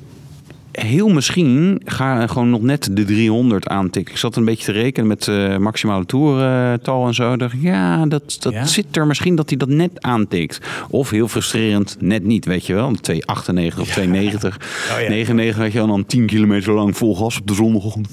heel 0.81 1.09
misschien 1.09 1.81
ga 1.85 2.27
gewoon 2.27 2.49
nog 2.49 2.61
net 2.61 2.89
de 2.91 3.05
300 3.05 3.67
aantikken. 3.67 4.13
Ik 4.13 4.19
zat 4.19 4.35
een 4.35 4.45
beetje 4.45 4.65
te 4.65 4.71
rekenen 4.71 5.07
met 5.07 5.27
eh 5.27 5.57
maximale 5.57 6.05
toertal 6.05 7.07
en 7.07 7.13
zo. 7.13 7.35
Dacht, 7.37 7.55
ja, 7.59 8.05
dat, 8.05 8.37
dat 8.39 8.53
Ja? 8.53 8.65
zit 8.65 8.95
er 8.97 9.07
misschien 9.07 9.35
dat 9.35 9.49
hij 9.49 9.57
dat 9.57 9.69
net 9.69 9.91
aantikt. 10.01 10.59
Of 10.89 11.09
heel 11.09 11.27
frustrerend, 11.27 11.95
net 11.99 12.23
niet, 12.23 12.45
weet 12.45 12.65
je 12.65 12.73
wel. 12.73 12.91
298 13.01 13.79
of 13.79 13.87
290. 13.91 14.57
Oh 14.95 15.01
ja. 15.01 15.09
99 15.09 15.63
had 15.63 15.71
je 15.71 15.87
dan 15.87 16.05
10 16.05 16.25
kilometer 16.25 16.73
lang 16.73 16.97
vol 16.97 17.15
gas 17.15 17.39
op 17.39 17.47
de 17.47 17.53
zondagochtend. 17.53 18.11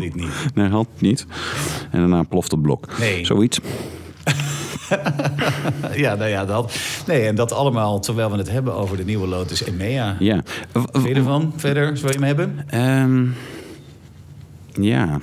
Dit 0.00 0.14
niet. 0.14 0.28
Nee, 0.54 0.68
had 0.68 0.88
niet. 0.98 1.26
En 1.90 1.98
daarna 1.98 2.22
ploft 2.22 2.50
het 2.50 2.62
blok. 2.62 2.88
Nee. 2.98 3.24
Zoiets. 3.24 3.58
Ja, 5.94 6.14
nou 6.14 6.30
ja, 6.30 6.44
dat. 6.44 6.78
Nee, 7.06 7.26
en 7.26 7.34
dat 7.34 7.52
allemaal 7.52 8.00
terwijl 8.00 8.30
we 8.30 8.36
het 8.36 8.50
hebben 8.50 8.74
over 8.74 8.96
de 8.96 9.04
nieuwe 9.04 9.26
Lotus 9.26 9.64
Emea. 9.64 10.16
Ja. 10.18 10.42
Je 11.02 11.14
ervan? 11.14 11.52
Verder, 11.56 11.96
zou 11.96 12.12
je 12.12 12.18
hem 12.18 12.26
hebben? 12.26 12.64
Ehm, 12.68 13.26
ja. 14.84 15.20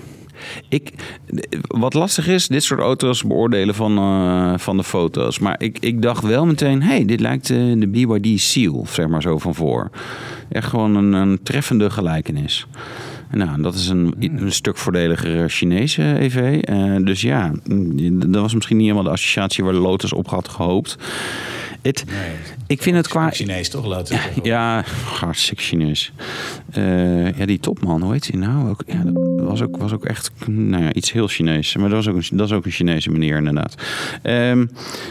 Ik, 0.70 0.94
wat 1.68 1.94
lastig 1.94 2.28
is, 2.28 2.48
dit 2.48 2.64
soort 2.64 2.80
auto's 2.80 3.24
beoordelen 3.24 3.76
van, 3.76 3.98
eh, 3.98 4.54
van 4.58 4.78
de 4.78 4.84
foto's. 4.84 5.40
Maar 5.40 5.56
ik, 5.58 5.78
ik 5.80 6.02
dacht 6.02 6.24
wel 6.24 6.46
meteen, 6.46 6.84
hey, 6.84 7.06
dit 7.06 7.20
lijkt 7.20 7.50
eh, 7.50 7.58
de 7.58 7.88
BYD 7.88 8.42
Seal, 8.42 8.86
zeg 8.90 9.08
maar 9.08 9.22
zo 9.22 9.38
van 9.38 9.56
voor. 9.56 9.90
Echt 10.50 10.68
gewoon 10.68 10.96
een, 10.96 11.14
een 11.14 11.44
treffende 11.44 11.90
gelijkenis. 11.90 12.68
Nou, 13.34 13.62
dat 13.62 13.76
is 13.76 13.88
een, 13.88 14.16
een 14.20 14.52
stuk 14.52 14.78
voordeliger 14.78 15.50
Chinese 15.50 16.20
EV. 16.20 16.62
Eh, 16.62 16.96
dus 17.02 17.22
ja, 17.22 17.52
mm, 17.64 18.32
dat 18.32 18.42
was 18.42 18.54
misschien 18.54 18.78
niet 18.78 18.86
helemaal 18.86 19.08
de 19.08 19.18
associatie 19.18 19.64
waar 19.64 19.74
Lotus 19.74 20.14
op 20.14 20.28
had 20.28 20.50
gehoopt. 20.50 20.98
Het, 21.82 22.04
Nee. 22.08 22.36
ik 22.68 22.82
vind 22.82 22.96
het 22.96 23.08
qua... 23.08 23.30
Chinees 23.30 23.70
toch, 23.70 23.86
Lotus? 23.86 24.18
Ja, 24.44 24.84
hartstikke 25.06 25.64
Chinees. 25.64 26.12
Eh, 26.72 27.38
ja, 27.38 27.46
die 27.46 27.60
topman, 27.60 28.02
hoe 28.02 28.12
heet 28.12 28.28
hij 28.28 28.40
nou? 28.40 28.70
Ook, 28.70 28.84
ja, 28.88 29.02
dat 29.04 29.48
was 29.48 29.62
ook, 29.62 29.78
was 29.78 29.94
ook 29.94 30.06
echt 30.06 30.32
nou 30.46 30.84
ja, 30.84 30.94
iets 30.94 31.12
heel 31.12 31.28
Chinees. 31.28 31.76
Maar 31.76 31.90
dat, 31.90 32.06
was 32.06 32.14
ook 32.14 32.22
een, 32.22 32.38
dat 32.38 32.48
is 32.48 32.56
ook 32.56 32.66
een 32.66 32.72
Chinese 32.72 33.12
meneer, 33.12 33.38
inderdaad. 33.38 33.76
Ehm, 34.22 34.66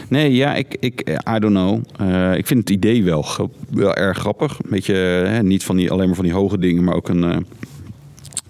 nee, 0.07 0.33
ja, 0.33 0.55
ik, 0.55 0.75
ik, 0.79 1.09
I 1.09 1.39
don't 1.39 1.53
know. 1.53 1.81
Eh, 1.97 2.37
ik 2.37 2.47
vind 2.47 2.59
het 2.59 2.69
idee 2.69 3.03
wel, 3.03 3.25
wel 3.69 3.95
erg 3.95 4.17
grappig. 4.17 4.51
Een 4.51 4.69
beetje, 4.69 4.93
hè, 4.93 5.43
niet 5.43 5.63
van 5.63 5.75
die, 5.75 5.91
alleen 5.91 6.07
maar 6.07 6.15
van 6.15 6.25
die 6.25 6.33
hoge 6.33 6.57
dingen, 6.57 6.83
maar 6.83 6.95
ook 6.95 7.09
een, 7.09 7.23
eh 7.23 7.37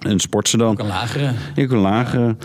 een 0.05 0.19
sportsedan. 0.19 0.71
Ook 0.71 0.79
een 0.79 0.87
lagere. 0.87 1.31
Ik 1.55 1.71
een 1.71 1.77
lagere. 1.77 2.35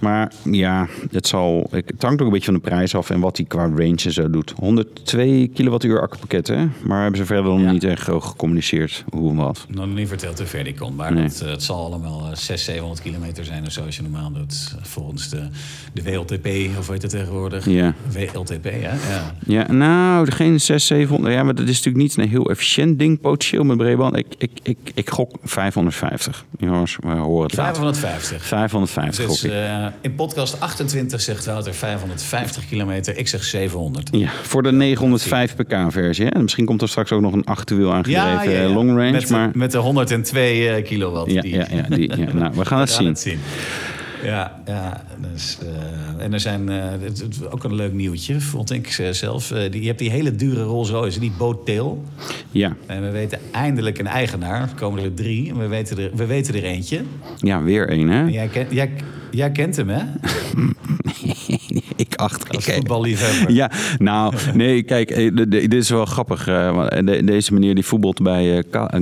Maar 0.00 0.32
ja, 0.44 0.86
het, 1.10 1.26
zal, 1.26 1.68
ik- 1.72 1.88
het 1.88 2.02
hangt 2.02 2.20
ook 2.20 2.26
een 2.26 2.32
beetje 2.32 2.52
van 2.52 2.54
de 2.54 2.60
prijs 2.60 2.94
af 2.94 3.10
en 3.10 3.20
wat 3.20 3.36
hij 3.36 3.46
qua 3.46 3.62
range 3.62 3.96
en 4.04 4.12
zo 4.12 4.30
doet. 4.30 4.54
102 4.56 5.50
kilowattuur 5.54 6.00
accupakket, 6.00 6.46
hè? 6.46 6.66
Maar 6.84 7.00
hebben 7.02 7.20
ze 7.20 7.26
verder 7.26 7.44
nog 7.52 7.60
Ja. 7.60 7.70
niet 7.72 7.84
echt 7.84 8.08
eh, 8.08 8.22
gecommuniceerd 8.22 9.04
hoe 9.10 9.30
en 9.30 9.36
wat. 9.36 9.66
Nog 9.68 9.86
niet 9.94 10.08
verteld 10.08 10.38
hoe 10.38 10.46
ver 10.46 10.64
die 10.64 10.74
komt. 10.74 10.96
Maar 10.96 11.12
Nee. 11.12 11.22
het, 11.24 11.40
eh, 11.40 11.50
het 11.50 11.62
zal 11.62 11.84
allemaal 11.84 12.18
eh, 12.20 12.24
600, 12.26 12.60
700 12.60 13.02
kilometer 13.02 13.44
zijn 13.44 13.66
of 13.66 13.72
zo 13.72 13.84
als 13.84 13.96
je 13.96 14.02
normaal 14.02 14.32
doet. 14.32 14.74
Volgens 14.82 15.28
de, 15.28 15.42
de 15.92 16.02
WLTP, 16.02 16.46
of 16.78 16.86
weet 16.86 17.02
het 17.02 17.10
tegenwoordig? 17.10 17.66
Ja. 17.66 17.94
WLTP, 18.12 18.64
hè? 18.64 18.90
Ja. 19.12 19.34
Ja, 19.46 19.72
nou, 19.72 20.30
geen 20.30 20.60
600, 20.60 20.82
700. 20.82 21.34
Ja, 21.34 21.42
maar 21.42 21.54
dat 21.54 21.68
is 21.68 21.76
natuurlijk 21.76 22.04
niet 22.04 22.16
een 22.16 22.28
heel 22.28 22.50
efficiënt 22.50 22.98
ding, 22.98 23.20
potentieel 23.20 23.64
met 23.64 23.76
Brabant. 23.76 24.16
Ik, 24.16 24.26
ik, 24.38 24.50
ik, 24.62 24.78
ik 24.94 25.10
gok 25.10 25.36
550. 25.42 26.44
Jongens, 26.58 26.96
horen 27.06 27.46
het 27.46 27.56
later. 27.56 27.74
550. 27.74 28.44
550 28.46 29.26
Dus 29.26 29.42
eh, 29.44 29.86
in 30.00 30.14
podcast 30.14 30.60
28 30.60 31.20
zegt 31.20 31.44
Wouter 31.46 31.74
550 31.74 32.68
kilometer. 32.68 33.16
Ik 33.18 33.28
zeg 33.28 33.44
700. 33.44 34.08
Ja, 34.12 34.28
voor 34.42 34.62
de 34.62 34.72
905 34.72 35.54
pk 35.56 35.74
versie. 35.88 36.24
Hè? 36.24 36.30
En 36.30 36.42
Misschien 36.42 36.64
komt 36.64 36.82
er 36.82 36.88
straks 36.88 37.12
ook 37.12 37.20
nog 37.20 37.32
een 37.32 37.44
achterwiel 37.44 37.92
aangedreven 37.92 38.62
eh, 38.64 38.72
long 38.74 38.88
range. 38.88 39.10
Met, 39.10 39.26
de- 39.26 39.32
maar 39.34 39.50
met 39.54 39.72
de 39.72 39.78
102 39.78 40.68
eh, 40.68 40.84
kilowatt. 40.84 41.30
ja, 41.32 41.40
die- 41.40 41.54
ja, 41.54 41.66
ja, 41.70 41.82
die, 41.96 42.16
ja, 42.16 42.32
nou, 42.32 42.52
we 42.54 42.64
gaan 42.64 42.88
zien. 42.98 43.06
het 43.06 43.20
zien. 43.20 43.40
Ja, 44.22 44.62
ja 44.66 45.04
dus, 45.32 45.58
en 46.18 46.32
er 46.32 46.40
zijn 46.40 46.68
eh, 46.68 46.82
ook 47.50 47.64
een 47.64 47.74
leuk 47.74 47.92
nieuwtje, 47.92 48.40
vond 48.40 48.70
ik 48.72 48.86
eh, 48.88 49.10
zelf. 49.10 49.46
Die, 49.70 49.80
je 49.80 49.86
hebt 49.86 49.98
die 49.98 50.10
hele 50.10 50.34
dure 50.34 50.62
Rolls 50.62 50.90
Royce, 50.90 51.20
die 51.20 51.32
Boat 51.38 51.66
Tail. 51.66 52.04
Ja, 52.50 52.76
En 52.86 53.02
we 53.02 53.10
weten 53.10 53.38
eindelijk 53.52 53.98
een 53.98 54.06
eigenaar. 54.06 54.60
Er 54.62 54.68
komen 54.76 55.02
er 55.04 55.14
drie. 55.14 55.48
En 55.50 55.58
we 55.58 55.66
weten 55.66 55.98
er, 55.98 56.10
we 56.14 56.26
weten 56.26 56.54
er 56.54 56.64
eentje. 56.64 57.02
ja 57.38 57.62
weer 57.62 57.88
één, 57.88 58.08
hè? 58.08 58.22
Jij, 58.24 58.48
ken- 58.48 58.66
jij, 58.70 58.90
jij 59.30 59.50
kent 59.50 59.76
hem, 59.76 59.88
hè? 59.88 60.02
Ik 62.24 62.30
achter. 62.32 62.50
Als 62.54 62.64
voetballiefhebber. 62.64 63.54
Ja, 63.60 63.70
nou, 63.98 64.34
nee, 64.54 64.82
kijk, 64.82 65.10
eh, 65.10 65.30
dit 65.48 65.74
is 65.74 65.90
wel 65.90 66.04
grappig. 66.04 66.46
eh, 66.48 66.86
de- 67.04 67.24
deze 67.24 67.52
meneer 67.54 67.74
die 67.74 67.84
voetbalt 67.84 68.22
bij 68.22 68.58
eh, 68.58 68.58
eh, 68.70 69.00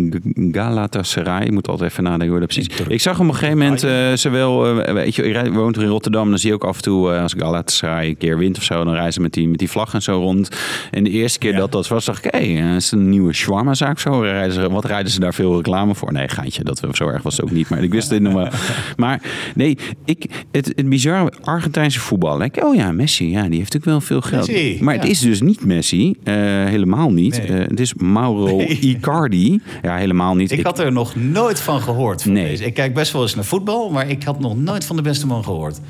Galatasaray. 0.53 1.45
Ik 1.45 1.51
moet 1.53 1.69
altijd 1.69 1.91
even 1.91 2.03
nadenken 2.03 2.29
hoe 2.29 2.39
dat 2.39 2.49
precies. 2.49 2.69
Ik 2.89 3.01
zag 3.01 3.19
hem 3.19 3.27
op 3.29 3.33
een 3.33 3.39
gegeven 3.39 3.59
moment, 3.61 3.83
eh, 3.85 4.13
zowel, 4.15 4.81
eh, 4.83 4.93
weet 4.93 5.15
je, 5.15 5.23
rij- 5.23 5.51
woont 5.53 5.77
in 5.79 5.87
Rotterdam, 5.87 6.29
dan 6.29 6.39
zie 6.39 6.49
je 6.49 6.55
ook 6.55 6.65
af 6.65 6.77
en 6.77 6.83
toe, 6.83 7.13
eh, 7.13 7.23
als 7.23 7.35
Galatasaray 7.39 8.09
een 8.09 8.17
keer 8.17 8.39
wint 8.39 8.57
of 8.57 8.63
zo, 8.63 8.85
dan 8.85 8.95
reizen 8.95 9.23
met 9.23 9.33
die, 9.33 9.49
met 9.49 9.59
die 9.59 9.71
vlag 9.71 9.95
en 9.95 10.03
zo 10.03 10.13
rond. 10.19 10.49
En 10.91 11.05
de 11.05 11.11
eerste 11.11 11.39
keer 11.39 11.57
dat 11.57 11.73
dat 11.73 11.89
was, 11.89 12.05
dacht 12.05 12.25
ik, 12.25 12.33
hé, 12.35 12.55
hey, 12.57 12.77
is 12.77 12.91
een 12.91 13.09
nieuwe 13.09 13.33
shawarma-zaak 13.33 13.99
zo. 13.99 14.21
Rijden 14.21 14.53
ze, 14.53 14.71
wat 14.71 14.85
rijden 14.85 15.13
ze 15.13 15.21
daar 15.21 15.35
veel 15.35 15.57
reclame 15.57 15.95
voor? 15.95 16.13
Nee, 16.13 16.29
gaantje, 16.29 16.65
dat 16.65 16.83
zo 16.93 17.09
erg 17.09 17.23
was 17.23 17.37
het 17.37 17.45
ook 17.45 17.51
niet, 17.51 17.69
maar 17.69 17.83
ik 17.83 17.93
wist 17.93 18.11
het 18.11 18.23
nog 18.23 18.33
wel. 18.33 18.49
Maar 18.97 19.23
nee, 19.55 19.79
ik, 20.05 20.25
het, 20.53 20.67
het 20.77 20.89
bizarre 20.89 21.33
Argentijnse 21.43 22.01
voetbal. 22.01 22.43
Ik, 22.43 22.65
oh 22.65 22.75
ja, 22.75 22.93
Messi, 22.93 23.08
ja, 23.17 23.25
die 23.49 23.59
heeft 23.59 23.73
natuurlijk 23.73 23.85
wel 23.85 24.01
veel 24.01 24.21
geld. 24.21 24.47
Messi, 24.49 24.79
maar 24.83 24.95
ja. 24.95 25.01
het 25.01 25.09
is 25.11 25.21
dus 25.21 25.41
niet 25.41 25.65
Messi, 25.65 26.15
eh, 26.25 26.35
helemaal 26.65 27.11
niet. 27.11 27.39
Nee. 27.39 27.47
Eh, 27.59 27.69
het 27.69 27.81
is 27.81 27.95
Mauro 27.95 28.57
Nee. 28.57 28.67
Icardi. 28.79 29.61
Ja, 29.83 29.97
helemaal 29.97 30.35
niet. 30.35 30.51
Ik 30.51 30.65
had 30.65 30.79
er 30.79 30.93
nog 30.93 31.17
nooit 31.17 31.61
van 31.61 31.81
gehoord. 31.81 32.23
Van 32.23 32.33
Nee. 32.33 32.49
deze. 32.49 32.65
Ik 32.65 32.75
kijk 32.75 32.95
best 32.95 33.13
wel 33.13 33.23
eens 33.23 33.35
naar 33.35 33.45
voetbal, 33.45 33.91
maar 33.91 34.11
ik 34.11 34.23
had 34.23 34.41
nog 34.41 34.57
nooit 34.57 34.85
van 34.85 34.97
de 34.97 35.03
beste 35.03 35.27
man 35.27 35.45
gehoord. 35.45 35.81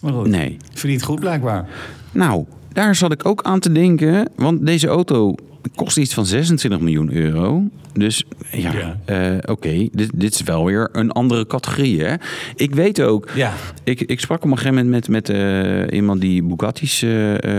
Maar 0.00 0.12
goed, 0.12 0.26
Nee. 0.28 0.56
verdient 0.74 1.02
goed 1.02 1.20
blijkbaar. 1.20 1.68
Nou, 2.12 2.44
daar 2.72 2.94
zat 2.94 3.12
ik 3.12 3.26
ook 3.26 3.42
aan 3.42 3.60
te 3.60 3.72
denken. 3.72 4.28
Want 4.36 4.66
deze 4.66 4.86
auto 4.86 5.34
kost 5.74 5.96
iets 5.98 6.14
van 6.14 6.26
26 6.26 6.80
miljoen 6.80 7.12
euro. 7.12 7.62
Dus 7.98 8.24
ja, 8.50 8.72
Ja. 8.72 8.98
eh, 9.04 9.50
oké, 9.50 9.88
dit, 9.92 10.10
dit 10.14 10.34
is 10.34 10.42
wel 10.42 10.64
weer 10.64 10.88
een 10.92 11.10
andere 11.12 11.46
categorie. 11.46 12.02
Hè? 12.04 12.14
Ik 12.56 12.74
weet 12.74 13.00
ook, 13.00 13.28
Ja. 13.34 13.52
ik, 13.84 14.00
ik 14.00 14.20
sprak 14.20 14.44
op 14.44 14.50
een 14.50 14.56
gegeven 14.58 14.74
moment 14.84 15.08
met, 15.08 15.08
met 15.08 15.36
eh, 15.36 15.96
iemand 15.96 16.20
die 16.20 16.42
Bugatti's 16.42 17.02
eh, 17.02 17.10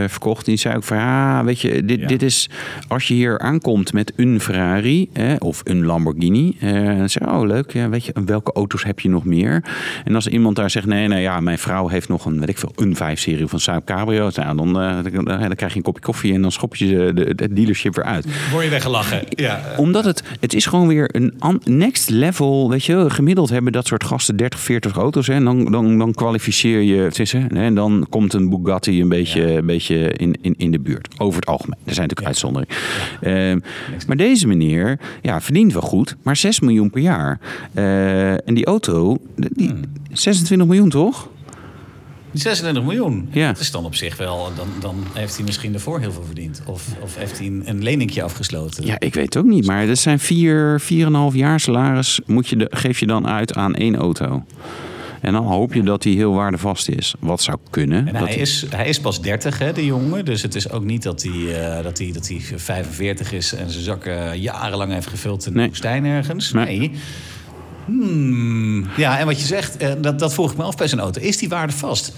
verkocht. 0.08 0.45
Die 0.45 0.58
zei 0.58 0.75
ook 0.75 0.84
van, 0.84 1.45
weet 1.45 1.60
je, 1.62 1.86
dit, 1.86 1.99
Ja. 1.99 2.08
dit 2.08 2.21
is... 2.23 2.49
Als 2.88 3.08
je 3.08 3.13
hier 3.13 3.39
aankomt 3.39 3.93
met 3.93 4.13
een 4.15 4.39
Ferrari 4.41 5.10
hè, 5.13 5.36
of 5.36 5.62
een 5.63 5.86
Lamborghini... 5.86 6.58
dan 6.97 7.10
zeg 7.10 7.23
je, 7.23 7.30
oh 7.34 7.47
leuk, 7.47 7.73
ja, 7.73 7.89
weet 7.89 8.06
je, 8.06 8.13
welke 8.25 8.52
auto's 8.54 8.84
heb 8.84 8.99
je 8.99 9.10
nog 9.10 9.25
meer? 9.25 9.63
En 10.04 10.15
als 10.15 10.28
iemand 10.28 10.56
daar 10.56 10.69
zegt, 10.69 10.86
nee, 10.86 11.08
nee, 11.08 11.21
ja, 11.21 11.39
mijn 11.39 11.58
vrouw 11.60 11.88
heeft 11.88 12.08
nog 12.10 12.25
een, 12.25 12.39
weet 12.39 12.49
ik 12.49 12.58
veel, 12.58 12.71
een 12.75 12.95
5-serie 12.95 13.47
van 13.47 13.60
Saab 13.60 13.86
Cabrio. 13.86 14.30
Nou, 14.36 14.56
dan, 14.56 14.73
dan, 14.73 15.25
dan 15.25 15.56
krijg 15.56 15.71
je 15.71 15.78
een 15.78 15.84
kopje 15.84 16.02
koffie 16.02 16.34
en 16.34 16.41
dan 16.41 16.52
schop 16.52 16.75
je 16.75 17.12
de, 17.36 17.54
dealership 17.54 17.95
weer 17.95 18.06
uit. 18.06 18.25
Word 18.52 18.63
je 18.63 18.69
weggelachen? 18.69 19.21
Ja. 19.30 19.62
Omdat 19.78 20.06
het, 20.06 20.23
het 20.39 20.53
is 20.53 20.65
gewoon 20.65 20.87
weer 20.87 21.09
een 21.15 21.33
next 21.63 22.09
level, 22.09 22.69
weet 22.69 22.83
je, 22.83 23.09
gemiddeld 23.09 23.49
hebben 23.49 23.71
dat 23.71 23.87
soort 23.87 24.03
gasten 24.03 24.35
30, 24.35 24.59
40 24.59 24.95
auto's. 24.95 25.27
Hè, 25.27 25.33
en 25.33 25.43
dan, 25.43 25.71
dan, 25.71 25.97
dan 25.97 26.13
kwalificeer 26.13 26.81
je, 26.81 27.01
het 27.01 27.19
is, 27.19 27.31
hè, 27.31 27.47
en 27.47 27.75
dan 27.75 28.05
komt 28.09 28.33
een 28.33 28.49
Bugatti 28.49 29.01
een 29.01 29.09
beetje, 29.09 29.51
een 29.51 29.65
beetje 29.65 30.13
in, 30.13 30.37
in, 30.41 30.55
in 30.57 30.71
de 30.71 30.79
buurt. 30.79 31.07
Over 31.17 31.39
het 31.39 31.49
algemeen. 31.49 31.77
Er 31.83 31.93
zijn 31.93 32.07
natuurlijk 32.07 32.27
uitzonderingen. 32.27 32.75
Ehm, 33.21 33.59
maar 34.07 34.17
deze 34.17 34.47
meneer, 34.47 34.99
ja, 35.21 35.41
verdient 35.41 35.73
wel 35.73 35.81
goed, 35.81 36.15
maar 36.23 36.35
6 36.35 36.59
miljoen 36.59 36.89
per 36.89 37.01
jaar. 37.01 37.39
Eh, 37.73 38.47
en 38.47 38.53
die 38.53 38.65
auto, 38.65 39.17
die, 39.35 39.73
26 40.11 40.67
miljoen 40.67 40.89
toch? 40.89 41.29
Die 42.31 42.41
36 42.41 42.83
miljoen. 42.83 43.29
Ja. 43.31 43.47
Dat 43.47 43.59
is 43.61 43.71
dan 43.71 43.85
op 43.85 43.95
zich 43.95 44.17
wel. 44.17 44.51
Dan, 44.55 44.67
dan 44.79 45.03
heeft 45.13 45.35
hij 45.35 45.45
misschien 45.45 45.73
ervoor 45.73 45.99
heel 45.99 46.11
veel 46.11 46.23
verdiend. 46.25 46.61
Of, 46.65 46.87
of 47.01 47.15
heeft 47.15 47.37
hij 47.37 47.47
een, 47.47 47.61
een 47.65 47.83
leningje 47.83 48.23
afgesloten. 48.23 48.85
Ja, 48.85 48.95
ik 48.99 49.13
weet 49.13 49.25
het 49.25 49.37
ook 49.37 49.45
niet. 49.45 49.65
Maar 49.65 49.87
dat 49.87 49.97
zijn 49.97 50.19
vier, 50.19 50.79
vier 50.79 51.01
en 51.05 51.13
een 51.13 51.19
half 51.19 51.33
jaar 51.35 51.59
salaris 51.59 52.19
moet 52.25 52.47
je 52.47 52.55
de, 52.55 52.67
geef 52.69 52.99
je 52.99 53.05
dan 53.07 53.27
uit 53.27 53.55
aan 53.55 53.75
één 53.75 53.95
auto. 53.95 54.43
En 55.21 55.33
dan 55.33 55.45
hoop 55.45 55.73
je 55.73 55.83
dat 55.83 56.01
die 56.01 56.15
heel 56.15 56.33
waardevast 56.33 56.89
is. 56.89 57.13
Wat 57.19 57.41
zou 57.41 57.57
kunnen. 57.69 58.07
En 58.07 58.13
dat 58.13 58.27
hij 58.27 58.35
is, 58.37 58.65
hij 58.69 58.87
is 58.89 58.99
pas 58.99 59.21
30, 59.21 59.57
hè, 59.59 59.73
de 59.73 59.85
jongen. 59.85 60.25
Dus 60.25 60.41
het 60.41 60.55
is 60.55 60.69
ook 60.69 60.83
niet 60.83 61.03
dat 61.03 61.23
hij, 61.23 61.61
eh, 61.77 61.83
dat 61.83 61.97
hij, 61.97 62.11
dat 62.11 62.27
hij 62.27 62.41
45 62.55 63.31
is 63.33 63.53
en 63.53 63.69
zijn 63.69 63.83
zakken 63.83 64.39
jarenlang 64.39 64.93
heeft 64.93 65.07
gevuld 65.07 65.45
in 65.45 65.51
de 65.51 65.57
Nee. 65.57 65.67
woestijn 65.67 66.05
ergens. 66.05 66.51
Nee. 66.53 66.77
Nee. 66.79 66.91
Hmm. 67.89 68.86
Ja, 68.97 69.19
en 69.19 69.25
wat 69.25 69.39
je 69.39 69.45
zegt, 69.45 69.78
eh, 69.78 69.91
dat, 70.02 70.19
dat 70.19 70.34
vroeg 70.34 70.52
ik 70.52 70.58
me 70.58 70.63
af 70.63 70.78
bij 70.78 70.88
zijn 70.88 71.02
auto. 71.02 71.21
Is 71.21 71.38
die 71.38 71.49
waarde 71.49 71.73
vast? 71.73 72.13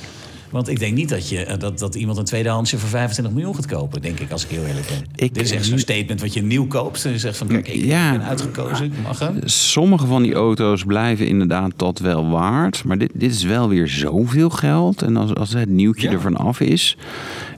Want 0.50 0.68
ik 0.68 0.80
denk 0.80 0.96
niet 0.96 1.10
dat, 1.10 1.30
je, 1.30 1.46
eh, 1.46 1.60
dat, 1.60 1.80
dat 1.80 1.96
iemand 1.96 2.18
een 2.18 2.24
tweedehandsje 2.24 2.78
voor 2.78 2.90
25 2.90 3.34
miljoen 3.34 3.56
gaat 3.56 3.66
kopen, 3.66 4.02
denk 4.02 4.20
ik, 4.20 4.32
als 4.32 4.44
ik 4.44 4.50
heel 4.50 4.66
eerlijk 4.66 4.88
ben. 4.88 4.98
Ik- 5.28 5.34
Dit 5.34 5.44
is 5.44 5.52
echt 5.52 5.66
zo'n 5.66 5.80
statement 5.80 6.22
wat 6.22 6.34
je 6.34 6.42
nieuw 6.44 6.68
koopt. 6.68 7.06
En 7.06 7.12
je 7.12 7.20
zegt 7.20 7.38
van, 7.38 7.48
kijk, 7.48 7.68
ik 7.68 7.86
Ja. 7.86 8.12
ben 8.12 8.24
uitgekozen, 8.24 8.86
ik 8.86 8.92
mag 9.04 9.20
hem. 9.20 9.40
Sommige 9.46 10.06
van 10.06 10.24
die 10.24 10.34
auto's 10.34 10.84
blijven 10.84 11.28
inderdaad 11.28 11.72
dat 11.76 12.00
wel 12.00 12.30
waard. 12.30 12.84
Maar 12.84 12.98
dit, 12.98 13.12
dit 13.14 13.32
is 13.34 13.44
wel 13.44 13.70
weer 13.70 13.88
zoveel 13.88 14.50
geld. 14.50 15.02
En 15.02 15.18
als, 15.18 15.34
als 15.36 15.54
het 15.54 15.70
nieuwtje 15.70 16.08
Ja. 16.08 16.14
ervan 16.14 16.36
af 16.38 16.60
is. 16.60 16.98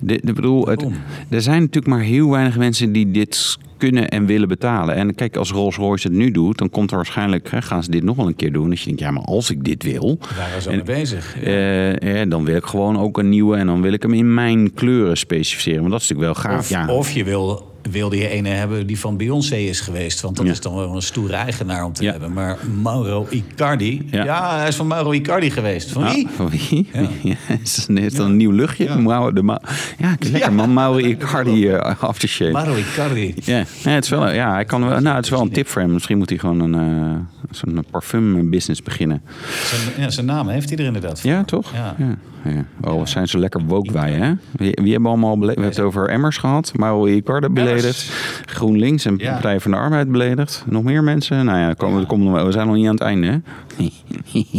Dit, 0.01 0.21
bedoel, 0.33 0.67
het, 0.67 0.85
er 1.29 1.41
zijn 1.41 1.59
natuurlijk 1.59 1.87
maar 1.95 2.03
heel 2.03 2.29
weinig 2.29 2.57
mensen 2.57 2.91
die 2.91 3.11
dit 3.11 3.57
kunnen 3.89 4.09
en 4.09 4.25
willen 4.25 4.47
betalen. 4.47 4.95
En 4.95 5.15
kijk, 5.15 5.35
als 5.35 5.51
Rolls-Royce 5.51 6.07
het 6.07 6.17
nu 6.17 6.31
doet, 6.31 6.57
dan 6.57 6.69
komt 6.69 6.89
er 6.91 6.95
waarschijnlijk, 6.95 7.51
hè, 7.51 7.61
gaan 7.61 7.83
ze 7.83 7.91
dit 7.91 8.03
nog 8.03 8.15
wel 8.15 8.27
een 8.27 8.35
keer 8.35 8.51
doen. 8.51 8.69
Dat 8.69 8.79
je 8.79 8.85
denkt, 8.85 8.99
ja, 8.99 9.11
maar 9.11 9.23
als 9.23 9.51
ik 9.51 9.63
dit 9.63 9.83
wil, 9.83 10.19
En- 10.67 10.71
mee 10.75 10.83
bezig. 10.83 11.37
eh, 11.41 12.21
eh, 12.21 12.29
dan 12.29 12.45
wil 12.45 12.55
ik 12.55 12.65
gewoon 12.65 12.97
ook 12.99 13.17
een 13.17 13.29
nieuwe 13.29 13.57
en 13.57 13.67
dan 13.67 13.81
wil 13.81 13.93
ik 13.93 14.01
hem 14.01 14.13
in 14.13 14.33
mijn 14.33 14.73
kleuren 14.73 15.17
specificeren. 15.17 15.79
Want 15.79 15.91
dat 15.91 16.01
is 16.01 16.07
natuurlijk 16.07 16.41
wel 16.41 16.51
gaaf. 16.51 16.59
Of, 16.59 16.69
ja. 16.69 16.87
of 16.87 17.11
je 17.11 17.23
wil, 17.23 17.72
wilde 17.91 18.17
je 18.17 18.27
ene 18.27 18.49
hebben 18.49 18.87
die 18.87 18.99
van 18.99 19.17
Beyoncé 19.17 19.55
is 19.55 19.79
geweest. 19.79 20.21
Want 20.21 20.35
dat 20.35 20.45
Ja. 20.45 20.51
is 20.51 20.61
dan 20.61 20.75
wel 20.75 20.95
een 20.95 21.01
stoere 21.01 21.33
eigenaar 21.35 21.85
om 21.85 21.93
te 21.93 22.03
Ja. 22.03 22.11
hebben. 22.11 22.33
Maar 22.33 22.57
Mauro 22.81 23.27
Icardi. 23.29 24.07
Ja. 24.11 24.23
Ja. 24.23 24.57
hij 24.57 24.67
is 24.67 24.75
van 24.75 24.87
Mauro 24.87 25.11
Icardi 25.11 25.49
geweest. 25.51 25.91
Van 25.91 26.03
wie? 26.03 26.27
Ah, 26.27 26.31
van 26.33 26.49
wie? 26.49 26.89
Ja. 26.93 27.01
Ja. 27.23 27.35
is 27.63 27.87
heeft 27.93 28.15
dat 28.17 28.25
een 28.25 28.35
nieuw 28.37 28.51
luchtje? 28.51 28.83
Ja. 28.83 28.95
Mauro 28.97 29.33
de 29.33 29.41
Ma 29.43 29.61
ja, 29.97 30.15
lekker 30.31 30.53
man. 30.53 30.73
Mauro 30.73 30.97
Icardi 30.97 31.67
uh, 31.69 31.79
aftershave. 32.03 32.51
Mauro 32.51 32.75
Icardi. 32.75 33.33
Ja, 33.43 33.63
nee, 33.83 33.93
het 33.95 34.03
is 34.03 34.09
wel, 34.09 34.29
ja, 34.31 34.53
hij 34.53 34.65
kan 34.65 34.87
wel, 34.87 34.99
nou, 34.99 35.15
het 35.15 35.25
is 35.25 35.31
wel 35.31 35.41
een 35.41 35.51
tip 35.51 35.67
voor 35.67 35.81
hem. 35.81 35.91
Misschien 35.93 36.17
moet 36.17 36.29
hij 36.29 36.37
gewoon 36.37 36.59
een, 36.59 36.73
eh 36.73 37.19
zo'n 37.51 37.85
parfum 37.91 38.49
business 38.49 38.81
beginnen. 38.81 39.21
Zijn, 39.65 39.81
ja, 40.05 40.09
zijn 40.09 40.25
naam 40.25 40.47
heeft 40.47 40.69
hij 40.69 40.77
er 40.77 40.85
inderdaad 40.85 41.21
voor. 41.21 41.29
Ja, 41.29 41.43
toch? 41.43 41.71
Ja. 41.73 41.95
Ja. 42.43 42.65
Oh, 42.91 43.01
we 43.01 43.07
zijn 43.07 43.27
zo 43.27 43.39
lekker 43.39 43.61
woke 43.65 43.91
wij, 43.93 44.11
hè? 44.11 44.33
Wie, 44.51 44.77
wie 44.81 44.91
hebben 44.91 45.09
allemaal 45.09 45.37
beledigd? 45.37 45.57
We 45.59 45.63
hebben 45.65 45.83
het 45.85 45.95
over 45.95 46.09
Emmers 46.09 46.37
gehad. 46.37 46.71
Mauro 46.75 47.05
Icardi 47.07 47.47
beledigd. 47.49 48.11
GroenLinks 48.45 49.05
en. 49.05 49.17
Partij 49.17 49.59
van 49.59 49.71
de 49.71 49.77
Arbeid 49.77 50.11
beledigd. 50.11 50.63
Nog 50.67 50.83
meer 50.83 51.03
mensen? 51.03 51.45
Nou 51.45 51.57
ja, 51.59 51.73
komen, 51.73 52.05
komen 52.05 52.45
we 52.45 52.51
zijn 52.51 52.67
nog 52.67 52.75
niet 52.75 52.87
aan 52.87 52.93
het 52.93 53.01
einde, 53.03 53.27
hè? 53.27 53.37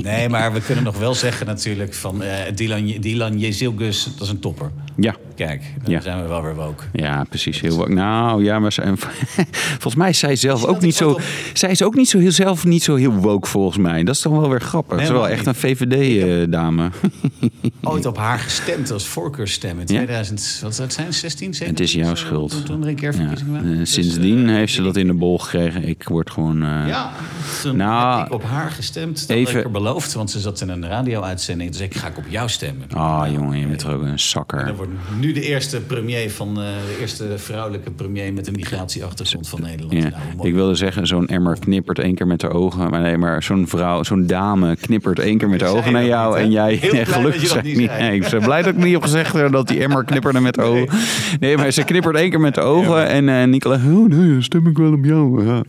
Nee, 0.02 0.28
maar 0.28 0.52
we 0.52 0.60
kunnen 0.60 0.84
nog 0.84 0.98
wel 0.98 1.14
zeggen 1.14 1.46
natuurlijk 1.46 1.94
van 1.94 2.22
eh 2.22 2.54
Dylan, 2.54 2.86
Dylan 3.00 3.38
Jezilgus, 3.38 4.04
dat 4.04 4.20
is 4.26 4.28
een 4.28 4.38
topper. 4.40 4.70
Ja. 4.96 5.14
Kijk, 5.34 5.62
dan 5.82 5.92
Ja. 5.92 6.00
zijn 6.00 6.22
we 6.22 6.28
wel 6.28 6.42
weer 6.42 6.54
woke. 6.54 6.84
Ja, 6.92 7.24
precies. 7.28 7.60
Heel 7.60 7.76
woke. 7.76 7.92
Nou 7.92 8.44
ja, 8.44 8.58
maar 8.58 8.72
zij, 8.72 8.92
volgens 9.80 9.94
mij 9.94 10.08
is 10.08 10.18
zij 10.18 10.36
zelf 10.36 10.64
ook 10.64 10.80
niet 10.80 10.94
zo. 10.94 11.10
op- 11.10 11.20
Zij 11.52 11.70
is 11.70 11.82
ook 11.82 11.94
niet 11.94 12.08
zo 12.08 12.18
heel 12.18 12.30
zelf 12.32 12.64
niet 12.64 12.82
zo 12.82 12.94
heel 12.94 13.12
woke 13.12 13.48
volgens 13.48 13.76
mij. 13.78 14.04
Dat 14.04 14.14
is 14.14 14.20
toch 14.20 14.32
wel 14.38 14.48
weer 14.50 14.60
grappig. 14.60 14.96
Nee, 14.96 15.06
Ze 15.06 15.12
is 15.12 15.18
wel 15.18 15.28
echt 15.28 15.46
een 15.46 15.54
VVD-dame. 15.54 16.90
Ooit 17.82 18.06
op 18.06 18.16
haar 18.16 18.38
gestemd 18.38 18.90
als 18.90 19.06
voorkeurstem 19.06 19.70
in 19.80 19.80
Ja? 19.80 19.84
2000, 19.86 20.58
wat 20.62 20.74
zou 20.74 20.86
het 20.88 20.96
zijn, 20.96 21.14
16, 21.14 21.54
17? 21.54 21.66
Het 21.66 21.80
is 21.80 21.92
jouw 21.92 22.14
schuld. 22.14 22.50
Toen, 22.50 22.62
toen 22.62 22.82
er 22.82 22.88
een 22.88 22.94
keer 22.94 23.12
Ja. 23.12 23.16
verkiezingen 23.18 23.52
waren. 23.52 23.72
Eh, 23.72 23.78
Dus, 23.78 23.92
Sindsdien 23.92 24.48
eh, 24.48 24.54
heeft 24.54 24.72
ze 24.72 24.82
dat 24.82 24.96
in 24.96 25.06
de 25.06 25.14
bol 25.14 25.38
gekregen. 25.38 25.88
Ik 25.88 26.02
word 26.08 26.30
gewoon. 26.30 26.62
eh, 26.62 26.86
Ja, 26.86 27.12
toen 27.62 27.76
Nou, 27.76 28.18
heb 28.18 28.26
ik 28.26 28.32
op 28.32 28.42
haar 28.44 28.70
gestemd. 28.70 29.28
Dat 29.28 29.36
even- 29.36 29.58
ik 29.58 29.64
er 29.64 29.70
beloofd, 29.70 30.12
want 30.14 30.30
ze 30.30 30.40
zat 30.40 30.60
in 30.60 30.68
een 30.68 30.86
radio-uitzending. 30.88 31.70
Dus 31.70 31.80
ik 31.80 31.94
ga 31.94 32.06
ik 32.06 32.16
op 32.18 32.24
jou 32.28 32.48
stemmen. 32.48 32.86
Ah, 32.92 33.24
jongen, 33.32 33.58
je 33.58 33.66
bent 33.66 33.82
er 33.82 33.94
ook 33.94 34.02
een 34.02 34.08
En 34.08 34.20
zakker. 34.20 34.66
dat 34.66 34.76
wordt 34.76 34.90
nu 35.20 35.32
de 35.32 35.42
eerste 35.42 35.80
premier 35.80 36.30
van 36.30 36.48
eh, 36.48 36.54
de 36.64 36.96
eerste 37.00 37.24
vrouwelijke 37.36 37.90
premier 37.90 38.32
met 38.32 38.46
een 38.46 38.54
migratieachtergrond 38.56 39.48
van 39.48 39.60
Nederland. 39.62 40.02
Ja. 40.02 40.08
Nou. 40.36 40.48
Ik 40.48 40.54
wilde 40.54 40.74
zeggen, 40.74 41.06
zo'n 41.06 41.26
emmer 41.28 41.58
knippert 41.58 41.98
één 41.98 42.14
keer 42.14 42.26
met 42.26 42.40
de 42.40 42.48
ogen. 42.48 42.90
Maar 42.90 43.00
nee, 43.00 43.16
maar 43.16 43.42
zo'n 43.42 43.68
vrouw, 43.68 44.02
zo'n 44.02 44.26
dame 44.26 44.76
knippert 44.76 45.18
één 45.18 45.38
keer 45.38 45.48
met 45.48 45.58
de 45.58 45.66
ogen 45.66 45.92
naar 45.92 46.04
jou. 46.04 46.38
en 46.38 46.50
jij, 46.50 46.76
blij 46.90 47.06
gelukkig 47.06 47.46
zei 47.46 47.62
niet. 47.76 47.98
Nee, 47.98 48.14
ik 48.20 48.28
ben 48.30 48.40
blij 48.42 48.62
dat 48.62 48.74
ik 48.74 48.82
niet 48.82 48.92
heb 48.92 49.02
gezegd 49.02 49.32
heb 49.32 49.52
dat 49.52 49.68
die 49.68 49.80
emmer 49.82 50.04
knipperde 50.04 50.40
met 50.40 50.54
de 50.54 50.62
ogen. 50.62 50.98
Nee, 51.40 51.56
maar 51.56 51.70
ze 51.70 51.84
knippert 51.84 52.16
één 52.16 52.30
keer 52.30 52.40
met 52.40 52.54
de 52.54 52.60
ogen. 52.60 53.06
En 53.08 53.28
eh 53.28 53.46
Nicola, 53.46 53.74
oh 53.74 54.08
nee, 54.08 54.32
dan 54.32 54.42
stem 54.42 54.66
ik 54.66 54.76
wel 54.76 54.92
op 54.92 55.04
jou. 55.04 55.46
Ja. 55.46 55.62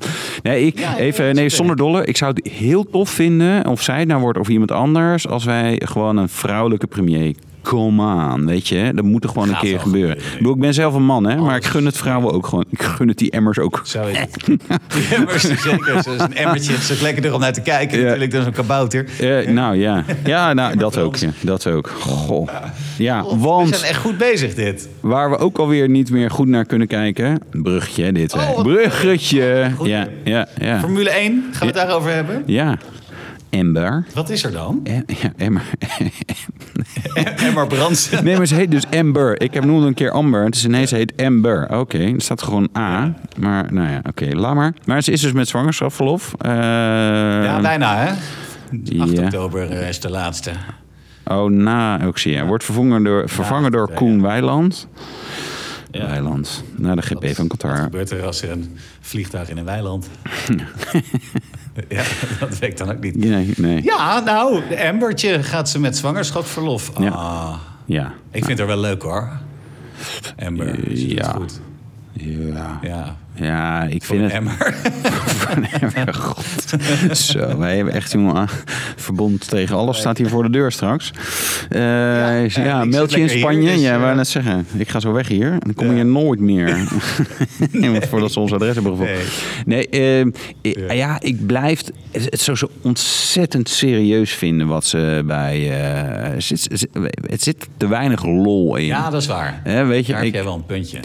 Nee, 0.43 0.65
ik, 0.65 0.79
even, 0.97 1.35
nee. 1.35 1.49
Zonder 1.67 1.85
dolle. 1.85 2.05
Ik 2.05 2.17
zou 2.17 2.33
het 2.33 2.47
heel 2.51 2.89
tof 2.89 3.09
vinden, 3.09 3.67
of 3.67 3.81
zij 3.81 3.99
het 3.99 4.07
nou 4.07 4.21
wordt 4.21 4.39
of 4.39 4.49
iemand 4.49 4.71
anders, 4.71 5.27
als 5.27 5.45
wij 5.45 5.81
gewoon 5.85 6.17
een 6.17 6.29
vrouwelijke 6.29 6.87
premier 6.87 7.35
Come 7.65 8.31
on, 8.33 8.45
weet 8.45 8.67
je. 8.67 8.91
Dat 8.95 9.05
moet 9.05 9.23
er 9.23 9.29
gewoon 9.29 9.49
een 9.49 9.57
keer 9.57 9.79
gebeuren. 9.79 10.11
gebeuren, 10.11 10.31
Ik, 10.31 10.37
bedoel, 10.37 10.53
ik 10.53 10.59
ben 10.59 10.73
zelf 10.73 10.93
een 10.93 11.05
man, 11.05 11.25
hè. 11.27 11.35
Maar 11.35 11.55
ik 11.55 11.65
gun 11.65 11.85
het 11.85 11.97
vrouwen 11.97 12.33
ook 12.33 12.47
gewoon. 12.47 12.65
Ik 12.69 12.81
gun 12.81 13.07
het 13.07 13.17
die 13.17 13.31
emmers 13.31 13.59
ook. 13.59 13.81
Zo 13.83 14.03
is 14.03 14.17
het. 14.17 14.45
Die 14.45 15.07
emmers, 15.15 15.41
zeker. 15.43 16.03
Zo 16.03 16.11
is 16.13 16.19
een 16.19 16.35
emmertje. 16.35 16.71
Het 16.71 16.81
is 16.81 16.91
ook 16.93 17.01
lekkerder 17.01 17.33
om 17.33 17.39
naar 17.39 17.53
te 17.53 17.61
kijken. 17.61 17.97
Ja. 17.97 18.03
Natuurlijk, 18.03 18.33
is 18.33 18.45
een 18.45 18.51
kabouter. 18.51 19.05
Eh, 19.19 19.51
nou 19.51 19.75
ja, 19.75 20.03
ja 20.25 20.53
nou, 20.53 20.77
dat 20.77 20.97
ook. 20.97 21.15
Ja, 21.15 21.29
dat 21.41 21.67
ook. 21.67 21.87
Goh. 21.99 22.49
Ja, 22.97 23.23
We 23.23 23.37
want 23.37 23.75
zijn 23.75 23.89
echt 23.91 23.99
goed 23.99 24.17
bezig, 24.17 24.53
dit. 24.53 24.89
waar 24.99 25.29
we 25.29 25.37
ook 25.37 25.57
alweer 25.57 25.89
niet 25.89 26.11
meer 26.11 26.31
goed 26.31 26.47
naar 26.47 26.65
kunnen 26.65 26.87
kijken. 26.87 27.39
Bruggetje, 27.51 28.11
dit. 28.11 28.33
Oh, 28.33 28.61
Bruggetje. 28.61 29.71
Ja, 29.83 30.07
ja, 30.23 30.47
ja. 30.57 30.79
Formule 30.79 31.09
1, 31.09 31.43
gaan 31.51 31.59
we 31.59 31.65
het 31.65 31.75
daarover 31.75 32.11
hebben? 32.13 32.43
Ja. 32.45 32.77
Amber. 33.59 34.05
Wat 34.13 34.29
is 34.29 34.43
er 34.43 34.51
dan? 34.51 34.79
Eh, 34.83 34.93
Ja, 35.21 35.45
Amber. 35.45 35.63
Emma 37.47 37.65
Brandsen. 37.65 38.23
Nee, 38.23 38.37
maar 38.37 38.45
ze 38.45 38.55
heet 38.55 38.71
dus 38.71 38.83
Amber. 38.91 39.41
Ik 39.41 39.53
heb 39.53 39.65
noemde 39.65 39.87
een 39.87 39.93
keer 39.93 40.11
Amber. 40.11 40.43
Het 40.45 40.55
is 40.55 40.65
ineens 40.65 40.89
ze 40.89 40.95
heet 40.95 41.13
Amber. 41.21 41.77
Oké, 41.79 41.97
er 41.97 42.21
staat 42.21 42.41
gewoon 42.41 42.69
A. 42.77 43.13
Maar 43.37 43.73
nou 43.73 43.89
ja, 43.89 44.01
oké, 44.07 44.25
laat 44.35 44.55
maar. 44.55 44.73
Maar 44.85 45.01
ze 45.03 45.11
is 45.11 45.21
dus 45.21 45.31
met 45.31 45.47
zwangerschapsverlof. 45.47 46.33
Eh, 46.37 46.51
Ja, 47.43 47.59
bijna 47.61 47.95
hè? 47.97 48.09
8 48.09 49.11
Ja. 49.11 49.23
oktober 49.23 49.69
eh, 49.71 49.89
is 49.89 49.99
de 49.99 50.09
laatste. 50.09 50.51
Oh, 51.25 51.49
na 51.51 52.03
ook 52.05 52.17
zie 52.17 52.33
je. 52.33 52.45
Wordt 52.45 52.63
vervangen 52.63 53.03
door, 53.03 53.29
vervangen 53.29 53.71
door 53.71 53.91
Koen. 53.93 54.21
Weiland. 54.21 54.87
Ja. 55.91 56.05
Weiland. 56.05 56.63
Naar 56.75 56.95
de 56.95 57.01
GP 57.01 57.25
van 57.35 57.47
Wat 57.47 57.57
Qatar. 57.57 57.77
gebeurt 57.77 58.11
er 58.11 58.23
als 58.25 58.41
er 58.41 58.51
een 58.51 58.77
vliegtuig 59.01 59.49
in 59.49 59.57
een 59.57 59.65
weiland? 59.65 60.09
ja, 61.89 62.03
dat 62.39 62.59
weet 62.59 62.69
ik 62.71 62.77
dan 62.77 62.91
ook 62.91 62.99
niet. 62.99 63.15
Nee, 63.15 63.53
nee. 63.57 63.83
Ja, 63.83 64.19
nou, 64.19 64.61
de 64.69 64.87
Ambertje 64.89 65.43
gaat 65.43 65.69
ze 65.69 65.79
met 65.79 65.97
zwangerschapsverlof. 65.97 66.91
Ja. 66.99 67.09
Ah, 67.09 67.53
Ja. 67.85 68.13
ik 68.31 68.45
vind 68.45 68.57
haar 68.57 68.67
wel 68.67 68.79
leuk 68.79 69.01
hoor. 69.01 69.29
Amber, 70.45 70.91
ja. 70.97 71.31
goed. 71.31 71.59
Ja. 72.13 72.79
Ja, 72.81 73.15
Ja, 73.35 73.83
ik 73.83 74.03
voor 74.03 74.15
vind 74.15 74.31
het... 74.31 74.41
Emmer. 74.41 76.13
God. 76.13 76.45
Zo, 77.17 77.57
wij 77.57 77.75
hebben 77.75 77.93
echt 77.93 78.11
jongen 78.11 78.35
aan- 78.35 78.49
verbond 78.95 79.49
tegen 79.49 79.75
alles 79.75 79.97
staat 79.97 80.17
hier 80.17 80.29
voor 80.29 80.43
de 80.43 80.49
deur 80.49 80.71
straks. 80.71 81.11
Eh, 81.69 81.81
ja, 81.81 82.29
ik 82.31 82.51
zit 82.51 82.85
meld 82.85 83.11
je 83.11 83.19
in 83.19 83.29
Spanje. 83.29 83.71
dus, 83.71 83.81
ja, 83.81 83.93
eh, 83.95 84.01
wou 84.01 84.15
net 84.15 84.27
zeggen. 84.27 84.67
Ik 84.77 84.89
ga 84.89 84.99
zo 84.99 85.11
weg 85.11 85.27
hier. 85.27 85.51
En 85.51 85.59
dan 85.59 85.73
kom 85.73 85.89
je 85.91 85.95
Ja. 85.97 86.03
nooit 86.03 86.39
meer. 86.39 86.77
nee. 87.71 88.01
Voordat 88.01 88.31
ze 88.31 88.39
ons 88.39 88.53
adres 88.53 88.73
hebben 88.75 88.91
gevonden. 88.91 89.17
Nee, 89.65 89.89
eh, 89.89 90.19
ik- 90.61 90.91
ja. 90.91 91.21
ik 91.21 91.45
blijf 91.45 91.81
het 92.11 92.39
zo, 92.41 92.55
zo 92.55 92.69
ontzettend 92.81 93.69
serieus 93.69 94.31
vinden 94.33 94.67
wat 94.67 94.85
ze 94.85 95.23
bij... 95.25 95.81
eh, 95.81 96.33
het, 96.33 96.43
zit, 96.43 96.87
het 97.29 97.43
zit 97.43 97.67
te 97.77 97.87
weinig 97.87 98.23
lol 98.25 98.75
in. 98.75 98.85
Ja, 98.85 99.09
dat 99.09 99.21
is 99.21 99.27
waar. 99.27 99.61
Hè, 99.63 99.85
weet 99.85 100.05
je, 100.05 100.11
Daar 100.11 100.19
heb 100.21 100.27
ik- 100.29 100.35
jij 100.35 100.43
wel 100.43 100.55
een 100.55 100.65
puntje. 100.65 100.99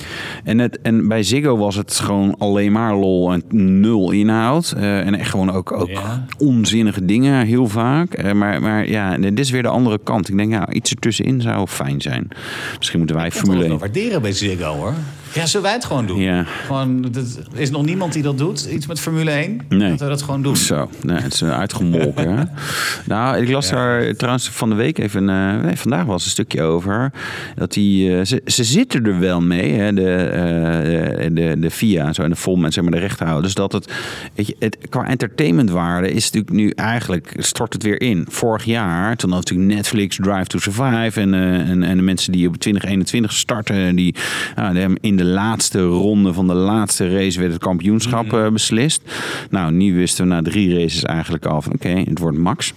En, 0.44 0.58
het, 0.58 0.78
en 0.82 1.08
bij 1.08 1.22
Ziggo 1.22 1.56
was 1.56 1.74
het 1.76 1.94
gewoon 1.94 2.19
alleen 2.38 2.72
maar 2.72 2.94
lol 2.96 3.32
en 3.32 3.42
nul 3.80 4.10
inhoud. 4.10 4.74
Eh, 4.76 5.06
en 5.06 5.14
echt 5.14 5.30
gewoon 5.30 5.50
ook, 5.52 5.72
ook 5.72 5.88
Ja. 5.88 6.24
onzinnige 6.38 7.04
dingen 7.04 7.46
heel 7.46 7.66
vaak. 7.68 8.12
Eh, 8.12 8.32
maar, 8.32 8.62
maar 8.62 8.88
ja, 8.88 9.16
dit 9.18 9.38
is 9.38 9.50
weer 9.50 9.62
de 9.62 9.68
andere 9.68 9.98
kant. 10.04 10.28
Ik 10.28 10.36
denk, 10.36 10.52
ja, 10.52 10.72
iets 10.72 10.90
ertussenin 10.90 11.40
zou 11.40 11.66
fijn 11.66 12.00
zijn. 12.00 12.28
Misschien 12.76 12.98
moeten 12.98 13.16
wij 13.16 13.26
Ik 13.26 13.32
kan 13.32 13.40
het 13.40 13.48
Formule 13.50 13.68
wel 13.68 13.70
1... 13.70 13.78
waarderen 13.80 14.22
bij 14.22 14.32
Ziggo 14.32 14.74
hoor. 14.74 14.94
Ja, 15.32 15.46
zullen 15.46 15.66
wij 15.66 15.72
het 15.74 15.84
gewoon 15.84 16.06
doen? 16.06 16.20
Ja. 16.20 16.44
Gewoon, 16.66 17.04
er 17.54 17.60
is 17.60 17.70
nog 17.70 17.84
niemand 17.84 18.12
die 18.12 18.22
dat 18.22 18.38
doet, 18.38 18.64
iets 18.64 18.86
met 18.86 19.00
Formule 19.00 19.30
1. 19.30 19.60
Nee. 19.68 19.90
Dat 19.90 20.00
we 20.00 20.06
dat 20.06 20.22
gewoon 20.22 20.42
doen. 20.42 20.56
Zo, 20.56 20.90
nee, 21.02 21.16
het 21.16 21.32
is 21.32 21.42
eh, 21.42 21.58
uitgemolken. 21.58 22.36
hè. 22.36 22.44
Nou, 23.06 23.36
ik 23.42 23.48
las 23.48 23.70
daar 23.70 24.14
trouwens 24.16 24.48
van 24.48 24.68
de 24.68 24.74
week 24.74 24.98
even... 24.98 25.28
eh, 25.28 25.60
nee, 25.60 25.76
vandaag 25.76 26.04
was 26.04 26.24
een 26.24 26.30
stukje 26.30 26.62
over. 26.62 27.12
Dat 27.56 27.72
die, 27.72 28.16
eh, 28.18 28.24
ze, 28.24 28.42
ze 28.44 28.64
zitten 28.64 29.06
er 29.06 29.18
wel 29.20 29.40
mee, 29.40 29.72
hè, 29.72 29.92
de, 29.92 30.14
eh, 30.14 31.28
de, 31.32 31.54
de 31.58 31.70
FIA 31.70 32.06
en 32.06 32.14
zo, 32.14 32.22
en 32.22 32.30
de 32.30 32.36
FOM 32.36 32.64
en 32.64 32.72
zeg 32.72 32.84
maar 32.84 32.92
de 32.92 32.98
rechterhouders. 32.98 33.54
Dat 33.54 33.72
het, 33.72 33.92
weet 34.34 34.46
je, 34.46 34.56
het 34.58 34.78
qua 34.88 35.06
entertainmentwaarde 35.06 36.10
is 36.10 36.24
natuurlijk 36.24 36.52
nu 36.52 36.70
eigenlijk... 36.70 37.34
stort 37.38 37.72
het 37.72 37.82
weer 37.82 38.00
in. 38.00 38.26
Vorig 38.28 38.64
jaar, 38.64 39.16
toen 39.16 39.30
had 39.30 39.38
natuurlijk 39.40 39.74
Netflix 39.74 40.16
Drive 40.16 40.44
to 40.46 40.58
Survive... 40.58 41.20
en, 41.20 41.34
en, 41.34 41.82
en 41.82 41.96
de 41.96 42.02
mensen 42.02 42.32
die 42.32 42.48
op 42.48 42.56
2021 42.56 43.32
starten... 43.32 43.96
die 43.96 44.14
nou, 44.56 44.70
die 44.72 44.80
hebben 44.80 44.98
in 45.00 45.16
de 45.20 45.26
laatste 45.26 45.82
ronde 45.82 46.32
van 46.32 46.46
de 46.46 46.54
laatste 46.54 47.10
race... 47.16 47.38
werd 47.40 47.52
het 47.52 47.62
kampioenschap 47.62 48.32
eh, 48.32 48.48
beslist. 48.48 49.02
Nou, 49.50 49.72
nu 49.72 49.94
wisten 49.94 50.24
we 50.28 50.30
na 50.34 50.42
drie 50.42 50.74
races 50.78 51.02
eigenlijk 51.04 51.46
al 51.46 51.62
van... 51.62 51.72
oké, 51.72 51.88
het 51.88 52.18
wordt 52.18 52.38
Max. 52.38 52.72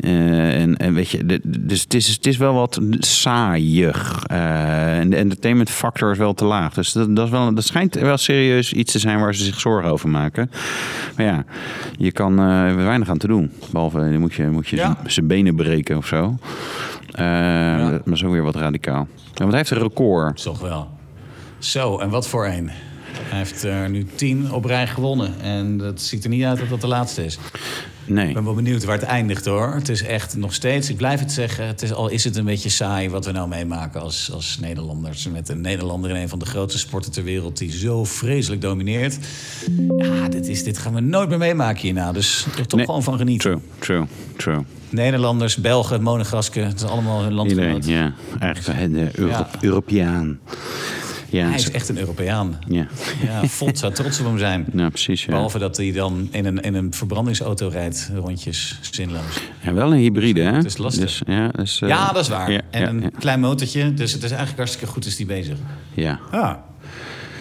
Eh, 0.00 0.60
en, 0.62 0.76
en 0.76 0.94
weet 0.94 1.10
je, 1.10 1.26
de- 1.26 1.40
dus 1.44 1.80
het 1.82 1.94
is, 1.94 2.08
het 2.08 2.26
is 2.26 2.36
wel 2.36 2.54
wat 2.54 2.80
saaiig. 2.98 4.24
Eh, 4.26 4.98
en 4.98 5.10
de 5.10 5.16
entertainment 5.16 5.70
factor 5.70 6.10
is 6.10 6.18
wel 6.18 6.34
te 6.34 6.44
laag. 6.44 6.74
Dus 6.74 6.92
dat, 6.92 7.16
dat, 7.16 7.24
is 7.24 7.30
wel, 7.30 7.54
dat 7.54 7.64
schijnt 7.64 7.94
wel 7.94 8.16
serieus 8.16 8.72
iets 8.72 8.92
te 8.92 8.98
zijn 8.98 9.20
waar 9.20 9.34
ze 9.34 9.44
zich 9.44 9.60
zorgen 9.60 9.90
over 9.90 10.08
maken. 10.08 10.50
Maar 11.16 11.26
ja, 11.26 11.44
je 11.98 12.12
kan 12.12 12.38
er 12.38 12.76
weinig 12.76 13.08
aan 13.08 13.18
te 13.18 13.26
doen. 13.26 13.50
Behalve, 13.70 13.98
dan 13.98 14.20
moet 14.20 14.34
je, 14.34 14.46
moet 14.46 14.68
je 14.68 14.76
Ja. 14.76 14.98
zijn- 15.06 15.26
benen 15.26 15.54
breken 15.56 15.96
of 15.96 16.06
zo. 16.06 16.38
Maar 17.16 18.00
zo 18.18 18.30
weer 18.30 18.42
wat 18.42 18.56
radicaal. 18.56 19.06
Ja, 19.14 19.30
want 19.34 19.48
hij 19.50 19.58
heeft 19.58 19.70
een 19.70 19.78
record. 19.78 20.42
Toch 20.42 20.60
wel. 20.60 20.88
Zo, 21.58 21.98
en 21.98 22.08
wat 22.10 22.28
voor 22.28 22.46
een. 22.46 22.70
Hij 23.12 23.38
heeft 23.38 23.62
er 23.62 23.90
nu 23.90 24.06
tien 24.14 24.52
op 24.52 24.64
rij 24.64 24.86
gewonnen. 24.86 25.40
En 25.40 25.76
dat 25.78 26.00
ziet 26.00 26.24
er 26.24 26.30
niet 26.30 26.44
uit 26.44 26.58
dat 26.58 26.68
dat 26.68 26.80
de 26.80 26.86
laatste 26.86 27.24
is. 27.24 27.38
Nee. 28.04 28.28
Ik 28.28 28.34
ben 28.34 28.44
wel 28.44 28.54
benieuwd 28.54 28.84
waar 28.84 28.94
het 28.98 29.06
eindigt 29.08 29.44
hoor. 29.44 29.74
Het 29.74 29.88
is 29.88 30.02
echt 30.02 30.36
nog 30.36 30.54
steeds, 30.54 30.88
ik 30.90 30.96
blijf 30.96 31.20
het 31.20 31.32
zeggen, 31.32 31.66
het 31.66 31.82
is, 31.82 31.92
al 31.92 32.08
is 32.08 32.24
het 32.24 32.36
een 32.36 32.44
beetje 32.44 32.68
saai 32.68 33.10
wat 33.10 33.24
we 33.24 33.32
nou 33.32 33.48
meemaken 33.48 34.00
als, 34.00 34.30
als 34.32 34.58
Nederlanders. 34.60 35.28
Met 35.28 35.48
een 35.48 35.60
Nederlander 35.60 36.10
in 36.10 36.16
een 36.16 36.28
van 36.28 36.38
de 36.38 36.44
grootste 36.46 36.78
sporten 36.78 37.12
ter 37.12 37.24
wereld 37.24 37.58
die 37.58 37.70
zo 37.78 38.04
vreselijk 38.04 38.60
domineert. 38.60 39.18
Ja, 39.98 40.28
dit, 40.28 40.46
is, 40.48 40.64
dit 40.64 40.78
gaan 40.78 40.94
we 40.94 41.00
nooit 41.00 41.28
meer 41.28 41.38
meemaken 41.38 41.80
hierna. 41.82 42.12
Dus 42.12 42.46
er 42.58 42.66
toch 42.66 42.76
Nee. 42.78 42.84
gewoon 42.86 43.02
van 43.02 43.16
genieten. 43.18 43.50
True, 43.50 43.60
true, 43.78 44.06
true. 44.36 44.64
Nederlanders, 44.90 45.56
Belgen, 45.56 46.02
Monegasken, 46.02 46.66
het 46.66 46.80
is 46.82 46.86
allemaal 46.88 47.22
hun 47.22 47.32
Iedereen, 47.32 47.70
landgenoot. 47.70 47.86
ja. 47.86 48.12
Eigenlijk 48.38 48.92
de 48.94 49.10
Euro 49.20 49.30
Ja. 49.32 49.48
Europeaan. 49.60 50.38
Ja, 51.30 51.46
Hij 51.46 51.54
is 51.54 51.70
echt 51.70 51.88
een 51.88 51.98
Europeaan. 51.98 52.58
ja. 52.68 52.86
Ja, 53.24 53.46
Fot 53.48 53.78
zou 53.78 53.92
trots 53.92 54.20
op 54.20 54.26
hem 54.26 54.38
zijn. 54.38 54.66
ja, 54.74 54.88
precies. 54.98 55.24
Ja. 55.24 55.30
Behalve 55.30 55.58
dat 55.58 55.76
hij 55.76 55.92
dan 55.92 56.28
in 56.30 56.44
een, 56.46 56.60
in 56.60 56.74
een 56.74 56.92
verbrandingsauto 56.92 57.68
rijdt, 57.68 58.10
rondjes, 58.14 58.78
zinloos. 58.90 59.40
Ja, 59.60 59.72
wel 59.72 59.92
een 59.92 59.98
hybride, 59.98 60.40
hè? 60.40 60.52
Het 60.52 60.64
is 60.64 60.76
lastig. 60.76 61.02
Dus, 61.04 61.22
ja, 61.26 61.48
dus, 61.48 61.80
eh, 61.80 61.88
ja, 61.88 62.12
dat 62.12 62.22
is 62.22 62.28
waar. 62.28 62.62
En 62.70 63.02
een 63.02 63.12
klein 63.18 63.40
motortje, 63.40 63.94
dus 63.94 64.12
het 64.12 64.22
is 64.22 64.28
eigenlijk 64.28 64.58
hartstikke 64.58 64.92
goed 64.92 65.06
is 65.06 65.16
die 65.16 65.26
bezig. 65.26 65.56
ja. 65.94 66.20
Ja. 66.32 66.64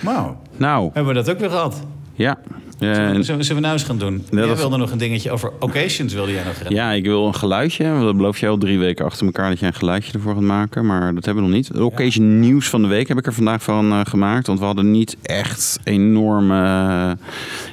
Nou, 0.01 0.33
Nou, 0.57 0.89
hebben 0.93 1.13
we 1.15 1.21
dat 1.23 1.29
ook 1.33 1.39
weer 1.39 1.49
gehad. 1.49 1.81
ja. 2.15 2.37
Zullen, 2.79 3.15
we- 3.15 3.23
zullen 3.23 3.55
we 3.55 3.59
nou 3.59 3.73
eens 3.73 3.83
gaan 3.83 3.97
doen? 3.97 4.23
Jij 4.31 4.47
dat- 4.47 4.57
wilde 4.57 4.77
nog 4.77 4.91
een 4.91 4.97
dingetje 4.97 5.31
over 5.31 5.51
occasions, 5.59 6.13
wilde 6.13 6.31
jij 6.31 6.43
nog 6.43 6.57
gaan 6.57 6.73
ja, 6.73 6.91
ik 6.91 7.05
wil 7.05 7.27
een 7.27 7.35
geluidje. 7.35 7.99
Dat 7.99 8.17
beloof 8.17 8.37
je 8.39 8.47
al 8.47 8.57
drie 8.57 8.79
weken 8.79 9.05
achter 9.05 9.25
elkaar 9.25 9.49
dat 9.49 9.59
jij 9.59 9.67
een 9.67 9.73
geluidje 9.73 10.13
ervoor 10.13 10.33
gaat 10.33 10.41
maken. 10.41 10.85
Maar 10.85 11.13
dat 11.15 11.25
hebben 11.25 11.43
we 11.43 11.49
nog 11.49 11.57
niet. 11.57 11.73
De 11.73 11.83
occasion 11.85 12.39
nieuws 12.39 12.69
van 12.69 12.81
de 12.81 12.87
week 12.87 13.07
heb 13.07 13.17
ik 13.17 13.25
er 13.25 13.33
vandaag 13.33 13.63
van 13.63 13.91
eh, 13.91 13.99
gemaakt. 14.03 14.47
Want 14.47 14.59
we 14.59 14.65
hadden 14.65 14.91
niet 14.91 15.17
echt 15.21 15.79
enorme 15.83 16.55
uh, 16.63 17.11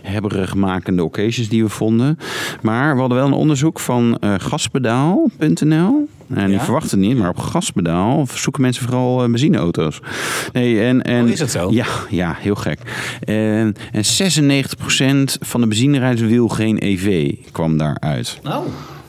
hebberigmakende 0.03 1.05
occasions 1.05 1.49
die 1.49 1.63
we 1.63 1.69
vonden. 1.69 2.19
Maar 2.63 2.95
we 2.95 3.01
hadden 3.01 3.19
wel 3.19 3.27
een 3.27 3.33
onderzoek 3.33 3.81
van 3.81 4.17
eh, 4.21 4.35
gaspedaal.nl. 4.39 6.09
En 6.29 6.45
die 6.47 6.55
Ja? 6.57 6.65
verwachten 6.65 6.99
het 6.99 7.09
niet, 7.09 7.19
maar 7.19 7.29
op 7.29 7.39
gaspedaal 7.39 8.27
zoeken 8.35 8.63
mensen 8.63 8.83
vooral 8.85 9.23
eh, 9.23 9.29
benzineauto's. 9.31 10.01
Nee, 10.53 10.81
en, 10.81 11.03
en, 11.03 11.23
Oh, 11.25 11.29
is 11.31 11.39
dat 11.39 11.51
zo? 11.51 11.71
Ja, 11.71 11.87
ja 12.11 12.37
heel 12.39 12.55
gek. 12.55 12.79
En, 13.25 13.75
en 13.93 14.03
96% 14.05 15.39
van 15.41 15.61
de 15.61 15.67
benzinerijders 15.67 16.29
wil 16.31 16.49
geen 16.49 16.77
EV, 16.83 17.33
kwam 17.53 17.79
daaruit. 17.79 18.39
Nou, 18.43 18.67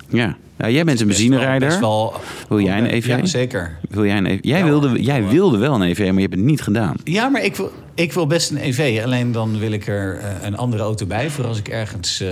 Ja. 0.09 0.35
Jij 0.57 0.71
bent 0.83 0.89
een 0.89 0.97
wel- 0.97 1.05
benzinerijder. 1.07 1.79
wel- 1.79 2.13
Wil 2.49 2.59
jij 2.59 2.77
een 2.77 2.93
EV? 2.93 3.05
Ja, 3.07 3.25
zeker. 3.25 3.77
Wil 3.89 4.05
jij 4.05 4.17
een 4.17 4.25
EV? 4.25 4.37
Jij, 4.41 4.59
Ja, 4.59 4.65
wilde, 4.65 5.01
jij 5.03 5.27
wilde 5.27 5.57
wel 5.57 5.75
een 5.75 5.81
EV, 5.81 5.99
maar 5.99 6.13
je 6.13 6.21
hebt 6.21 6.33
het 6.35 6.43
niet 6.43 6.61
gedaan. 6.61 6.95
Ja, 7.03 7.27
maar 7.29 7.43
ik 7.43 7.55
wil, 7.55 7.71
ik 7.95 8.13
wil 8.13 8.27
best 8.27 8.51
een 8.51 8.57
EV. 8.57 9.01
Alleen 9.03 9.31
dan 9.31 9.59
wil 9.59 9.71
ik 9.71 9.87
er 9.87 10.17
eh, 10.17 10.29
een 10.41 10.57
andere 10.57 10.83
auto 10.83 11.05
bij 11.05 11.29
voor 11.29 11.45
als 11.47 11.57
ik 11.57 11.67
ergens 11.67 12.19
eh, 12.19 12.27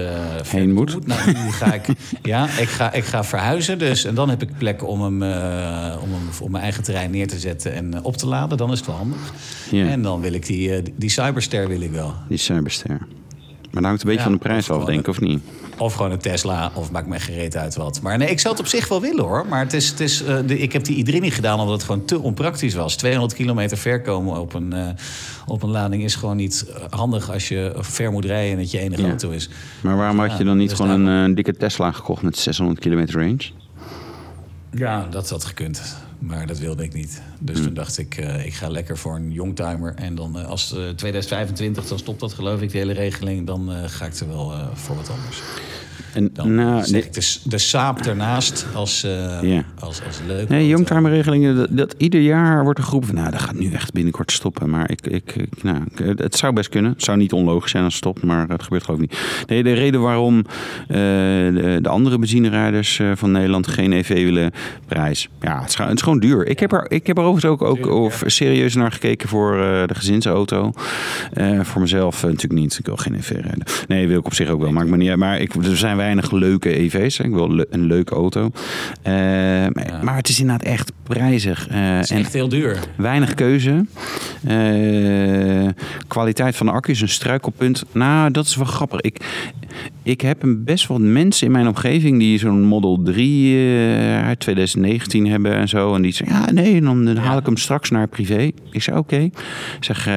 Heen 0.48 0.74
moet. 0.74 1.08
Nou, 1.08 1.32
nu 1.32 1.52
ga 1.52 1.74
ik, 1.74 1.86
ja, 2.24 2.44
ik 2.44 2.68
ga, 2.68 2.94
ik 2.94 3.04
ga 3.04 3.24
verhuizen. 3.24 3.80
Dus, 3.80 4.06
en 4.06 4.16
dan 4.16 4.30
heb 4.30 4.42
ik 4.42 4.58
plek 4.58 4.88
om 4.88 5.02
hem, 5.02 5.24
eh, 5.24 5.98
om 6.02 6.12
hem 6.12 6.22
op 6.42 6.50
mijn 6.50 6.64
eigen 6.64 6.84
terrein 6.84 7.12
neer 7.12 7.28
te 7.28 7.40
zetten 7.40 7.74
en 7.74 8.04
op 8.04 8.18
te 8.18 8.28
laden. 8.28 8.58
Dan 8.58 8.72
is 8.72 8.78
het 8.78 8.88
wel 8.88 8.96
handig. 8.96 9.34
Ja. 9.72 9.88
En 9.88 10.02
dan 10.02 10.22
wil 10.22 10.34
ik 10.34 10.46
die, 10.46 10.82
die 10.96 11.10
Cyberster 11.10 11.68
wil 11.68 11.82
ik 11.82 11.92
wel. 11.92 12.14
Die 12.28 12.38
Cyberster. 12.38 12.90
Maar 12.90 13.82
dat 13.82 13.84
hangt 13.84 14.02
een 14.02 14.08
beetje 14.08 14.24
Ja, 14.24 14.30
van 14.30 14.32
de 14.32 14.48
prijs 14.48 14.70
af, 14.70 14.86
denk 14.86 15.00
ik, 15.00 15.08
of 15.08 15.20
niet? 15.20 15.44
Of 15.78 15.94
gewoon 15.94 16.12
een 16.12 16.18
Tesla, 16.20 16.72
of 16.74 16.92
maakt 16.92 17.08
me 17.08 17.20
gereed 17.20 17.56
uit 17.56 17.76
wat. 17.76 18.02
Maar 18.02 18.18
nee, 18.18 18.30
ik 18.30 18.40
zou 18.40 18.54
het 18.54 18.64
op 18.64 18.70
zich 18.70 18.88
wel 18.88 19.02
willen 19.02 19.24
hoor. 19.24 19.46
Maar 19.50 19.60
het 19.60 19.74
is, 19.74 19.90
het 19.90 20.00
is, 20.00 20.24
eh, 20.24 20.38
de, 20.46 20.60
ik 20.60 20.74
heb 20.74 20.84
die 20.84 21.06
i3 21.06 21.20
niet 21.22 21.34
gedaan 21.34 21.60
omdat 21.60 21.74
het 21.74 21.84
gewoon 21.84 22.06
te 22.06 22.20
onpraktisch 22.20 22.74
was. 22.74 22.96
200 22.96 23.34
kilometer 23.34 23.78
ver 23.78 24.02
komen 24.02 24.40
op 24.40 24.54
een, 24.54 24.74
eh, 24.74 24.88
op 25.46 25.64
een 25.64 25.70
lading 25.70 26.04
is 26.04 26.16
gewoon 26.16 26.36
niet 26.36 26.66
eh, 26.68 26.84
handig 26.90 27.32
als 27.32 27.48
je 27.48 27.74
ver 27.80 28.12
moet 28.12 28.26
rijden 28.26 28.52
en 28.52 28.60
het 28.60 28.72
je 28.72 28.80
enige 28.80 29.02
Ja. 29.02 29.08
auto 29.08 29.30
is. 29.30 29.50
Maar 29.82 29.98
waarom 29.98 30.20
had 30.20 30.38
je 30.38 30.44
dan 30.44 30.58
niet 30.58 30.70
dus 30.70 30.78
gewoon 30.78 31.06
een 31.06 31.36
dikke 31.36 31.54
Tesla 31.54 31.92
gekocht 31.92 32.22
met 32.22 32.38
600 32.38 32.80
kilometer 32.80 33.20
range? 33.20 33.50
Ja, 34.72 35.08
dat 35.10 35.30
had 35.30 35.46
gekund. 35.46 35.96
Maar 36.28 36.48
dat 36.48 36.60
wilde 36.60 36.84
ik 36.84 36.94
niet. 36.94 37.22
Dus 37.40 37.62
toen 37.62 37.74
dacht 37.74 37.98
ik, 37.98 38.18
eh, 38.18 38.46
ik 38.46 38.54
ga 38.54 38.68
lekker 38.68 38.98
voor 38.98 39.16
een 39.16 39.32
youngtimer. 39.32 39.94
En 39.96 40.16
dan 40.16 40.40
eh, 40.40 40.46
als 40.48 40.72
eh, 40.72 40.90
2025, 40.90 41.88
dan 41.88 42.00
stopt 42.00 42.20
dat 42.20 42.34
geloof 42.34 42.62
ik, 42.62 42.72
de 42.72 42.78
hele 42.78 42.94
regeling. 42.94 43.48
Dan 43.48 43.72
eh, 43.72 43.84
ga 43.86 44.06
ik 44.06 44.14
er 44.14 44.28
wel 44.28 44.54
eh, 44.54 44.68
voor 44.74 44.96
wat 44.96 45.10
anders. 45.10 45.42
En, 46.14 46.30
Dan 46.34 46.56
nou, 46.56 46.80
zeg 46.82 46.92
nee, 46.92 47.02
ik 47.04 47.14
de, 47.14 47.36
de 47.44 47.58
saap 47.58 48.00
ernaast 48.00 48.66
als, 48.74 49.04
eh, 49.04 49.38
Ja. 49.42 49.64
als, 49.80 50.02
als 50.08 50.20
leuk. 50.28 50.50
Nee, 50.50 50.68
youngtimer-regelingen, 50.68 51.56
dat, 51.56 51.68
dat 51.72 51.96
ieder 51.98 52.22
jaar 52.22 52.64
wordt 52.64 52.80
een 52.80 52.86
groep 52.86 53.06
van, 53.06 53.16
nou, 53.16 53.32
dat 53.32 53.42
gaat 53.42 53.56
nu 53.56 53.72
echt 53.72 53.92
binnenkort 53.94 54.32
stoppen. 54.32 54.70
Maar 54.70 54.92
ik, 54.92 55.08
ik, 55.08 55.36
ik- 55.36 55.64
nou, 55.64 55.78
ik- 55.96 56.20
het 56.20 56.36
zou 56.36 56.54
best 56.54 56.70
kunnen. 56.70 56.92
Het 56.92 57.04
zou 57.04 57.18
niet 57.18 57.34
onlogisch 57.34 57.72
zijn 57.72 57.84
als 57.84 57.94
het 57.94 58.04
stopt, 58.04 58.24
maar 58.24 58.48
het 58.48 58.64
gebeurt 58.64 58.84
geloof 58.84 59.00
ik 59.02 59.10
niet. 59.12 59.20
Nee, 59.48 59.64
de 59.64 59.74
reden 59.74 60.02
waarom 60.02 60.38
eh, 60.38 60.96
de, 60.96 61.80
de 61.82 61.90
andere 61.90 62.20
benzinerijders 62.20 63.00
eh, 63.00 63.12
van 63.16 63.32
Nederland 63.32 63.68
geen 63.68 63.92
EV 63.94 64.08
willen, 64.24 64.52
prijs. 64.88 65.30
Ja, 65.42 65.60
het 65.60 65.70
is, 65.70 65.76
gewoon- 65.76 65.90
het 65.90 65.98
is 66.00 66.04
gewoon 66.04 66.20
duur. 66.20 66.48
Ik 66.48 66.60
heb 66.60 66.72
er, 66.74 66.86
ik 66.92 67.08
heb 67.08 67.18
er 67.18 67.24
overigens 67.24 67.52
ook, 67.54 67.62
ook 67.62 67.86
of 67.92 68.24
serieus 68.26 68.76
naar 68.76 68.92
gekeken 68.92 69.30
voor 69.30 69.54
eh, 69.54 69.88
de 69.88 69.96
gezinsauto. 69.96 70.72
Eh, 71.34 71.60
voor 71.64 71.82
mezelf 71.82 72.24
eh, 72.24 72.30
natuurlijk 72.30 72.62
niet. 72.62 72.78
Ik 72.80 72.86
wil 72.86 72.98
geen 72.98 73.16
EV 73.16 73.30
rijden. 73.30 73.64
Nee, 73.88 74.08
wil 74.08 74.20
ik 74.20 74.26
op 74.26 74.34
zich 74.34 74.50
ook 74.50 74.62
wel. 74.62 74.72
Maakt 74.72 74.90
me 74.90 74.98
niet 74.98 75.10
uit. 75.10 75.18
Maar 75.20 75.40
ik, 75.40 75.54
er 75.56 75.78
zijn 75.84 75.98
weinig 75.98 76.32
leuke 76.32 76.78
EV's. 76.80 77.18
hè. 77.18 77.24
Ik 77.24 77.32
wil 77.34 77.56
le- 77.56 77.66
een 77.70 77.86
leuke 77.86 78.16
auto. 78.16 78.52
Eh, 79.02 79.14
maar, 79.14 80.00
maar 80.04 80.16
het 80.16 80.30
is 80.30 80.40
inderdaad 80.40 80.68
echt 80.68 80.92
prijzig. 81.04 81.68
Eh, 81.68 81.96
Het 81.96 82.04
is 82.04 82.10
en 82.12 82.18
echt 82.18 82.34
heel 82.34 82.50
duur. 82.50 82.80
weinig 82.98 83.34
keuze. 83.34 83.86
Eh, 84.44 85.70
kwaliteit 86.08 86.56
van 86.56 86.66
de 86.66 86.72
accu 86.72 86.92
is 86.92 87.02
een 87.02 87.10
struikelpunt. 87.10 87.84
Nou, 87.92 88.32
dat 88.32 88.46
is 88.46 88.56
wel 88.56 88.66
grappig. 88.66 89.02
Ik, 89.02 89.20
ik 90.04 90.22
heb 90.22 90.44
een 90.44 90.64
best 90.64 90.88
wel 90.88 91.00
mensen 91.00 91.46
in 91.46 91.52
mijn 91.54 91.68
omgeving 91.68 92.20
die 92.20 92.40
zo'n 92.40 92.62
Model 92.64 93.02
3 93.04 93.56
eh, 93.58 94.26
uit 94.26 94.40
2019 94.40 95.28
hebben 95.28 95.54
en 95.56 95.70
zo. 95.70 95.96
En 95.96 96.02
die 96.02 96.12
zeggen, 96.14 96.38
ja 96.38 96.52
nee, 96.52 96.82
dan, 96.82 97.06
dan 97.06 97.16
haal 97.18 97.38
ik 97.38 97.46
hem 97.46 97.58
straks 97.58 97.90
naar 97.90 98.08
privé. 98.08 98.52
Ik 98.72 98.82
zeg, 98.82 98.96
oké. 98.96 99.16
Ik 99.18 99.34
zeg, 99.80 100.10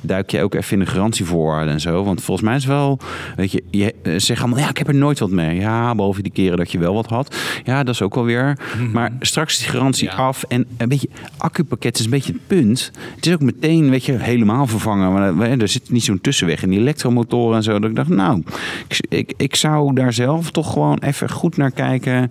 duik 0.00 0.30
je 0.30 0.42
ook 0.42 0.54
even 0.54 0.72
in 0.72 0.84
de 0.84 0.90
garantievoorwaarden 0.90 1.72
en 1.74 1.80
zo. 1.80 2.04
Want 2.04 2.22
volgens 2.22 2.46
mij 2.46 2.56
is 2.56 2.64
wel, 2.66 2.98
weet 3.36 3.52
je, 3.52 3.62
je 3.70 3.94
zegt 4.16 4.40
allemaal, 4.40 4.58
ja, 4.58 4.68
ik 4.68 4.78
heb 4.78 4.88
er 4.88 4.94
nooit 4.94 5.05
wat 5.14 5.30
mee. 5.30 5.58
Ja, 5.60 5.94
behalve 5.94 6.22
die 6.22 6.32
keren 6.32 6.56
dat 6.56 6.72
je 6.72 6.78
wel 6.78 6.94
wat 6.94 7.06
had. 7.06 7.36
Ja, 7.64 7.82
dat 7.84 7.94
is 7.94 8.02
ook 8.02 8.14
wel 8.14 8.24
weer. 8.24 8.58
Maar 8.92 9.10
straks 9.20 9.52
is 9.52 9.58
die 9.58 9.68
garantie 9.68 10.08
Ja. 10.08 10.14
af. 10.14 10.42
En 10.48 10.66
een 10.76 10.88
beetje, 10.88 11.08
accupakket 11.36 11.98
is 11.98 12.04
een 12.04 12.10
beetje 12.10 12.32
het 12.32 12.46
punt. 12.46 12.90
Het 13.16 13.26
is 13.26 13.32
ook 13.32 13.40
meteen, 13.40 13.90
weet 13.90 14.04
je, 14.04 14.12
helemaal 14.12 14.66
vervangen. 14.66 15.12
Maar 15.12 15.40
eh, 15.50 15.60
er 15.60 15.68
zit 15.68 15.90
niet 15.90 16.04
zo'n 16.04 16.20
tussenweg 16.20 16.62
in 16.62 16.70
die 16.70 16.78
elektromotoren 16.78 17.56
en 17.56 17.62
zo. 17.62 17.78
Dat 17.78 17.90
ik 17.90 17.96
dacht, 17.96 18.08
nou, 18.08 18.42
ik, 18.88 19.00
ik, 19.08 19.32
ik 19.36 19.56
zou 19.56 19.94
daar 19.94 20.12
zelf 20.12 20.50
toch 20.50 20.72
gewoon 20.72 20.98
even 20.98 21.30
goed 21.30 21.56
naar 21.56 21.70
kijken. 21.70 22.30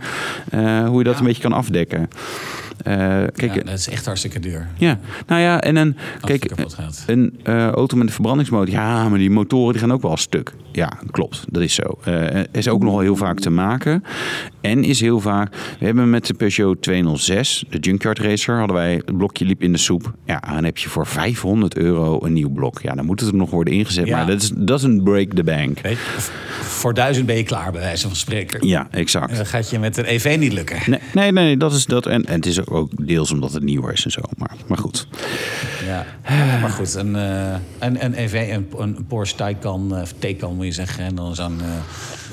eh, 0.49 0.87
hoe 0.87 0.97
je 0.97 1.03
dat 1.03 1.13
Ja. 1.13 1.19
een 1.19 1.25
beetje 1.25 1.41
kan 1.41 1.53
afdekken. 1.53 2.09
Eh, 2.77 2.93
kijk, 2.95 3.41
Ja, 3.41 3.53
ja, 3.53 3.61
dat 3.61 3.77
is 3.79 3.89
echt 3.89 4.05
hartstikke 4.05 4.39
duur. 4.39 4.67
nou 5.27 5.41
ja, 5.41 5.61
en 5.61 5.75
een, 5.75 5.97
kijk, 6.21 6.51
een 7.05 7.39
eh, 7.43 7.67
auto 7.67 7.97
met 7.97 8.07
een 8.07 8.13
verbrandingsmotor, 8.13 8.73
ja, 8.73 9.09
maar 9.09 9.19
die 9.19 9.29
motoren 9.29 9.71
die 9.71 9.81
gaan 9.81 9.93
ook 9.93 10.01
wel 10.01 10.11
een 10.11 10.17
stuk. 10.17 10.53
Ja, 10.71 10.97
klopt, 11.11 11.45
dat 11.49 11.61
is 11.61 11.73
zo. 11.73 11.97
Eh, 12.03 12.43
is 12.51 12.67
ook 12.67 12.83
nogal 12.83 12.99
heel 12.99 13.15
vaak 13.15 13.39
te 13.39 13.49
maken. 13.49 14.03
En 14.65 14.83
is 14.83 15.01
heel 15.01 15.19
vaak, 15.19 15.55
we 15.79 15.85
hebben 15.85 16.09
met 16.09 16.25
de 16.25 16.33
Peugeot 16.33 16.81
206, 16.81 17.65
de 17.69 17.77
Junkyard 17.79 18.19
Racer, 18.19 18.57
hadden 18.57 18.75
wij, 18.75 18.93
het 19.05 19.17
blokje 19.17 19.45
liep 19.45 19.61
in 19.61 19.71
de 19.71 19.77
soep. 19.77 20.13
Ja, 20.25 20.39
dan 20.39 20.63
heb 20.63 20.77
je 20.77 20.89
voor 20.89 21.07
500 21.07 21.77
euro 21.77 22.19
een 22.23 22.33
nieuw 22.33 22.49
blok. 22.49 22.81
Ja, 22.81 22.93
dan 22.93 23.05
moet 23.05 23.19
het 23.19 23.29
er 23.29 23.35
nog 23.35 23.49
worden 23.49 23.73
ingezet, 23.73 24.07
Ja. 24.07 24.17
maar 24.17 24.27
dat 24.27 24.41
is 24.41 24.51
doesn't 24.55 25.03
break 25.03 25.33
the 25.33 25.43
bank. 25.43 25.79
Weet 25.79 25.97
voor 26.61 26.93
duizend 26.93 27.25
ben 27.25 27.35
je 27.35 27.43
klaar, 27.43 27.71
bij 27.71 27.81
wijze 27.81 28.07
van 28.07 28.15
spreken. 28.15 28.67
Ja, 28.67 28.87
exact. 28.91 29.29
En 29.29 29.35
dan 29.35 29.45
gaat 29.45 29.69
je 29.69 29.79
met 29.79 29.97
een 29.97 30.05
EV 30.05 30.35
niet 30.39 30.53
lukken. 30.53 30.77
Nee, 30.85 30.99
nee, 31.13 31.31
nee, 31.31 31.57
dat 31.57 31.73
is 31.73 31.85
dat. 31.85 32.05
En, 32.05 32.25
en 32.25 32.35
het 32.35 32.45
is 32.45 32.67
ook 32.67 33.07
deels 33.07 33.31
omdat 33.31 33.53
het 33.53 33.63
nieuwer 33.63 33.93
is 33.93 34.05
en 34.05 34.11
zo. 34.11 34.21
Maar, 34.37 34.51
maar 34.67 34.77
goed. 34.77 35.07
Ja. 35.85 36.05
Maar 36.61 36.69
goed, 36.69 36.93
een, 36.93 37.15
eh, 37.15 37.55
een, 37.79 38.05
een 38.05 38.13
EV, 38.13 38.49
een, 38.51 38.67
een 38.77 39.05
Porsche 39.07 39.35
Taycan, 39.35 39.95
eh, 39.95 40.01
of 40.01 40.13
Taycan 40.19 40.55
moet 40.55 40.65
je 40.65 40.71
zeggen. 40.71 41.03
En 41.03 41.15
dan 41.15 41.35
zo'n 41.35 41.61
eh, 41.61 41.67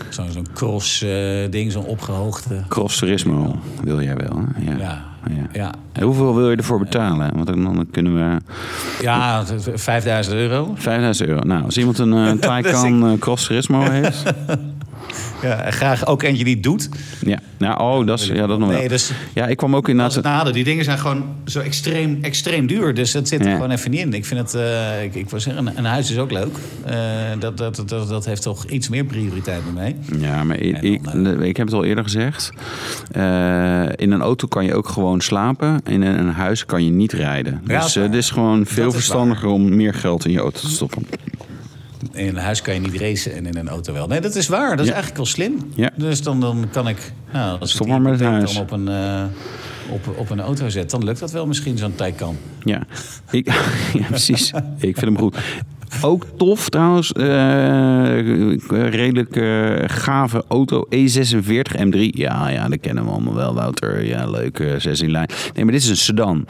zo'n 0.09 0.31
zo'n 0.31 0.47
cross 0.55 1.03
eh, 1.03 1.11
ding, 1.51 1.73
zo'n 1.73 1.85
opgehoogde. 1.85 2.63
Cross 2.69 2.99
Turismo 2.99 3.59
wil 3.83 4.03
jij 4.03 4.17
wel, 4.17 4.39
hè? 4.39 4.71
Ja. 4.71 4.79
Ja. 4.79 5.11
Ja. 5.31 5.49
Ja. 5.53 5.73
En 5.93 6.03
hoeveel 6.03 6.35
wil 6.35 6.51
je 6.51 6.57
ervoor 6.57 6.79
betalen? 6.79 7.31
Want 7.35 7.47
dan, 7.47 7.87
kunnen 7.91 8.15
we... 8.15 8.37
Ja, 9.03 9.45
5000 9.75 10.37
euro. 10.37 10.73
5000 10.77 11.29
euro. 11.29 11.41
Nou, 11.47 11.65
als 11.65 11.79
iemand 11.79 11.99
een 11.99 12.13
uh, 12.27 12.33
Taycan 12.33 13.07
eh, 13.07 13.19
Cross 13.19 13.47
Turismo 13.47 13.81
heeft... 13.91 14.23
Ja, 15.43 15.61
en 15.63 15.73
graag 15.73 16.07
ook 16.07 16.23
eentje 16.23 16.45
die 16.45 16.55
het 16.55 16.63
doet. 16.63 16.89
Ja, 17.21 17.39
nou, 17.59 17.81
oh, 18.01 18.07
dat 18.07 18.21
is, 18.21 18.27
ja, 18.27 18.47
dat 18.47 18.59
nog 18.59 18.69
wel. 18.69 18.79
Nee, 18.79 18.89
dus 18.89 19.13
Ja, 19.35 19.47
ik 19.47 19.57
kwam 19.57 19.77
ook 19.77 19.89
inderdaad... 19.89 20.23
nadeel, 20.23 20.53
die 20.53 20.65
dingen 20.65 20.85
zijn 20.85 20.99
gewoon 20.99 21.25
zo 21.47 21.61
extreem, 21.61 22.19
extreem 22.23 22.67
duur. 22.67 22.95
Dus 22.95 23.13
dat 23.13 23.29
zit 23.29 23.41
er 23.41 23.47
Ja. 23.49 23.53
gewoon 23.55 23.71
even 23.71 23.91
niet 23.91 24.01
in. 24.01 24.13
Ik 24.13 24.25
vind 24.25 24.41
het, 24.41 24.55
eh, 24.55 25.03
ik, 25.05 25.15
ik 25.15 25.31
wil 25.31 25.41
zeggen, 25.41 25.67
een, 25.67 25.79
een 25.79 25.85
huis 25.85 26.11
is 26.11 26.19
ook 26.19 26.31
leuk. 26.33 26.57
Eh, 26.85 26.95
dat, 27.39 27.57
dat, 27.59 27.83
dat, 27.87 28.09
dat 28.09 28.25
heeft 28.25 28.43
toch 28.43 28.65
iets 28.65 28.89
meer 28.89 29.05
prioriteit 29.05 29.61
bij 29.65 29.73
mij. 29.73 29.97
Ja, 30.21 30.45
maar 30.45 30.57
ik, 30.59 30.75
En 30.75 31.03
dan, 31.03 31.27
ik, 31.27 31.41
ik 31.41 31.57
heb 31.57 31.67
het 31.67 31.75
al 31.77 31.85
eerder 31.85 32.05
gezegd. 32.05 32.51
Eh, 33.13 33.83
in 33.97 34.11
een 34.13 34.21
auto 34.23 34.47
kan 34.49 34.65
je 34.65 34.75
ook 34.75 34.89
gewoon 34.89 35.21
slapen. 35.21 35.81
In 35.85 36.03
een, 36.03 36.19
een 36.19 36.29
huis 36.33 36.67
kan 36.67 36.85
je 36.85 36.91
niet 36.91 37.13
rijden. 37.13 37.61
Ja, 37.67 37.81
dus 37.83 37.97
eh, 37.97 38.03
het 38.03 38.15
is 38.15 38.31
gewoon 38.31 38.67
veel 38.67 38.93
verstandiger 38.93 39.49
om 39.49 39.77
meer 39.77 39.95
geld 39.95 40.25
in 40.25 40.31
je 40.33 40.39
auto 40.39 40.61
te 40.61 40.69
stoppen. 40.69 41.07
In 42.13 42.29
een 42.29 42.37
huis 42.37 42.63
kan 42.63 42.75
je 42.75 42.81
niet 42.81 42.95
racen 43.01 43.35
en 43.35 43.47
in 43.47 43.57
een 43.57 43.69
auto 43.69 43.93
wel. 43.93 44.07
Nee, 44.07 44.21
dat 44.21 44.35
is 44.35 44.49
waar. 44.49 44.71
Dat 44.71 44.81
is 44.81 44.87
Ja. 44.87 44.93
eigenlijk 44.93 45.17
wel 45.17 45.27
slim. 45.27 45.71
Ja. 45.75 45.91
Dus 45.97 46.23
dan, 46.23 46.41
dan 46.41 46.67
kan 46.73 46.89
ik... 46.89 47.13
Nou, 47.33 47.61
als 47.61 47.71
Stop 47.71 47.87
ik 47.87 47.93
maar 47.93 48.01
met 48.01 48.13
het 48.13 48.29
huis. 48.29 48.53
dan 48.53 48.63
op 48.63 48.71
een, 48.71 48.89
eh, 48.89 49.25
op, 49.91 50.15
op 50.19 50.31
een 50.31 50.41
auto 50.41 50.69
zet, 50.69 50.91
dan 50.91 51.05
lukt 51.05 51.21
dat 51.21 51.31
wel 51.31 51.47
misschien, 51.47 51.79
zo'n 51.79 51.95
Taycan. 51.95 52.37
Ja, 52.65 52.83
ik, 53.31 53.47
ja 54.01 54.07
precies. 54.09 54.51
Ik 54.79 54.97
vind 54.99 55.01
hem 55.01 55.19
goed. 55.19 55.37
Ook 56.01 56.27
tof 56.37 56.69
trouwens, 56.69 57.13
eh, 57.13 58.27
redelijk 58.91 59.37
eh, 59.37 59.73
gave 59.87 60.45
auto 60.49 60.87
E46 60.91 61.77
M3. 61.79 61.99
Ja, 62.11 62.49
ja, 62.49 62.69
dat 62.69 62.81
kennen 62.81 63.05
we 63.05 63.11
allemaal 63.11 63.35
wel, 63.35 63.55
Wouter. 63.55 64.05
Ja, 64.05 64.31
leuk, 64.31 64.59
eh, 64.59 64.75
zes 64.79 65.01
in 65.01 65.11
lijn. 65.11 65.29
Nee, 65.55 65.65
maar 65.65 65.73
dit 65.73 65.83
is 65.83 65.89
een 65.89 65.97
sedan. 65.97 66.47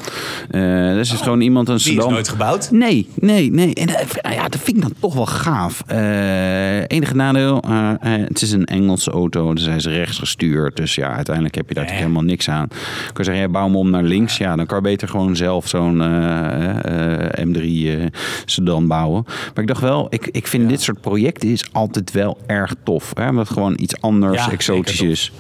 Eh 0.51 0.89
dat 0.89 0.97
is 1.01 1.11
dus 1.11 1.21
gewoon 1.21 1.41
iemand 1.41 1.69
een 1.69 1.77
Die 1.77 1.85
is 1.87 1.93
sedan. 1.93 2.11
nooit 2.13 2.29
gebouwd. 2.29 2.71
Nee, 2.71 3.09
nee, 3.15 3.51
nee. 3.51 3.75
En 3.75 3.87
dat, 3.87 4.19
ja, 4.33 4.49
dat 4.49 4.61
vind 4.61 4.77
ik 4.77 4.83
dan 4.83 4.93
toch 5.01 5.15
wel 5.15 5.27
gaaf. 5.27 5.83
Eh, 5.87 6.79
enige 6.87 7.15
nadeel, 7.15 7.63
eh, 7.63 7.91
eh, 8.01 8.29
het 8.29 8.43
is 8.43 8.53
een 8.53 8.65
Engelse 8.65 9.11
auto, 9.11 9.55
dus 9.55 9.65
hij 9.65 9.77
is 9.77 9.87
rechts 9.87 10.19
gestuurd. 10.19 10.77
Dus 10.77 10.95
ja, 10.95 11.15
uiteindelijk 11.15 11.55
heb 11.55 11.69
je 11.69 11.75
daar 11.75 11.85
Nee. 11.85 11.95
helemaal 11.95 12.23
niks 12.23 12.49
aan. 12.49 12.65
Ik 13.09 13.11
kan 13.13 13.25
zeggen, 13.25 13.51
bouw 13.53 13.65
hem 13.65 13.77
om 13.77 13.91
naar 13.91 14.03
links. 14.03 14.37
Ja, 14.37 14.57
dan 14.57 14.67
kan 14.67 14.77
je 14.77 14.83
beter 14.83 15.09
gewoon 15.09 15.37
zelf 15.37 15.69
zo'n 15.69 16.03
eh, 16.03 17.39
eh, 17.39 17.47
M3 17.49 17.89
eh, 17.89 18.07
sedan 18.45 18.87
bouwen. 18.87 19.25
Maar 19.55 19.63
ik 19.65 19.67
dacht 19.67 19.81
wel, 19.81 20.07
ik, 20.11 20.27
ik 20.27 20.47
vind 20.47 20.69
dit 20.69 20.83
soort 20.83 21.01
projecten 21.01 21.49
is 21.49 21.65
altijd 21.73 22.11
wel 22.11 22.39
erg 22.47 22.75
tof. 22.83 23.13
Hè? 23.15 23.29
Omdat 23.29 23.45
het 23.49 23.53
gewoon 23.57 23.75
iets 23.81 24.01
anders, 24.01 24.45
Ja, 24.45 24.51
exotisch 24.51 25.01
is. 25.01 25.33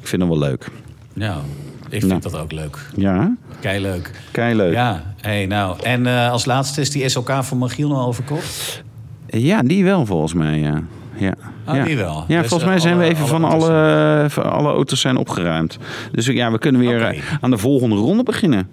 Ik 0.00 0.06
vind 0.08 0.22
hem 0.22 0.30
wel 0.30 0.40
leuk. 0.40 0.66
Nou, 1.12 1.40
ik 1.88 1.98
vind 2.00 2.06
Nou. 2.06 2.20
dat 2.20 2.36
ook 2.36 2.52
leuk. 2.52 2.78
Ja, 2.96 3.34
Kei 3.60 3.80
leuk. 3.80 4.10
kei 4.30 4.54
leuk. 4.54 4.72
Ja, 4.72 5.14
hey, 5.20 5.46
nou. 5.46 5.76
En 5.82 6.06
eh, 6.06 6.30
als 6.30 6.44
laatste 6.44 6.80
is 6.80 6.90
die 6.90 7.08
SLK 7.08 7.30
van 7.44 7.58
Magiel 7.58 7.88
nog 7.88 8.06
overkocht. 8.06 8.82
Ja, 9.26 9.62
die 9.62 9.84
wel 9.84 10.06
volgens 10.06 10.34
mij, 10.34 10.58
ja. 10.58 10.82
Ja, 11.16 11.34
Oh, 11.68 11.74
ja. 11.74 11.84
die 11.84 11.96
wel. 11.96 12.24
Ja, 12.28 12.40
Dus, 12.40 12.48
volgens 12.48 12.62
eh, 12.62 12.68
mij 12.68 12.78
zijn 12.78 12.98
we 12.98 13.04
even 13.04 13.20
alle 13.20 13.28
van 13.28 13.44
alle, 13.44 14.26
van 14.28 14.52
alle 14.52 14.68
auto's 14.72 15.00
zijn 15.00 15.16
opgeruimd. 15.16 15.78
Dus 16.12 16.26
ja, 16.26 16.50
we 16.52 16.58
kunnen 16.58 16.80
weer 16.80 17.02
eh, 17.02 17.22
aan 17.40 17.50
de 17.50 17.58
volgende 17.58 17.96
ronde 17.96 18.22
beginnen. 18.22 18.68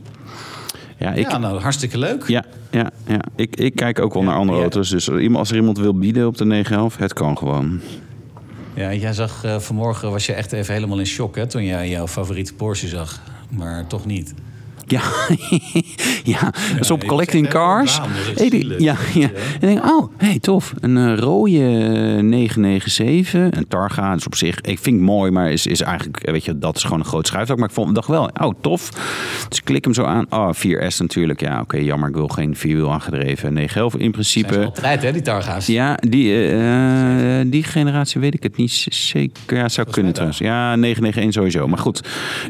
Ja, 0.99 1.13
ik, 1.13 1.31
Ja, 1.31 1.37
nou, 1.37 1.59
hartstikke 1.59 1.97
leuk. 1.97 2.27
ja, 2.27 2.45
ja, 2.71 2.89
ja. 3.07 3.19
Ik, 3.35 3.55
ik 3.55 3.75
kijk 3.75 3.99
ook 3.99 4.13
wel 4.13 4.23
naar 4.23 4.35
andere 4.35 4.59
auto's. 4.59 4.89
Dus 4.89 5.09
als 5.09 5.49
er 5.49 5.55
iemand 5.55 5.77
wil 5.77 5.93
bieden 5.97 6.27
op 6.27 6.37
de 6.37 6.45
911, 6.45 6.97
het 6.97 7.13
kan 7.13 7.37
gewoon. 7.37 7.79
Ja, 8.73 8.93
jij 8.93 9.13
zag 9.13 9.43
eh, 9.43 9.59
vanmorgen, 9.59 10.11
was 10.11 10.25
je 10.25 10.33
echt 10.33 10.51
even 10.51 10.73
helemaal 10.73 10.99
in 10.99 11.05
shock 11.05 11.35
hè, 11.35 11.47
toen 11.47 11.63
jij 11.65 11.89
jouw 11.89 12.07
favoriete 12.07 12.53
Porsche 12.53 12.87
zag. 12.87 13.21
Maar 13.49 13.87
toch 13.87 14.05
niet. 14.05 14.33
Ja, 14.97 15.01
ja. 16.23 16.53
dus 16.77 16.91
op 16.91 17.05
Collecting 17.05 17.47
Cars. 17.47 17.99
dat 18.35 18.51
is 18.51 18.75
ja, 18.77 18.95
ja. 19.13 19.29
En 19.29 19.53
ik 19.53 19.59
denk, 19.59 19.85
oh, 19.85 20.11
hey, 20.17 20.39
tof. 20.39 20.73
Een 20.79 20.97
eh, 20.97 21.17
rode 21.17 21.57
eh, 21.57 22.23
997. 22.23 23.57
Een 23.59 23.67
Targa. 23.67 24.13
Dus 24.13 24.25
op 24.25 24.35
zich, 24.35 24.61
ik 24.61 24.79
vind 24.79 24.95
het 24.95 25.05
mooi, 25.05 25.31
maar 25.31 25.51
is, 25.51 25.67
is 25.67 25.81
eigenlijk, 25.81 26.23
eh, 26.23 26.31
weet 26.31 26.45
je, 26.45 26.57
dat 26.57 26.75
is 26.75 26.83
gewoon 26.83 26.99
een 26.99 27.05
groot 27.05 27.27
schuifdak. 27.27 27.57
Maar 27.57 27.67
ik 27.67 27.73
vond, 27.73 27.95
dacht 27.95 28.07
wel, 28.07 28.29
oh, 28.41 28.53
tof. 28.61 28.89
Dus 29.49 29.57
ik 29.57 29.65
klik 29.65 29.83
hem 29.83 29.93
zo 29.93 30.03
aan. 30.03 30.25
Oh, 30.29 30.49
4S 30.53 30.97
natuurlijk. 30.97 31.41
Ja, 31.41 31.61
oké, 31.61 31.77
jammer. 31.77 32.09
Ik 32.09 32.15
wil 32.15 32.27
geen 32.27 32.55
vierwiel 32.55 32.91
aangedreven 32.91 33.53
911 33.53 33.93
in 33.93 33.99
Zijn 33.99 34.11
principe. 34.11 34.53
ze 34.53 34.65
altijd, 34.65 35.01
hè, 35.01 35.11
die 35.11 35.21
Targa's? 35.21 35.65
Ja, 35.65 35.95
die, 35.95 36.47
eh, 36.47 37.18
die 37.47 37.63
generatie 37.63 38.21
weet 38.21 38.33
ik 38.33 38.43
het 38.43 38.57
niet 38.57 38.85
zeker. 38.89 39.57
Ja, 39.57 39.69
zou 39.69 39.89
kunnen 39.89 40.11
trouwens. 40.13 40.39
Ja, 40.39 40.75
991 40.75 41.33
sowieso. 41.33 41.67
Maar 41.67 41.77
goed, 41.77 42.07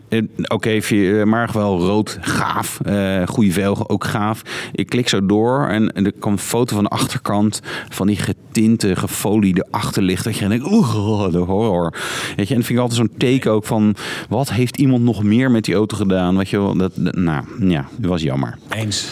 eh, 0.09 0.21
oké, 0.47 0.69
eh, 0.69 1.23
maar 1.23 1.49
wel 1.53 1.79
rood, 1.79 2.17
gaaf. 2.21 2.79
Eh 2.85 3.27
goede 3.27 3.51
velgen, 3.51 3.89
ook 3.89 4.03
gaaf. 4.03 4.41
Ik 4.71 4.87
klik 4.89 5.09
zo 5.09 5.25
door 5.25 5.67
en, 5.67 5.93
en 5.95 6.05
er 6.05 6.11
kwam 6.19 6.31
een 6.33 6.39
foto 6.39 6.75
van 6.75 6.83
de 6.83 6.89
achterkant 6.89 7.61
van 7.89 8.07
die 8.07 8.15
getinte, 8.17 8.95
gefoliede 8.95 9.65
achterlicht. 9.71 10.23
Dat 10.23 10.37
je 10.37 10.47
denkt, 10.47 10.65
oeh, 10.71 11.31
de 11.31 11.37
horror. 11.37 11.93
Weet 12.35 12.47
je, 12.47 12.53
en 12.53 12.59
dat 12.59 12.65
vind 12.65 12.69
ik 12.69 12.77
altijd 12.79 12.95
zo'n 12.99 13.17
teken 13.17 13.51
ook 13.51 13.65
van, 13.65 13.95
wat 14.29 14.51
heeft 14.51 14.77
iemand 14.77 15.03
nog 15.03 15.23
meer 15.23 15.51
met 15.51 15.63
die 15.65 15.75
auto 15.75 15.97
gedaan? 15.97 16.37
Weet 16.37 16.49
je 16.49 16.57
wel, 16.57 16.75
dat, 16.77 16.91
dat- 16.95 17.15
nou, 17.15 17.43
ja, 17.59 17.87
dat 17.97 18.09
was 18.09 18.21
jammer. 18.21 18.57
eens. 18.69 19.07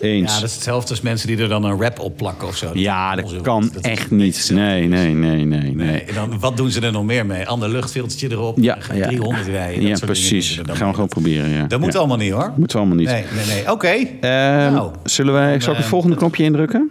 Eens. 0.00 0.32
Ja, 0.34 0.40
dat 0.40 0.48
is 0.48 0.54
hetzelfde 0.54 0.90
als 0.90 1.00
mensen 1.00 1.26
die 1.28 1.36
er 1.38 1.48
dan 1.48 1.64
een 1.64 1.80
rap 1.80 1.98
op 1.98 2.16
plakken 2.16 2.48
of 2.48 2.56
zo. 2.56 2.70
Ja, 2.74 3.14
dat 3.14 3.40
kan 3.42 3.70
Dat 3.72 3.82
echt 3.84 4.10
niet. 4.10 4.50
nee, 4.54 4.86
nee, 4.88 5.14
nee, 5.20 5.44
Nee, 5.44 5.74
nee. 5.74 6.00
en 6.04 6.14
dan, 6.14 6.38
wat 6.40 6.56
doen 6.56 6.70
ze 6.70 6.80
er 6.80 6.92
nog 6.92 7.04
meer 7.04 7.26
mee? 7.26 7.46
Ander 7.46 7.68
luchtfiltertje 7.68 8.30
erop, 8.30 8.56
Ja, 8.60 8.76
ga 8.78 8.94
ja. 8.94 9.06
300 9.06 9.46
rijden. 9.46 9.88
dat 9.90 9.98
Ja, 10.00 10.06
precies. 10.06 10.56
Dat 10.56 10.66
gaan 10.66 10.76
we 10.78 10.84
mee. 10.84 10.92
gewoon 10.94 11.08
proberen, 11.08 11.50
ja. 11.50 11.66
Dat 11.66 11.80
moet 11.80 11.92
Ja. 11.92 11.98
allemaal 11.98 12.16
niet 12.16 12.32
hoor. 12.32 12.52
Moeten 12.56 12.76
we 12.76 12.82
allemaal 12.86 12.98
niet. 13.04 13.08
Nee, 13.08 13.24
nee, 13.34 13.46
nee. 13.46 13.70
Oké. 13.72 13.88
Ehm, 13.88 14.72
Nou, 14.72 14.92
zullen 15.04 15.32
wij, 15.34 15.48
zal 15.48 15.56
ik 15.58 15.64
dan, 15.64 15.74
het 15.74 15.84
eh, 15.84 15.90
volgende 15.90 16.16
knopje 16.16 16.42
indrukken? 16.44 16.90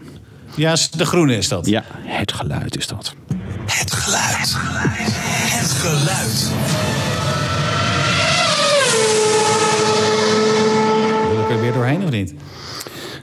Ja, 0.56 0.76
de 0.98 1.06
groene 1.06 1.38
is 1.38 1.48
dat. 1.48 1.66
Ja, 1.66 1.84
het 2.06 2.32
geluid 2.34 2.78
is 2.78 2.88
dat. 2.88 3.16
Het 3.66 3.92
geluid. 3.92 4.56
Het 5.60 5.72
geluid. 5.72 6.52
Wil 11.32 11.40
ik 11.40 11.50
er 11.50 11.62
weer 11.62 11.74
doorheen 11.74 12.04
of 12.04 12.10
niet? 12.12 12.34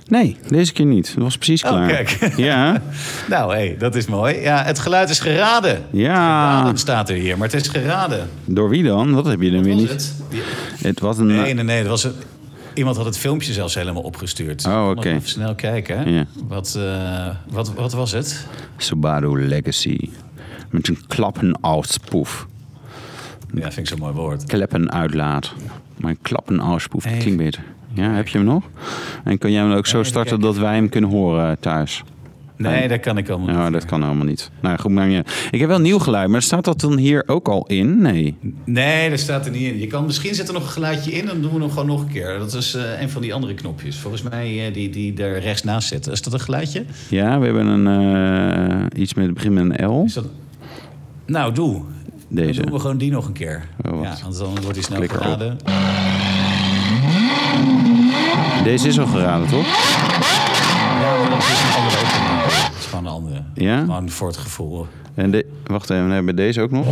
Nee, 0.08 0.36
deze 0.48 0.72
keer 0.72 0.86
niet. 0.86 1.12
Dat 1.14 1.22
was 1.22 1.36
precies 1.36 1.62
Oh, 1.62 1.68
klaar. 1.70 1.88
kijk. 1.88 2.18
Ja, 2.36 2.82
Nou, 3.28 3.56
hé, 3.56 3.76
dat 3.78 3.94
is 3.94 4.06
mooi. 4.06 4.34
Ja, 4.40 4.62
het 4.64 4.78
geluid 4.78 5.10
is 5.10 5.20
geraden. 5.20 5.82
ja. 5.90 6.14
Geraden 6.58 6.78
staat 6.78 7.08
er 7.08 7.16
hier, 7.16 7.38
maar 7.38 7.48
het 7.50 7.60
is 7.60 7.68
geraden. 7.68 8.28
Door 8.44 8.68
wie 8.68 8.82
dan? 8.82 9.14
Wat 9.14 9.24
heb 9.26 9.40
je 9.40 9.50
dan 9.50 9.62
weer 9.62 9.74
niet? 9.74 9.88
het? 9.88 10.14
Het 10.82 11.00
was 11.00 11.18
een... 11.18 11.26
Nee, 11.26 11.54
nee, 11.54 11.64
nee. 11.64 11.80
Dat 11.80 11.90
was 11.90 12.04
een, 12.04 12.12
iemand 12.74 12.96
had 12.96 13.04
het 13.04 13.18
filmpje 13.18 13.52
zelfs 13.52 13.74
helemaal 13.74 14.02
opgestuurd. 14.02 14.66
Oh, 14.66 14.86
Moet 14.86 14.96
oké. 14.96 15.08
Even 15.08 15.28
snel 15.28 15.54
kijken. 15.54 15.98
hè. 15.98 16.10
Ja. 16.10 16.26
Wat, 16.48 16.74
eh, 16.78 17.26
wat, 17.48 17.72
wat 17.74 17.92
was 17.92 18.12
het? 18.12 18.46
Subaru 18.76 19.46
Legacy. 19.46 19.98
Met 20.70 20.88
een 20.88 20.98
klappenauspoef. 21.06 22.46
Ja, 23.54 23.60
vind 23.62 23.76
ik 23.76 23.86
zo'n 23.86 23.98
mooi 23.98 24.12
woord. 24.14 24.44
Kleppenuitlaat. 24.44 25.52
Maar 25.96 26.10
een 26.10 26.18
klappenauspoef, 26.22 27.02
dat 27.02 27.12
Hey. 27.12 27.20
klinkt 27.20 27.38
beter. 27.42 27.62
Ja, 27.96 28.10
heb 28.10 28.28
je 28.28 28.38
hem 28.38 28.46
nog? 28.46 28.64
En 29.24 29.38
kan 29.38 29.52
jij 29.52 29.62
hem 29.62 29.72
ook 29.72 29.86
zo 29.86 30.02
starten 30.02 30.40
dat 30.40 30.56
wij 30.56 30.74
hem 30.74 30.88
kunnen 30.88 31.10
horen 31.10 31.50
eh, 31.50 31.56
thuis? 31.60 32.02
Nee, 32.56 32.88
dat 32.88 33.00
kan 33.00 33.18
ik 33.18 33.28
allemaal 33.28 33.54
Ja, 33.54 33.62
niet. 33.64 33.72
dat 33.72 33.84
kan 33.84 34.02
helemaal 34.02 34.24
niet. 34.26 34.50
Nou 34.60 34.78
goed, 34.78 34.90
maar 34.90 35.08
ja. 35.08 35.22
Ik 35.50 35.60
heb 35.60 35.68
wel 35.68 35.80
nieuw 35.80 35.98
geluid, 35.98 36.28
maar 36.28 36.42
staat 36.42 36.64
dat 36.64 36.80
dan 36.80 36.96
hier 36.96 37.22
ook 37.26 37.48
al 37.48 37.66
in? 37.66 38.02
Nee. 38.02 38.36
Nee, 38.64 39.10
dat 39.10 39.18
staat 39.18 39.44
er 39.46 39.52
niet 39.52 39.72
in. 39.72 39.78
Je 39.78 39.86
kan, 39.86 40.04
misschien 40.04 40.34
zit 40.34 40.48
er 40.48 40.54
nog 40.54 40.62
een 40.62 40.68
geluidje 40.68 41.12
in, 41.12 41.26
dan 41.26 41.40
doen 41.40 41.52
we 41.52 41.60
hem 41.60 41.70
gewoon 41.70 41.86
nog 41.86 42.00
een 42.00 42.08
keer. 42.08 42.38
Dat 42.38 42.54
is 42.54 42.74
eh, 42.74 43.00
een 43.00 43.10
van 43.10 43.22
die 43.22 43.34
andere 43.34 43.54
knopjes. 43.54 43.96
Volgens 43.96 44.22
mij 44.22 44.66
eh, 44.66 44.74
die, 44.74 44.90
die 44.90 45.22
er 45.22 45.40
rechts 45.40 45.62
naast 45.62 45.88
zitten. 45.88 46.12
Is 46.12 46.22
dat 46.22 46.32
een 46.32 46.40
geluidje? 46.40 46.84
Ja, 47.08 47.38
we 47.38 47.44
hebben 47.44 47.66
een, 47.66 49.00
iets 49.00 49.14
met 49.14 49.24
het 49.24 49.34
begin 49.34 49.52
met 49.52 49.80
een 49.80 49.86
L. 49.88 50.02
Is 50.04 50.12
dat... 50.14 50.26
Nou, 51.26 51.52
doe. 51.54 51.82
Deze. 52.28 52.52
Dan 52.52 52.62
doen 52.64 52.74
we 52.74 52.80
gewoon 52.80 52.98
die 52.98 53.10
nog 53.10 53.26
een 53.26 53.32
keer. 53.32 53.66
Oh, 53.90 54.02
ja, 54.02 54.14
want 54.22 54.38
dan 54.38 54.48
wordt 54.62 54.74
hij 54.74 54.82
snel 54.82 55.06
geraden. 55.06 55.56
Deze 58.64 58.88
is 58.88 58.98
al 58.98 59.06
geraden, 59.06 59.48
toch? 59.48 59.66
Ja, 59.66 61.16
maar 61.20 61.30
dat 61.30 61.38
is 61.38 61.62
een 61.62 61.76
andere 61.76 62.00
een- 62.00 62.62
Dat 62.70 62.78
is 62.78 62.86
gewoon 62.86 63.04
een 63.06 63.10
andere. 63.12 63.42
Ja? 63.54 63.78
Gewoon 63.78 64.10
voor 64.10 64.28
het 64.28 64.36
gevoel. 64.36 64.86
En 65.14 65.30
de, 65.30 65.46
wacht 65.66 65.90
even, 65.90 66.08
we 66.08 66.14
hebben 66.14 66.36
deze 66.36 66.60
ook 66.60 66.70
nog. 66.70 66.86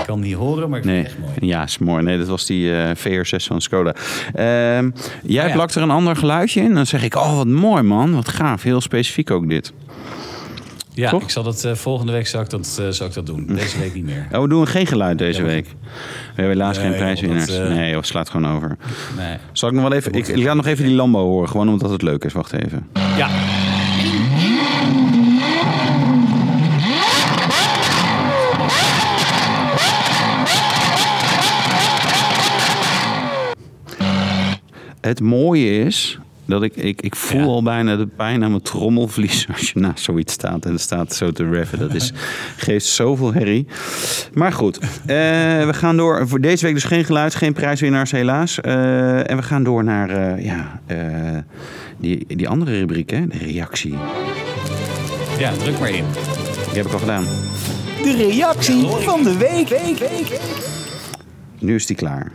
Ik 0.00 0.06
kan 0.12 0.20
niet 0.20 0.34
horen, 0.34 0.68
maar 0.70 0.78
ik 0.78 0.84
vind 0.84 0.96
Nee, 0.96 1.04
het 1.04 1.12
echt 1.12 1.20
mooi. 1.36 1.50
ja, 1.52 1.62
is 1.62 1.78
mooi. 1.78 2.02
Nee, 2.02 2.18
dat 2.18 2.26
was 2.28 2.46
die 2.46 2.76
eh, 2.76 2.90
VR6 2.96 3.46
van 3.46 3.60
Skoda. 3.60 3.94
Ehm, 4.34 4.90
jij 5.22 5.46
ja. 5.46 5.52
plakt 5.52 5.74
er 5.74 5.82
een 5.82 5.90
ander 5.90 6.16
geluidje 6.16 6.60
in. 6.60 6.74
Dan 6.74 6.86
zeg 6.86 7.02
ik, 7.04 7.14
oh 7.16 7.36
wat 7.36 7.46
mooi 7.46 7.82
man, 7.82 8.14
wat 8.14 8.28
gaaf. 8.28 8.62
Heel 8.62 8.80
specifiek 8.80 9.30
ook 9.30 9.48
dit. 9.48 9.72
Ja, 10.96 11.10
Toch? 11.10 11.22
ik 11.22 11.30
zal 11.30 11.42
dat 11.42 11.64
eh, 11.64 11.74
volgende 11.74 12.12
week 12.12 12.26
zal 12.26 12.40
ik 12.40 12.50
dat, 12.50 12.78
eh, 12.80 12.88
zal 12.88 13.06
ik 13.06 13.12
dat 13.12 13.26
doen. 13.26 13.46
Deze 13.46 13.78
week 13.78 13.94
niet 13.94 14.04
meer. 14.04 14.26
Oh, 14.32 14.40
we 14.40 14.48
doen 14.48 14.66
geen 14.66 14.86
geluid 14.86 15.18
deze 15.18 15.40
Ja, 15.40 15.46
week. 15.46 15.66
We 15.66 15.74
hebben 16.34 16.56
helaas 16.56 16.76
Nee, 16.78 16.86
geen 16.88 16.96
prijswinnaars. 16.96 17.46
joh, 17.50 17.58
dat, 17.58 17.68
eh, 17.68 17.74
Nee, 17.74 17.90
joh, 17.90 18.02
slaat 18.02 18.30
gewoon 18.30 18.56
over. 18.56 18.76
Nee. 19.16 19.36
Zal 19.52 19.68
ik 19.68 19.74
nog 19.74 19.82
wel 19.88 19.92
even... 19.92 20.12
Ik, 20.12 20.28
ik 20.28 20.44
laat 20.44 20.56
nog 20.56 20.66
even 20.66 20.84
die 20.84 20.94
Lambo 20.94 21.18
horen, 21.24 21.48
gewoon 21.48 21.68
omdat 21.68 21.90
het 21.90 22.02
leuk 22.02 22.24
is. 22.24 22.32
Wacht 22.32 22.52
even. 22.52 22.86
Ja. 23.16 23.28
Het 35.00 35.20
mooie 35.20 35.78
is 35.84 36.18
dat 36.46 36.62
ik, 36.62 36.76
ik, 36.76 37.02
ik 37.02 37.16
voel 37.16 37.40
Ja. 37.40 37.46
al 37.46 37.62
bijna 37.62 37.96
de 37.96 38.06
pijn 38.06 38.44
aan 38.44 38.50
mijn 38.50 38.62
trommelvlies 38.62 39.46
als 39.52 39.70
je 39.70 39.78
naast 39.80 40.04
zoiets 40.04 40.32
staat 40.32 40.64
en 40.64 40.72
het 40.72 40.80
staat 40.80 41.14
zo 41.14 41.30
te 41.32 41.48
reffen. 41.50 41.78
Dat 41.78 41.94
is, 41.94 42.12
geeft 42.56 42.86
zoveel 42.86 43.32
herrie. 43.32 43.66
Maar 44.32 44.52
goed, 44.52 44.78
eh, 44.78 44.86
we 45.66 45.70
gaan 45.72 45.96
door. 45.96 46.28
Voor 46.28 46.40
deze 46.40 46.64
week 46.64 46.74
dus 46.74 46.84
geen 46.84 47.04
geluid, 47.04 47.34
geen 47.34 47.52
prijswinnaars 47.52 48.10
helaas. 48.10 48.60
Eh, 48.60 49.30
en 49.30 49.36
we 49.36 49.42
gaan 49.42 49.62
door 49.62 49.84
naar 49.84 50.10
eh, 50.10 50.44
ja, 50.44 50.80
eh, 50.86 50.98
die, 51.98 52.24
die 52.36 52.48
andere 52.48 52.78
rubriek, 52.78 53.10
hè? 53.10 53.26
de 53.26 53.38
reactie. 53.38 53.94
ja, 55.38 55.52
druk 55.52 55.78
maar 55.78 55.90
in. 55.90 56.04
Die 56.66 56.76
heb 56.76 56.86
ik 56.86 56.92
al 56.92 56.98
gedaan. 56.98 57.24
De 58.02 58.14
reactie 58.16 58.86
van 58.86 59.22
de 59.22 59.36
week. 59.36 59.68
week, 59.68 59.98
week. 59.98 60.40
Nu 61.58 61.74
is 61.74 61.86
die 61.86 61.96
klaar. 61.96 62.32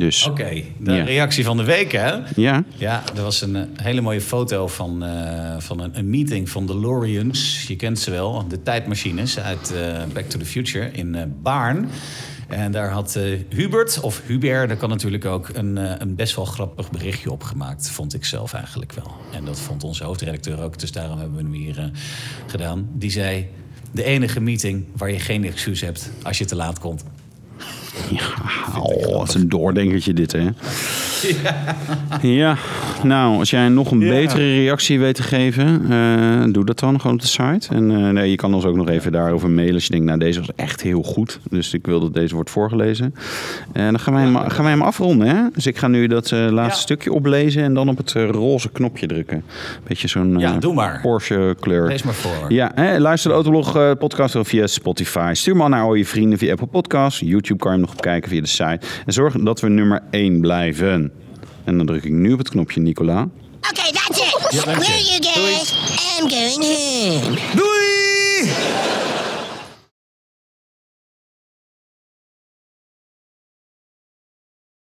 Dus 0.00 0.26
Oké, 0.26 0.62
de 0.78 0.92
Ja. 0.92 1.04
reactie 1.04 1.44
van 1.44 1.56
de 1.56 1.64
week, 1.64 1.92
hè? 1.92 2.12
ja, 2.36 2.64
Ja, 2.76 3.02
er 3.16 3.22
was 3.22 3.40
een 3.42 3.56
eh, 3.56 3.62
hele 3.74 4.00
mooie 4.00 4.20
foto 4.20 4.66
van, 4.68 5.04
eh, 5.04 5.54
van 5.58 5.80
een, 5.80 5.98
een 5.98 6.10
meeting 6.10 6.48
van 6.48 6.66
DeLoreans. 6.66 7.64
Je 7.66 7.76
kent 7.76 7.98
ze 7.98 8.10
wel, 8.10 8.48
de 8.48 8.62
tijdmachines 8.62 9.38
uit 9.40 9.72
eh, 9.72 10.02
Back 10.12 10.24
to 10.24 10.38
the 10.38 10.44
Future 10.44 10.90
in 10.90 11.34
Baarn. 11.42 11.88
En 12.48 12.72
daar 12.72 12.90
had 12.90 13.18
Hubert, 13.48 14.00
of 14.00 14.22
Hubert, 14.26 14.68
dat 14.68 14.78
kan 14.78 14.88
natuurlijk 14.88 15.24
ook, 15.24 15.48
een, 15.52 15.76
een 16.02 16.14
best 16.14 16.36
wel 16.36 16.44
grappig 16.44 16.90
berichtje 16.90 17.30
op 17.30 17.42
gemaakt. 17.42 17.90
Vond 17.90 18.14
ik 18.14 18.24
zelf 18.24 18.52
eigenlijk 18.52 18.92
wel. 18.92 19.12
En 19.32 19.44
dat 19.44 19.60
vond 19.60 19.84
onze 19.84 20.04
hoofdredacteur 20.04 20.62
ook, 20.62 20.78
dus 20.78 20.92
daarom 20.92 21.18
hebben 21.18 21.36
we 21.36 21.42
hem 21.42 21.52
hier 21.52 21.90
gedaan. 22.46 22.88
Die 22.92 23.10
zei, 23.10 23.46
de 23.90 24.04
enige 24.04 24.40
meeting 24.40 24.84
waar 24.96 25.10
je 25.10 25.18
geen 25.18 25.44
excuus 25.44 25.80
hebt 25.80 26.10
als 26.22 26.38
je 26.38 26.44
te 26.44 26.56
laat 26.56 26.78
komt. 26.78 27.04
Oh, 28.78 29.16
wat 29.16 29.34
een 29.34 29.48
doordenkertje 29.48 30.12
dit, 30.12 30.32
hè? 30.32 30.48
Ja. 32.22 32.56
nou, 33.02 33.38
als 33.38 33.50
jij 33.50 33.68
nog 33.68 33.90
een 33.90 34.00
Ja. 34.00 34.08
betere 34.10 34.54
reactie 34.54 34.98
weet 35.00 35.14
te 35.14 35.22
geven, 35.22 35.82
eh, 35.90 36.52
doe 36.52 36.64
dat 36.64 36.78
dan 36.78 37.00
gewoon 37.00 37.16
op 37.16 37.22
de 37.22 37.26
site. 37.28 37.74
En 37.74 37.90
eh, 37.90 38.08
nee, 38.08 38.30
je 38.30 38.36
kan 38.36 38.54
ons 38.54 38.64
ook 38.64 38.76
nog 38.76 38.88
even 38.88 39.12
daarover 39.12 39.50
mailen 39.50 39.74
als 39.74 39.84
je 39.84 39.90
denkt, 39.90 40.06
nou, 40.06 40.18
deze 40.18 40.38
was 40.38 40.48
echt 40.56 40.82
heel 40.82 41.02
goed. 41.02 41.38
Dus 41.50 41.74
ik 41.74 41.86
wil 41.86 42.00
dat 42.00 42.14
deze 42.14 42.34
wordt 42.34 42.50
voorgelezen. 42.50 43.14
En 43.72 43.90
dan 43.90 44.00
gaan 44.00 44.14
wij, 44.14 44.22
hem, 44.22 44.36
gaan 44.36 44.62
wij 44.62 44.72
hem 44.72 44.82
afronden, 44.82 45.28
hè? 45.28 45.42
Dus 45.54 45.66
ik 45.66 45.76
ga 45.78 45.88
nu 45.88 46.06
dat 46.06 46.32
eh, 46.32 46.46
laatste 46.50 46.80
stukje 46.80 47.12
oplezen 47.12 47.62
en 47.62 47.74
dan 47.74 47.88
op 47.88 47.96
het 47.96 48.14
eh, 48.14 48.28
roze 48.28 48.70
knopje 48.70 49.06
drukken. 49.06 49.42
Beetje 49.86 50.08
zo'n 50.08 50.38
Ja, 50.38 50.54
eh, 50.54 50.60
doe 50.60 50.74
maar. 50.74 50.98
Porsche 51.02 51.56
kleur. 51.60 51.86
Lees 51.86 52.02
maar 52.02 52.14
voor. 52.14 52.52
Ja, 52.52 52.72
hè, 52.74 52.98
luister 52.98 53.28
de 53.30 53.34
Autoblog 53.36 53.76
eh, 53.76 53.90
podcast 53.98 54.36
of 54.36 54.48
via 54.48 54.66
Spotify. 54.66 55.30
Stuur 55.34 55.56
maar 55.56 55.68
naar 55.68 55.82
al 55.82 55.94
je 55.94 56.06
vrienden 56.06 56.38
via 56.38 56.50
Apple 56.52 56.66
Podcasts. 56.66 57.20
YouTube 57.20 57.58
kan 57.58 57.72
je 57.72 57.76
hem 57.78 57.86
nog 57.86 57.94
op 57.96 58.00
kijken 58.00 58.30
via 58.30 58.40
de 58.40 58.46
site. 58.46 58.80
En 59.06 59.12
zorg 59.12 59.34
dat 59.34 59.60
we 59.60 59.68
nummer 59.68 60.00
1 60.10 60.40
blijven. 60.40 61.09
En 61.64 61.76
dan 61.76 61.86
druk 61.86 62.04
ik 62.04 62.12
nu 62.12 62.32
op 62.32 62.38
het 62.38 62.48
knopje 62.48 62.80
Nicola. 62.80 63.28
Okay, 63.70 63.92
that's 63.92 64.18
it. 64.18 64.40
dank 64.40 64.50
je. 64.50 64.60
Where 64.64 64.92
are 64.92 65.02
you 65.02 65.22
guys? 65.22 65.72
I'm 66.18 66.28
going 66.28 66.62
home. 66.62 67.38
Doei! 67.54 68.79